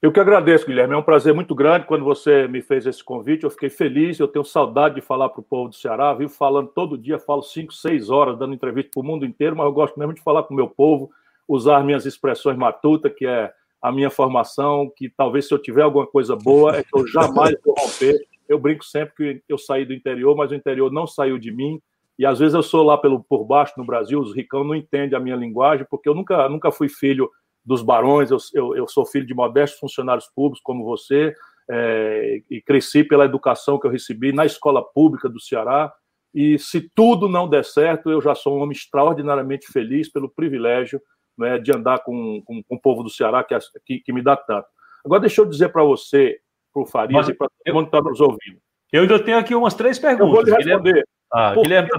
[0.00, 0.94] Eu que agradeço, Guilherme.
[0.94, 3.42] É um prazer muito grande quando você me fez esse convite.
[3.42, 4.20] Eu fiquei feliz.
[4.20, 6.14] Eu tenho saudade de falar para o povo do Ceará.
[6.14, 9.66] Vivo falando todo dia, falo cinco, seis horas, dando entrevista para o mundo inteiro, mas
[9.66, 11.10] eu gosto mesmo de falar com o meu povo,
[11.48, 13.52] usar minhas expressões matutas, que é
[13.82, 17.56] a minha formação, que talvez se eu tiver alguma coisa boa, é que eu jamais
[17.64, 18.20] vou romper.
[18.48, 21.80] Eu brinco sempre que eu saí do interior, mas o interior não saiu de mim.
[22.16, 25.16] E às vezes eu sou lá pelo, por baixo no Brasil, os ricão não entendem
[25.16, 27.28] a minha linguagem, porque eu nunca, nunca fui filho
[27.68, 31.34] dos barões, eu, eu, eu sou filho de modestos funcionários públicos como você,
[31.70, 35.92] é, e cresci pela educação que eu recebi na escola pública do Ceará.
[36.34, 40.98] E se tudo não der certo, eu já sou um homem extraordinariamente feliz pelo privilégio
[41.36, 43.54] né, de andar com, com, com, o povo do Ceará, que,
[43.84, 44.66] que, que me dá tanto.
[45.04, 46.38] Agora, deixa eu dizer para você,
[46.72, 48.58] para o Farias e para todo mundo que está nos ouvindo.
[48.90, 50.26] Eu ainda tenho aqui umas três perguntas.
[50.26, 50.80] Eu vou lhe responder.
[50.80, 51.98] Guilherme, ah, por, Guilherme tá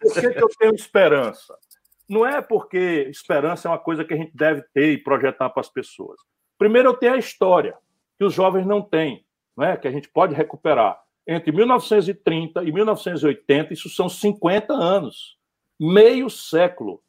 [0.00, 1.54] por que, que eu tenho esperança?
[2.12, 5.60] Não é porque esperança é uma coisa que a gente deve ter e projetar para
[5.60, 6.20] as pessoas.
[6.58, 7.74] Primeiro, eu tenho a história,
[8.18, 9.24] que os jovens não têm,
[9.56, 9.76] né?
[9.76, 11.00] que a gente pode recuperar.
[11.26, 15.38] Entre 1930 e 1980, isso são 50 anos,
[15.80, 17.00] meio século,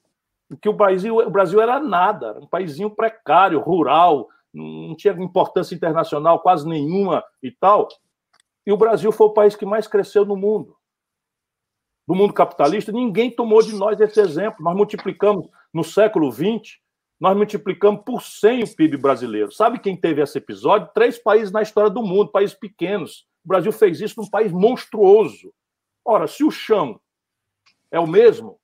[0.49, 5.13] em que o Brasil, o Brasil era nada, era um paísinho precário, rural, não tinha
[5.13, 7.89] importância internacional quase nenhuma e tal.
[8.65, 10.77] E o Brasil foi o país que mais cresceu no mundo
[12.07, 14.63] do mundo capitalista, ninguém tomou de nós esse exemplo.
[14.63, 16.80] Nós multiplicamos no século XX,
[17.19, 19.51] nós multiplicamos por 100 o PIB brasileiro.
[19.51, 20.89] Sabe quem teve esse episódio?
[20.93, 23.25] Três países na história do mundo, países pequenos.
[23.45, 25.53] O Brasil fez isso num país monstruoso.
[26.05, 26.99] Ora, se o chão
[27.89, 28.59] é o mesmo,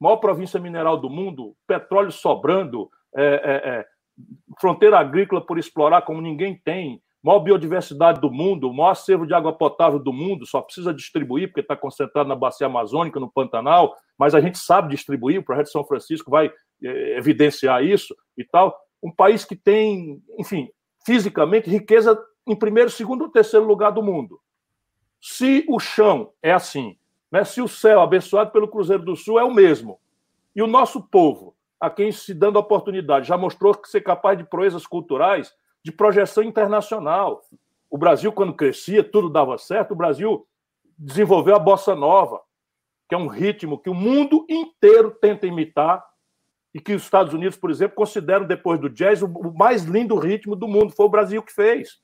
[0.00, 3.86] maior província mineral do mundo, petróleo sobrando, é, é, é,
[4.58, 9.34] fronteira agrícola por explorar como ninguém tem, maior biodiversidade do mundo, o maior acervo de
[9.34, 13.96] água potável do mundo, só precisa distribuir, porque está concentrado na bacia amazônica, no Pantanal,
[14.16, 16.50] mas a gente sabe distribuir, o projeto de São Francisco vai
[16.82, 18.76] é, evidenciar isso e tal.
[19.02, 20.68] Um país que tem, enfim,
[21.04, 24.40] fisicamente, riqueza em primeiro, segundo ou terceiro lugar do mundo.
[25.20, 26.96] Se o chão é assim,
[27.30, 29.98] né, se o céu abençoado pelo Cruzeiro do Sul é o mesmo,
[30.54, 34.38] e o nosso povo, a quem se dando a oportunidade, já mostrou que ser capaz
[34.38, 35.52] de proezas culturais,
[35.88, 37.40] de projeção internacional.
[37.90, 40.46] O Brasil, quando crescia, tudo dava certo, o Brasil
[40.98, 42.42] desenvolveu a bossa nova,
[43.08, 46.04] que é um ritmo que o mundo inteiro tenta imitar
[46.74, 50.54] e que os Estados Unidos, por exemplo, consideram, depois do jazz, o mais lindo ritmo
[50.54, 50.92] do mundo.
[50.94, 52.00] Foi o Brasil que fez.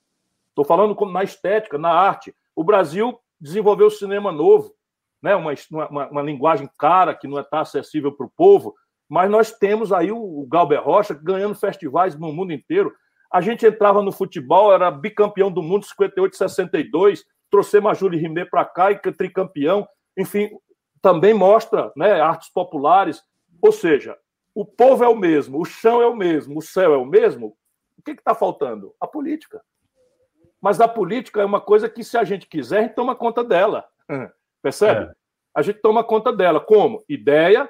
[0.49, 2.35] Estou falando na estética, na arte.
[2.57, 4.75] O Brasil desenvolveu o cinema novo,
[5.21, 5.37] né?
[5.37, 8.75] uma, uma, uma linguagem cara que não está acessível para o povo,
[9.07, 12.91] mas nós temos aí o Galber Rocha ganhando festivais no mundo inteiro.
[13.35, 18.49] A gente entrava no futebol, era bicampeão do mundo 58 62, trouxemos a Júlia Rimet
[18.49, 19.89] para cá e tricampeão.
[20.17, 20.51] Enfim,
[21.03, 23.25] também mostra né, artes populares.
[23.61, 24.17] Ou seja,
[24.55, 27.57] o povo é o mesmo, o chão é o mesmo, o céu é o mesmo,
[27.99, 28.95] o que está faltando?
[29.01, 29.61] A política.
[30.61, 33.43] Mas a política é uma coisa que, se a gente quiser, a gente toma conta
[33.43, 33.85] dela.
[34.63, 35.07] Percebe?
[35.07, 35.13] É.
[35.53, 36.61] A gente toma conta dela.
[36.61, 37.05] Como?
[37.09, 37.69] Ideia,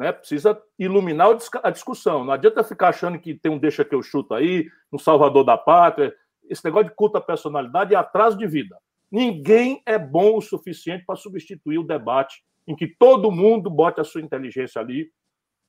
[0.00, 0.12] né?
[0.12, 1.28] precisa iluminar
[1.62, 2.24] a discussão.
[2.24, 5.58] Não adianta ficar achando que tem um deixa que eu chuto aí, um salvador da
[5.58, 6.14] pátria.
[6.48, 8.78] Esse negócio de culto à personalidade é atraso de vida.
[9.12, 14.04] Ninguém é bom o suficiente para substituir o debate em que todo mundo bote a
[14.04, 15.12] sua inteligência ali,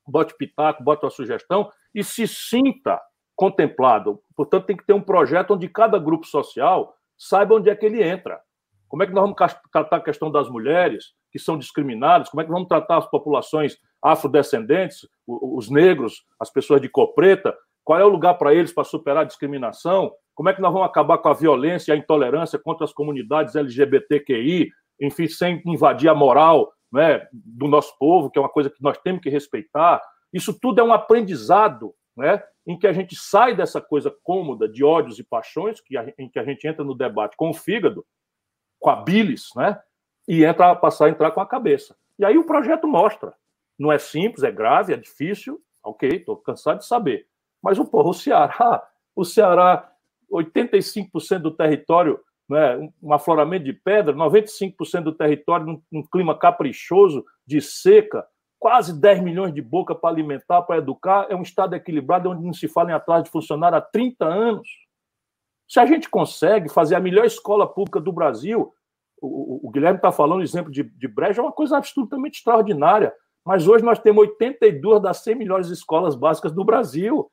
[0.07, 3.01] bote pitaco, bote a sugestão e se sinta
[3.35, 4.21] contemplado.
[4.33, 8.01] Portanto, tem que ter um projeto onde cada grupo social saiba onde é que ele
[8.01, 8.39] entra.
[8.87, 9.35] Como é que nós vamos
[9.69, 12.29] tratar a questão das mulheres que são discriminadas?
[12.29, 17.55] Como é que vamos tratar as populações afrodescendentes, os negros, as pessoas de cor preta?
[17.83, 20.11] Qual é o lugar para eles para superar a discriminação?
[20.35, 23.55] Como é que nós vamos acabar com a violência e a intolerância contra as comunidades
[23.55, 28.81] LGBTQI, enfim, sem invadir a moral né, do nosso povo, que é uma coisa que
[28.81, 30.01] nós temos que respeitar?
[30.33, 34.83] Isso tudo é um aprendizado né, em que a gente sai dessa coisa cômoda de
[34.83, 38.05] ódios e paixões, que a, em que a gente entra no debate com o fígado,
[38.79, 39.79] com a bilis, né,
[40.31, 41.93] e entra, passar a entrar com a cabeça.
[42.17, 43.33] E aí o projeto mostra.
[43.77, 47.27] Não é simples, é grave, é difícil, ok, estou cansado de saber.
[47.61, 48.81] Mas o, porra, o Ceará,
[49.13, 49.91] o Ceará
[50.31, 52.17] 85% do território,
[52.49, 58.25] né, um afloramento de pedra, 95% do território num, num clima caprichoso, de seca,
[58.57, 62.53] quase 10 milhões de boca para alimentar, para educar, é um Estado equilibrado onde não
[62.53, 64.69] se fala em atrás de funcionário há 30 anos.
[65.67, 68.73] Se a gente consegue fazer a melhor escola pública do Brasil,
[69.21, 73.13] o, o, Guilherme está falando o exemplo de, de Breja, é uma coisa absolutamente extraordinária.
[73.45, 77.29] Mas hoje nós temos 82 das 100 melhores escolas básicas do Brasil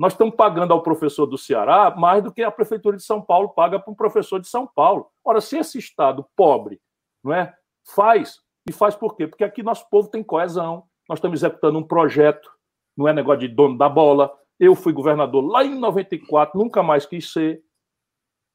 [0.00, 3.50] nós estamos pagando ao professor do Ceará mais do que a prefeitura de São Paulo
[3.50, 5.10] paga para um professor de São Paulo.
[5.22, 6.80] Ora, se esse estado pobre,
[7.22, 7.54] não é,
[7.94, 9.26] faz e faz por quê?
[9.26, 10.84] Porque aqui nosso povo tem coesão.
[11.06, 12.50] Nós estamos executando um projeto,
[12.96, 14.32] não é negócio de dono da bola.
[14.58, 17.62] Eu fui governador lá em 94, nunca mais quis ser.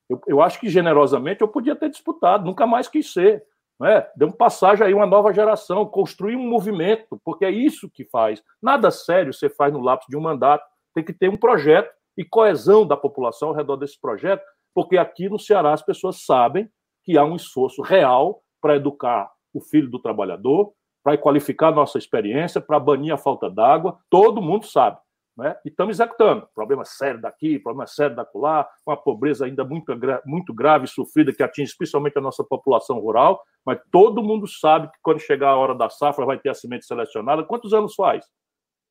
[0.10, 3.44] Eu, eu acho que generosamente eu podia ter disputado, nunca mais quis ser.
[3.80, 4.10] Não é?
[4.15, 8.41] Deu passagem aí uma nova geração, construir um movimento, porque é isso que faz.
[8.61, 10.64] Nada sério você faz no lapso de um mandato
[10.95, 14.41] tem que ter um projeto e coesão da população ao redor desse projeto,
[14.73, 16.69] porque aqui no Ceará as pessoas sabem
[17.03, 20.72] que há um esforço real para educar o filho do trabalhador,
[21.03, 24.98] para qualificar a nossa experiência, para banir a falta d'água, todo mundo sabe.
[25.38, 25.56] Né?
[25.66, 26.48] E estamos executando.
[26.56, 29.91] Problema sério daqui, problema sério da lá, uma pobreza ainda muito,
[30.26, 34.88] muito grave e sofrida que atinge especialmente a nossa população rural, mas todo mundo sabe
[34.88, 37.44] que quando chegar a hora da safra vai ter a semente selecionada.
[37.44, 38.26] Quantos anos faz?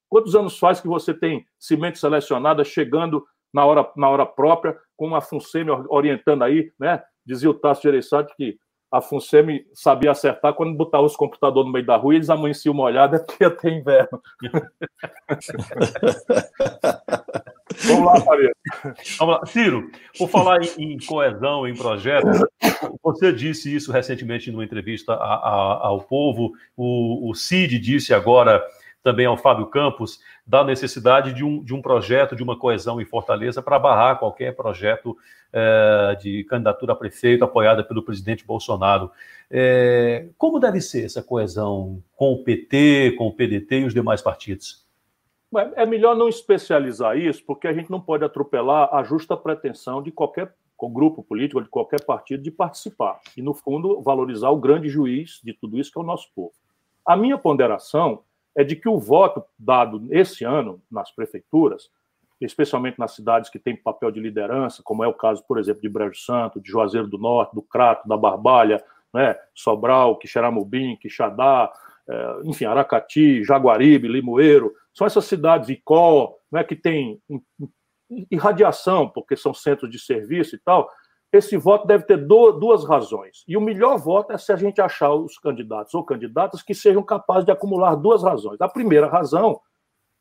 [0.09, 5.07] Quantos anos faz que você tem semente selecionada chegando na hora, na hora própria, com
[5.07, 7.03] uma FUNSEMI orientando aí, né?
[7.25, 8.59] Dizia o Tasso Gereissati que
[8.95, 12.73] a FUNSEMI sabia acertar quando botava os computadores no meio da rua e eles amanheciam
[12.73, 14.23] molhados, é porque ia ter inverno.
[17.87, 18.53] Vamos lá, Faria.
[19.19, 19.45] Vamos lá.
[19.47, 22.39] Ciro, por falar em, em, coesão, em projetos,
[23.03, 28.63] você disse isso recentemente numa entrevista a, a, ao povo, o, o Cid disse agora
[29.05, 33.05] também ao Fábio Campos, da necessidade de um, de um projeto, de uma coesão em
[33.05, 35.17] Fortaleza para barrar qualquer projeto
[35.53, 39.11] é, de candidatura a prefeito apoiada pelo presidente Bolsonaro.
[39.51, 44.23] É, como deve ser essa coesão com o PT, com o PDT e os demais
[44.23, 44.83] partidos?
[45.77, 50.11] É melhor não especializar isso, porque a gente não pode atropelar a justa pretensão de
[50.11, 50.53] qualquer
[50.91, 53.19] grupo político, de qualquer partido, de participar.
[53.37, 56.53] E, no fundo, valorizar o grande juiz de tudo isso, que é o nosso povo.
[57.07, 58.23] A minha ponderação
[58.57, 61.91] é de que o voto dado esse ano nas prefeituras,
[62.41, 65.89] especialmente nas cidades que têm papel de liderança, como é o caso, por exemplo, de
[65.89, 68.83] Brejo Santo, de Juazeiro do Norte, do Crato, da Barbalha,
[69.13, 71.73] né, Sobral, Quixeramobim, Quixadá,
[72.09, 77.21] é, enfim, Aracati, Jaguaribe, Limoeiro, são essas cidades, Icó, né, que têm
[78.31, 80.89] irradiação, porque são centros de serviço e tal,
[81.37, 83.45] esse voto deve ter duas razões.
[83.49, 87.03] E o melhor voto é se a gente achar os candidatos ou candidatas que sejam
[87.03, 88.61] capazes de acumular duas razões.
[88.61, 89.61] A primeira razão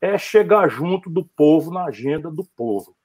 [0.00, 2.96] é chegar junto do povo na agenda do povo,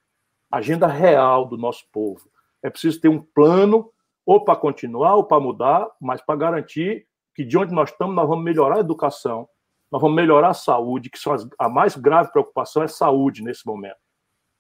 [0.52, 2.30] agenda real do nosso povo.
[2.64, 3.92] É preciso ter um plano,
[4.26, 8.28] ou para continuar, ou para mudar, mas para garantir que de onde nós estamos, nós
[8.28, 9.48] vamos melhorar a educação,
[9.92, 11.20] nós vamos melhorar a saúde, que
[11.58, 13.98] a mais grave preocupação é saúde nesse momento.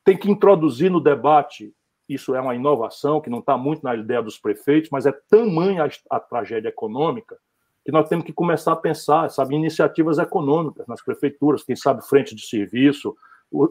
[0.03, 1.73] Tem que introduzir no debate
[2.09, 5.87] isso é uma inovação que não está muito na ideia dos prefeitos, mas é tamanha
[6.09, 7.37] a, tragédia econômica
[7.85, 12.35] que nós temos que começar a pensar, sabe, iniciativas econômicas nas prefeituras, quem sabe frente
[12.35, 13.15] de serviço,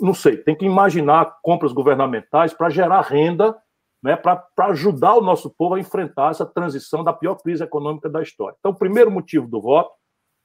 [0.01, 3.57] não sei, tem que imaginar compras governamentais para gerar renda,
[4.03, 8.23] né, para ajudar o nosso povo a enfrentar essa transição da pior crise econômica da
[8.23, 8.57] história.
[8.59, 9.93] Então, o primeiro motivo do voto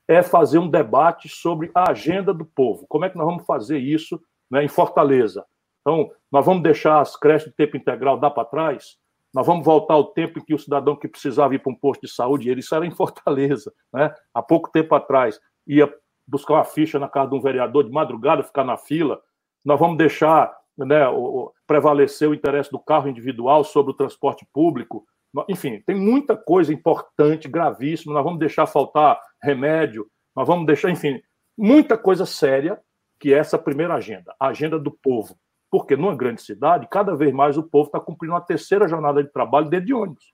[0.07, 2.85] é fazer um debate sobre a agenda do povo.
[2.87, 4.21] Como é que nós vamos fazer isso
[4.51, 5.45] né, em Fortaleza?
[5.81, 8.97] Então, nós vamos deixar as creches de tempo integral dar para trás?
[9.31, 12.01] Nós vamos voltar ao tempo em que o cidadão que precisava ir para um posto
[12.01, 14.11] de saúde, ele era em Fortaleza, né?
[14.33, 15.93] há pouco tempo atrás, ia
[16.27, 19.21] buscar uma ficha na casa de um vereador de madrugada, ficar na fila.
[19.63, 25.05] Nós vamos deixar né, o, prevalecer o interesse do carro individual sobre o transporte público.
[25.47, 28.11] Enfim, tem muita coisa importante, gravíssima.
[28.11, 31.21] Nós vamos deixar faltar remédio, nós vamos deixar, enfim,
[31.55, 32.81] muita coisa séria
[33.19, 35.37] que é essa primeira agenda, a agenda do povo.
[35.73, 39.29] Porque numa grande cidade, cada vez mais o povo está cumprindo uma terceira jornada de
[39.31, 40.31] trabalho dentro de ônibus.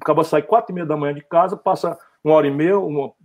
[0.00, 2.76] Acaba sai quatro e meia da manhã de casa, passa uma hora e meia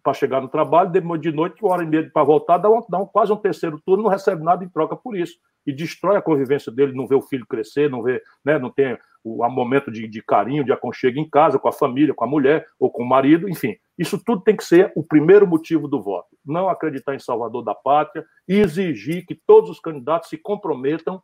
[0.01, 2.83] para chegar no trabalho, depois de noite, uma hora e meia para voltar, dá, um,
[2.89, 5.37] dá um, quase um terceiro turno, não recebe nada em troca por isso.
[5.65, 8.97] E destrói a convivência dele, não vê o filho crescer, não vê, né, não tem
[9.25, 12.67] o, momento de, de carinho, de aconchego em casa, com a família, com a mulher
[12.79, 13.75] ou com o marido, enfim.
[13.97, 16.37] Isso tudo tem que ser o primeiro motivo do voto.
[16.45, 21.21] Não acreditar em Salvador da Pátria e exigir que todos os candidatos se comprometam,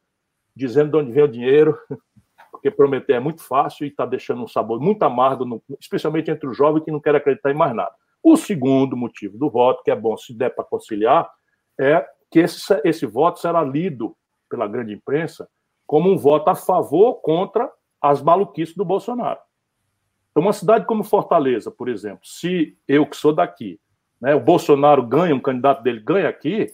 [0.55, 1.77] dizendo de onde vem o dinheiro,
[2.51, 6.47] porque prometer é muito fácil e está deixando um sabor muito amargo, no, especialmente entre
[6.47, 7.93] o jovem que não quer acreditar em mais nada.
[8.23, 11.29] O segundo motivo do voto, que é bom se der para conciliar,
[11.79, 14.15] é que esse, esse voto será lido
[14.51, 15.47] pela grande imprensa
[15.87, 17.71] como um voto a favor contra
[18.01, 19.39] as maluquices do Bolsonaro.
[20.31, 23.79] Então, uma cidade como Fortaleza, por exemplo, se eu que sou daqui,
[24.19, 26.67] né, o Bolsonaro ganha, um candidato dele ganha aqui,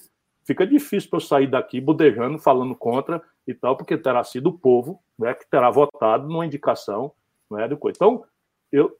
[0.44, 4.58] fica difícil para eu sair daqui bodejando, falando contra e tal, porque terá sido o
[4.58, 7.12] povo né, que terá votado numa indicação
[7.50, 7.98] né, do coisa.
[7.98, 8.24] Então,
[8.72, 8.96] eu,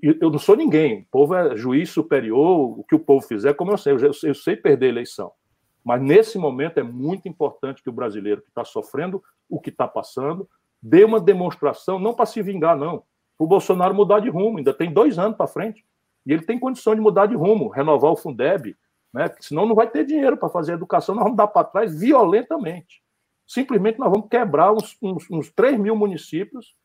[0.00, 3.72] eu não sou ninguém, o povo é juiz superior, o que o povo fizer, como
[3.72, 5.32] eu sei, eu, eu sei perder a eleição.
[5.84, 9.86] Mas nesse momento é muito importante que o brasileiro que está sofrendo o que está
[9.88, 10.48] passando
[10.82, 13.02] dê uma demonstração, não para se vingar, não,
[13.36, 15.84] para o Bolsonaro mudar de rumo, ainda tem dois anos para frente,
[16.26, 18.76] e ele tem condição de mudar de rumo, renovar o Fundeb,
[19.12, 19.30] né?
[19.40, 23.02] senão não vai ter dinheiro para fazer educação, nós vamos dar para trás violentamente
[23.48, 26.76] simplesmente nós vamos quebrar uns, uns, uns 3 mil municípios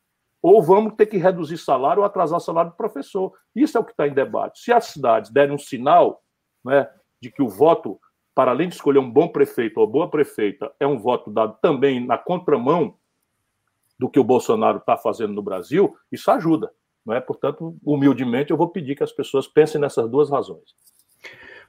[0.42, 3.34] ou vamos ter que reduzir salário ou atrasar salário do professor.
[3.54, 4.60] Isso é o que está em debate.
[4.60, 6.24] Se as cidades derem um sinal
[6.64, 6.90] né,
[7.22, 8.00] de que o voto,
[8.34, 12.06] para além de escolher um bom prefeito ou boa prefeita, é um voto dado também
[12.06, 12.96] na contramão
[14.00, 16.72] do que o Bolsonaro está fazendo no Brasil, isso ajuda.
[17.06, 17.20] Não é?
[17.20, 20.76] Portanto, humildemente, eu vou pedir que as pessoas pensem nessas duas razões.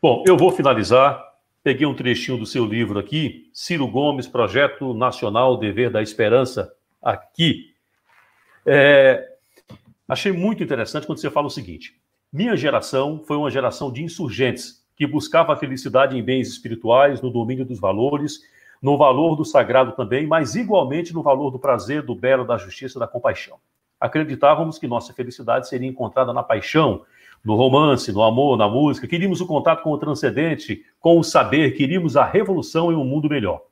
[0.00, 1.34] Bom, eu vou finalizar
[1.64, 6.70] Peguei um trechinho do seu livro aqui, Ciro Gomes, Projeto Nacional Dever da Esperança,
[7.02, 7.74] aqui.
[8.66, 9.26] É,
[10.06, 11.98] achei muito interessante quando você fala o seguinte:
[12.30, 17.30] minha geração foi uma geração de insurgentes que buscava a felicidade em bens espirituais, no
[17.30, 18.40] domínio dos valores,
[18.80, 22.98] no valor do sagrado também, mas igualmente no valor do prazer, do belo, da justiça,
[22.98, 23.58] da compaixão.
[23.98, 27.02] Acreditávamos que nossa felicidade seria encontrada na paixão,
[27.44, 31.72] no romance, no amor, na música, queríamos o contato com o transcendente, com o saber,
[31.72, 33.62] queríamos a revolução e um mundo melhor.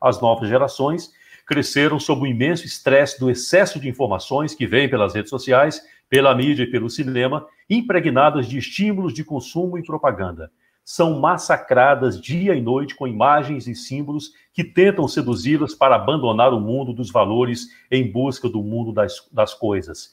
[0.00, 1.12] As novas gerações
[1.46, 6.34] cresceram sob o imenso estresse do excesso de informações que vem pelas redes sociais, pela
[6.34, 10.50] mídia e pelo cinema, impregnadas de estímulos de consumo e propaganda.
[10.84, 16.60] São massacradas dia e noite com imagens e símbolos que tentam seduzi-las para abandonar o
[16.60, 20.12] mundo dos valores em busca do mundo das, das coisas.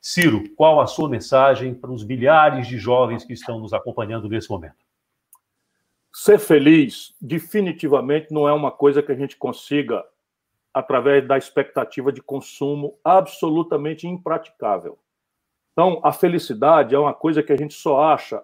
[0.00, 4.50] Ciro, qual a sua mensagem para os milhares de jovens que estão nos acompanhando nesse
[4.50, 4.76] momento?
[6.12, 10.04] Ser feliz, definitivamente, não é uma coisa que a gente consiga
[10.72, 14.98] através da expectativa de consumo absolutamente impraticável.
[15.72, 18.42] Então, a felicidade é uma coisa que a gente só acha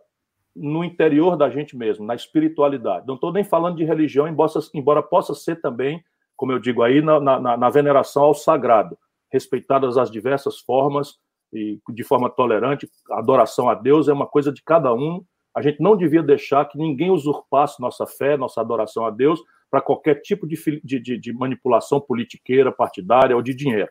[0.56, 3.06] no interior da gente mesmo, na espiritualidade.
[3.06, 6.02] Não estou nem falando de religião, embora, possa ser também,
[6.34, 8.96] como eu digo aí, na, na, na veneração ao sagrado,
[9.30, 11.18] respeitadas as diversas formas
[11.52, 12.88] e de forma tolerante.
[13.10, 15.22] Adoração a Deus é uma coisa de cada um.
[15.54, 19.80] A gente não devia deixar que ninguém usurpasse nossa fé, nossa adoração a Deus, para
[19.80, 23.90] qualquer tipo de, de, de, manipulação politiqueira, partidária ou de dinheiro.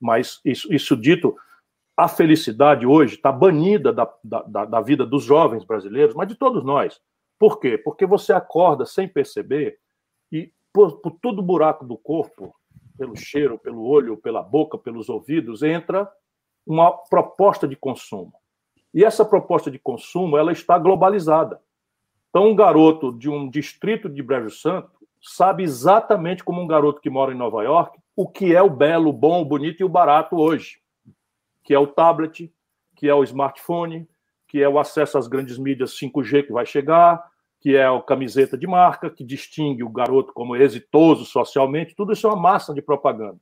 [0.00, 1.34] Mas isso, isso dito,
[1.96, 6.64] a felicidade hoje está banida da, da, da vida dos jovens brasileiros, mas de todos
[6.64, 7.00] nós.
[7.38, 7.76] Por quê?
[7.76, 9.78] Porque você acorda sem perceber
[10.30, 12.54] e por, por todo buraco do corpo,
[12.96, 16.10] pelo cheiro, pelo olho, pela boca, pelos ouvidos, entra
[16.66, 18.32] uma proposta de consumo.
[18.94, 21.60] E essa proposta de consumo ela está globalizada.
[22.30, 24.90] Então, um garoto de um distrito de Brejo Santo
[25.20, 29.10] sabe exatamente como um garoto que mora em Nova York o que é o belo,
[29.10, 30.78] o bom, o bonito e o barato hoje,
[31.62, 32.52] que é o tablet,
[32.96, 34.08] que é o smartphone,
[34.48, 37.22] que é o acesso às grandes mídias 5G que vai chegar,
[37.60, 42.26] que é a camiseta de marca, que distingue o garoto como exitoso socialmente, tudo isso
[42.26, 43.38] é uma massa de propaganda.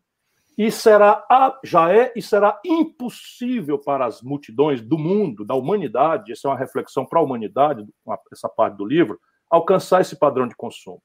[0.59, 1.25] E será,
[1.65, 6.59] já é e será impossível para as multidões do mundo, da humanidade, essa é uma
[6.59, 7.87] reflexão para a humanidade,
[8.31, 9.19] essa parte do livro,
[9.49, 11.03] alcançar esse padrão de consumo.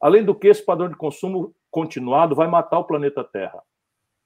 [0.00, 3.62] Além do que, esse padrão de consumo continuado vai matar o planeta Terra.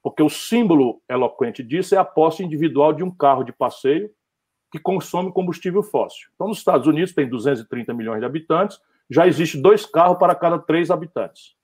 [0.09, 4.11] Porque o símbolo eloquente disso é a posse individual de um carro de passeio
[4.73, 6.29] que consome combustível fóssil.
[6.35, 8.81] Então, nos Estados Unidos, tem 230 milhões de habitantes,
[9.11, 11.55] já existe dois carros para cada três habitantes.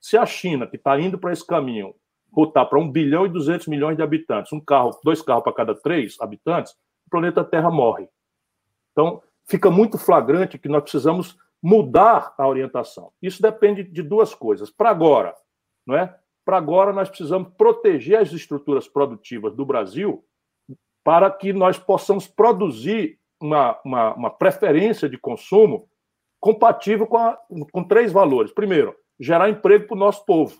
[0.00, 1.94] Se a China, que está indo para esse caminho,
[2.30, 5.74] botar para 1 bilhão e 200 milhões de habitantes, um carro, dois carros para cada
[5.74, 6.72] três habitantes,
[7.06, 8.08] o planeta Terra morre.
[8.92, 13.12] Então, fica muito flagrante que nós precisamos mudar a orientação.
[13.20, 14.70] Isso depende de duas coisas.
[14.70, 15.34] Para agora,
[15.86, 16.18] não é?
[16.44, 20.24] Para agora nós precisamos proteger as estruturas produtivas do Brasil
[21.04, 25.88] para que nós possamos produzir uma, uma, uma preferência de consumo
[26.40, 27.38] compatível com, a,
[27.70, 28.52] com três valores.
[28.52, 30.58] Primeiro, gerar emprego para o nosso povo.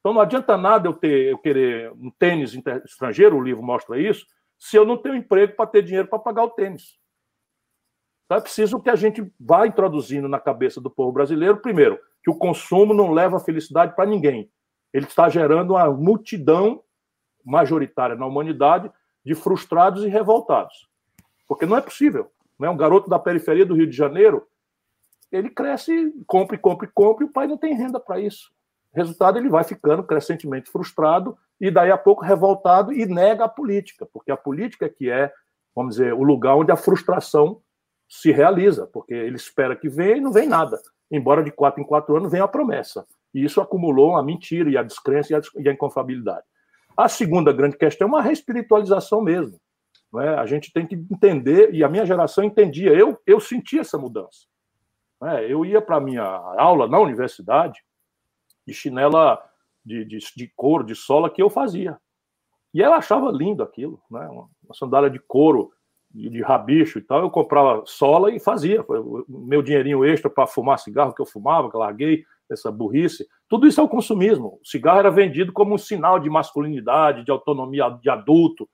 [0.00, 2.54] Então não adianta nada eu ter eu querer um tênis
[2.84, 4.26] estrangeiro, o livro mostra isso,
[4.58, 6.98] se eu não tenho emprego para ter dinheiro para pagar o tênis.
[8.24, 12.30] Então é preciso que a gente vá introduzindo na cabeça do povo brasileiro, primeiro, que
[12.30, 14.50] o consumo não leva felicidade para ninguém.
[14.92, 16.82] Ele está gerando uma multidão
[17.44, 18.90] majoritária na humanidade
[19.24, 20.88] de frustrados e revoltados.
[21.48, 22.30] Porque não é possível.
[22.58, 22.68] Né?
[22.68, 24.46] Um garoto da periferia do Rio de Janeiro,
[25.30, 28.52] ele cresce, compra, compra, compra, e o pai não tem renda para isso.
[28.92, 34.06] Resultado, ele vai ficando crescentemente frustrado e daí a pouco revoltado e nega a política,
[34.12, 35.32] porque a política é que é,
[35.74, 37.62] vamos dizer, o lugar onde a frustração
[38.08, 40.78] se realiza, porque ele espera que venha e não vem nada.
[41.10, 43.06] Embora de quatro em quatro anos venha a promessa.
[43.34, 46.44] E isso acumulou a mentira e a descrença e a inconfabilidade.
[46.96, 49.58] A segunda grande questão é uma reespiritualização mesmo.
[50.20, 50.28] É?
[50.34, 54.46] A gente tem que entender, e a minha geração entendia, eu, eu senti essa mudança.
[55.24, 55.50] É?
[55.50, 57.80] Eu ia para a minha aula na universidade
[58.66, 59.42] de chinela
[59.84, 61.98] de, de, de couro, de sola, que eu fazia.
[62.74, 64.26] E ela achava lindo aquilo, né?
[64.28, 65.72] uma, sandália de couro,
[66.10, 67.20] de, de rabicho e tal.
[67.20, 68.84] Eu comprava sola e fazia.
[69.28, 73.26] Meu dinheirinho extra para fumar cigarro que eu fumava, que eu larguei, essa burrice.
[73.48, 74.58] Tudo isso é o consumismo.
[74.62, 78.68] O cigarro era vendido como um sinal de masculinidade, de autonomia de adulto.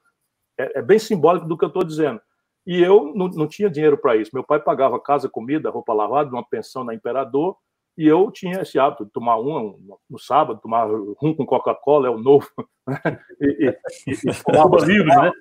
[0.59, 2.20] É, é bem simbólico do que eu estou dizendo.
[2.66, 4.30] E eu não, não tinha dinheiro para isso.
[4.34, 7.56] Meu pai pagava casa, comida, roupa lavada, uma pensão na Imperador,
[7.98, 10.84] e eu tinha esse hábito de tomar um no sábado, tomar
[11.16, 12.48] rum com Coca-Cola, é o novo,
[12.86, 13.20] né?
[13.40, 15.32] e, e, e, e né?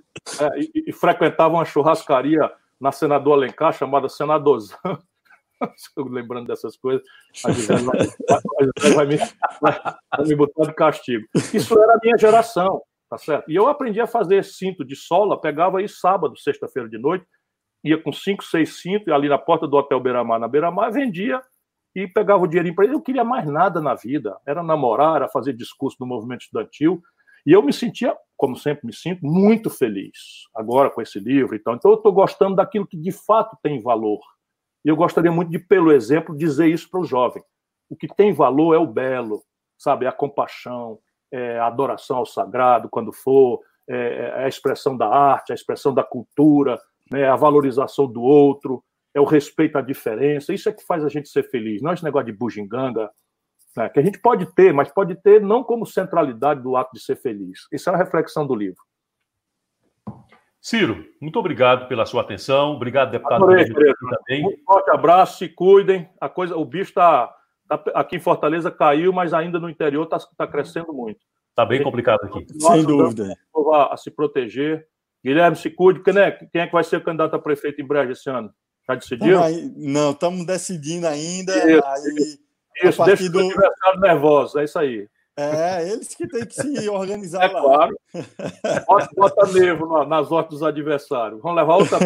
[0.41, 4.77] É, e, e, frequentava uma churrascaria na Senador Alencar, chamada Senadorzão,
[5.97, 7.05] lembrando dessas coisas,
[7.45, 7.97] a Gisele vai,
[8.95, 9.17] vai, me,
[9.61, 11.25] vai me botar de castigo.
[11.53, 13.49] Isso era a minha geração, tá certo?
[13.49, 17.25] E eu aprendi a fazer cinto de sola, pegava aí sábado, sexta-feira de noite,
[17.83, 21.41] ia com cinco, seis cintos, ali na porta do Hotel Beira-Mar, na Beira-Mar, vendia
[21.95, 22.95] e pegava o dinheirinho para ele.
[22.95, 27.01] Eu queria mais nada na vida, era namorar, era fazer discurso no movimento estudantil,
[27.45, 31.59] e eu me sentia, como sempre me sinto, muito feliz agora com esse livro e
[31.59, 31.75] tal.
[31.75, 34.19] Então eu estou gostando daquilo que de fato tem valor
[34.87, 37.43] e eu gostaria muito de, pelo exemplo, dizer isso para o jovem.
[37.89, 39.43] O que tem valor é o belo,
[39.77, 40.07] sabe?
[40.07, 40.97] A compaixão,
[41.29, 45.93] é a adoração ao sagrado, quando for, é, é a expressão da arte, a expressão
[45.93, 46.79] da cultura,
[47.11, 47.27] né?
[47.27, 48.81] a valorização do outro,
[49.13, 50.53] é o respeito à diferença.
[50.53, 51.81] Isso é que faz a gente ser feliz.
[51.81, 53.11] Não é esse negócio de bujinganga,
[53.75, 53.89] né?
[53.89, 57.17] que a gente pode ter, mas pode ter não como centralidade do ato de ser
[57.17, 57.67] feliz.
[57.73, 58.81] Isso é a reflexão do livro.
[60.67, 62.73] Ciro, muito obrigado pela sua atenção.
[62.73, 63.41] Obrigado, deputado.
[63.41, 64.45] Adorei, também.
[64.45, 66.09] Um forte abraço, se cuidem.
[66.19, 67.33] A coisa, o bicho está
[67.69, 71.21] tá, aqui em Fortaleza caiu, mas ainda no interior está tá crescendo muito.
[71.51, 72.45] Está bem complicado aqui.
[72.59, 73.33] Sem dúvida.
[73.71, 74.85] A, a, se proteger.
[75.23, 76.03] Guilherme, se cuide.
[76.03, 78.53] Quem é, quem é que vai ser candidato a prefeito em breve esse ano?
[78.85, 79.39] Já decidiu?
[79.77, 81.53] Não, estamos decidindo ainda.
[81.55, 83.37] Isso, aí, isso deixa do...
[83.37, 85.07] o adversário nervoso, é isso aí.
[85.39, 87.61] É, eles que têm que se organizar é lá.
[87.61, 87.99] Claro.
[88.87, 91.39] Bota, bota nervo nas ordens dos adversários.
[91.41, 91.99] Vamos levar outra.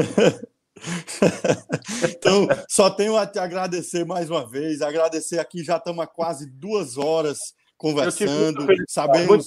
[2.10, 4.82] então, só tenho a te agradecer mais uma vez.
[4.82, 8.68] Agradecer aqui, já estamos há quase duas horas conversando.
[8.90, 9.46] Sabemos.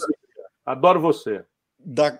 [0.64, 1.44] Adoro você.
[1.78, 2.18] Da...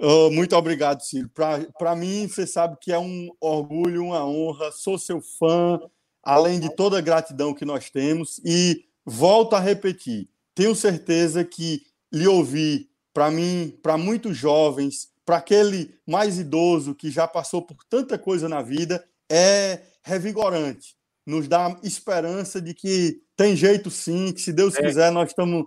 [0.00, 1.30] Oh, muito obrigado, Ciro.
[1.78, 4.72] Para mim, você sabe que é um orgulho, uma honra.
[4.72, 5.78] Sou seu fã,
[6.20, 8.40] além de toda a gratidão que nós temos.
[8.44, 15.36] E volto a repetir tenho certeza que lhe ouvir, para mim, para muitos jovens, para
[15.36, 20.96] aquele mais idoso que já passou por tanta coisa na vida, é revigorante.
[21.26, 24.82] Nos dá esperança de que tem jeito sim, que se Deus é.
[24.82, 25.66] quiser, nós estamos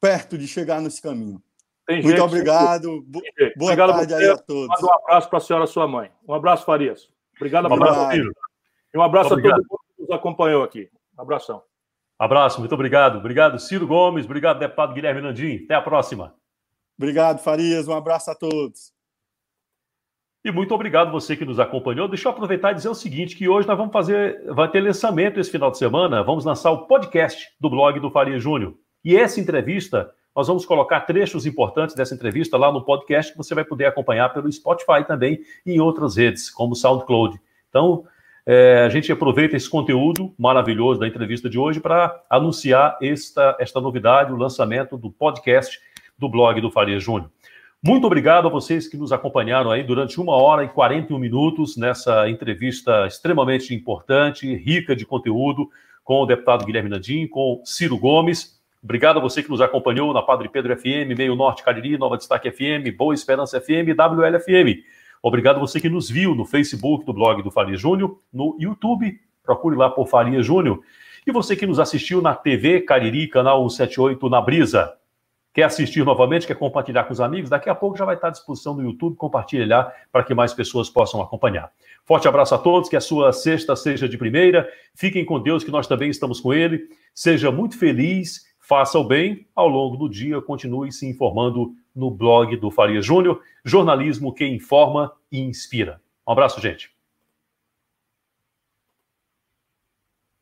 [0.00, 1.42] perto de chegar nesse caminho.
[1.84, 3.02] Tem Muito jeito, obrigado.
[3.02, 3.24] Boa
[3.56, 4.68] obrigado tarde aí a todos.
[4.68, 6.12] Manda um abraço para a senhora, sua mãe.
[6.28, 7.08] Um abraço, Farias.
[7.36, 8.32] Obrigado, um abraço, filho.
[8.94, 9.54] E um abraço obrigado.
[9.54, 10.88] a todo mundo que nos acompanhou aqui.
[11.18, 11.62] Um abração.
[12.22, 13.18] Abraço, muito obrigado.
[13.18, 14.26] Obrigado, Ciro Gomes.
[14.26, 15.64] Obrigado, deputado Guilherme Nandim.
[15.64, 16.32] Até a próxima.
[16.96, 17.88] Obrigado, Farias.
[17.88, 18.92] Um abraço a todos.
[20.44, 22.06] E muito obrigado você que nos acompanhou.
[22.06, 25.40] Deixa eu aproveitar e dizer o seguinte, que hoje nós vamos fazer, vai ter lançamento
[25.40, 28.76] esse final de semana, vamos lançar o podcast do blog do Faria Júnior.
[29.04, 33.52] E essa entrevista, nós vamos colocar trechos importantes dessa entrevista lá no podcast que você
[33.52, 37.36] vai poder acompanhar pelo Spotify também e em outras redes, como o SoundCloud.
[37.68, 38.04] Então,
[38.46, 43.80] é, a gente aproveita esse conteúdo maravilhoso da entrevista de hoje para anunciar esta, esta
[43.80, 45.78] novidade, o lançamento do podcast
[46.18, 47.30] do blog do Faria Júnior.
[47.84, 52.28] Muito obrigado a vocês que nos acompanharam aí durante uma hora e 41 minutos nessa
[52.28, 55.68] entrevista extremamente importante, rica de conteúdo,
[56.04, 58.60] com o deputado Guilherme Nandim, com Ciro Gomes.
[58.82, 62.50] Obrigado a você que nos acompanhou na Padre Pedro FM, Meio Norte Cariri, Nova Destaque
[62.50, 64.82] FM, Boa Esperança FM WLFM.
[65.22, 69.76] Obrigado você que nos viu no Facebook do blog do Faria Júnior, no YouTube, procure
[69.76, 70.80] lá por Faria Júnior.
[71.24, 74.92] E você que nos assistiu na TV Cariri, canal 178 na Brisa.
[75.54, 77.50] Quer assistir novamente, quer compartilhar com os amigos?
[77.50, 80.52] Daqui a pouco já vai estar à disposição no YouTube, compartilhe lá para que mais
[80.54, 81.70] pessoas possam acompanhar.
[82.04, 84.68] Forte abraço a todos, que a sua sexta seja de primeira.
[84.94, 86.88] Fiquem com Deus, que nós também estamos com Ele.
[87.14, 89.46] Seja muito feliz, faça o bem.
[89.54, 93.42] Ao longo do dia, continue se informando no blog do Faria Júnior.
[93.64, 96.00] Jornalismo que informa e inspira.
[96.26, 96.91] Um abraço, gente.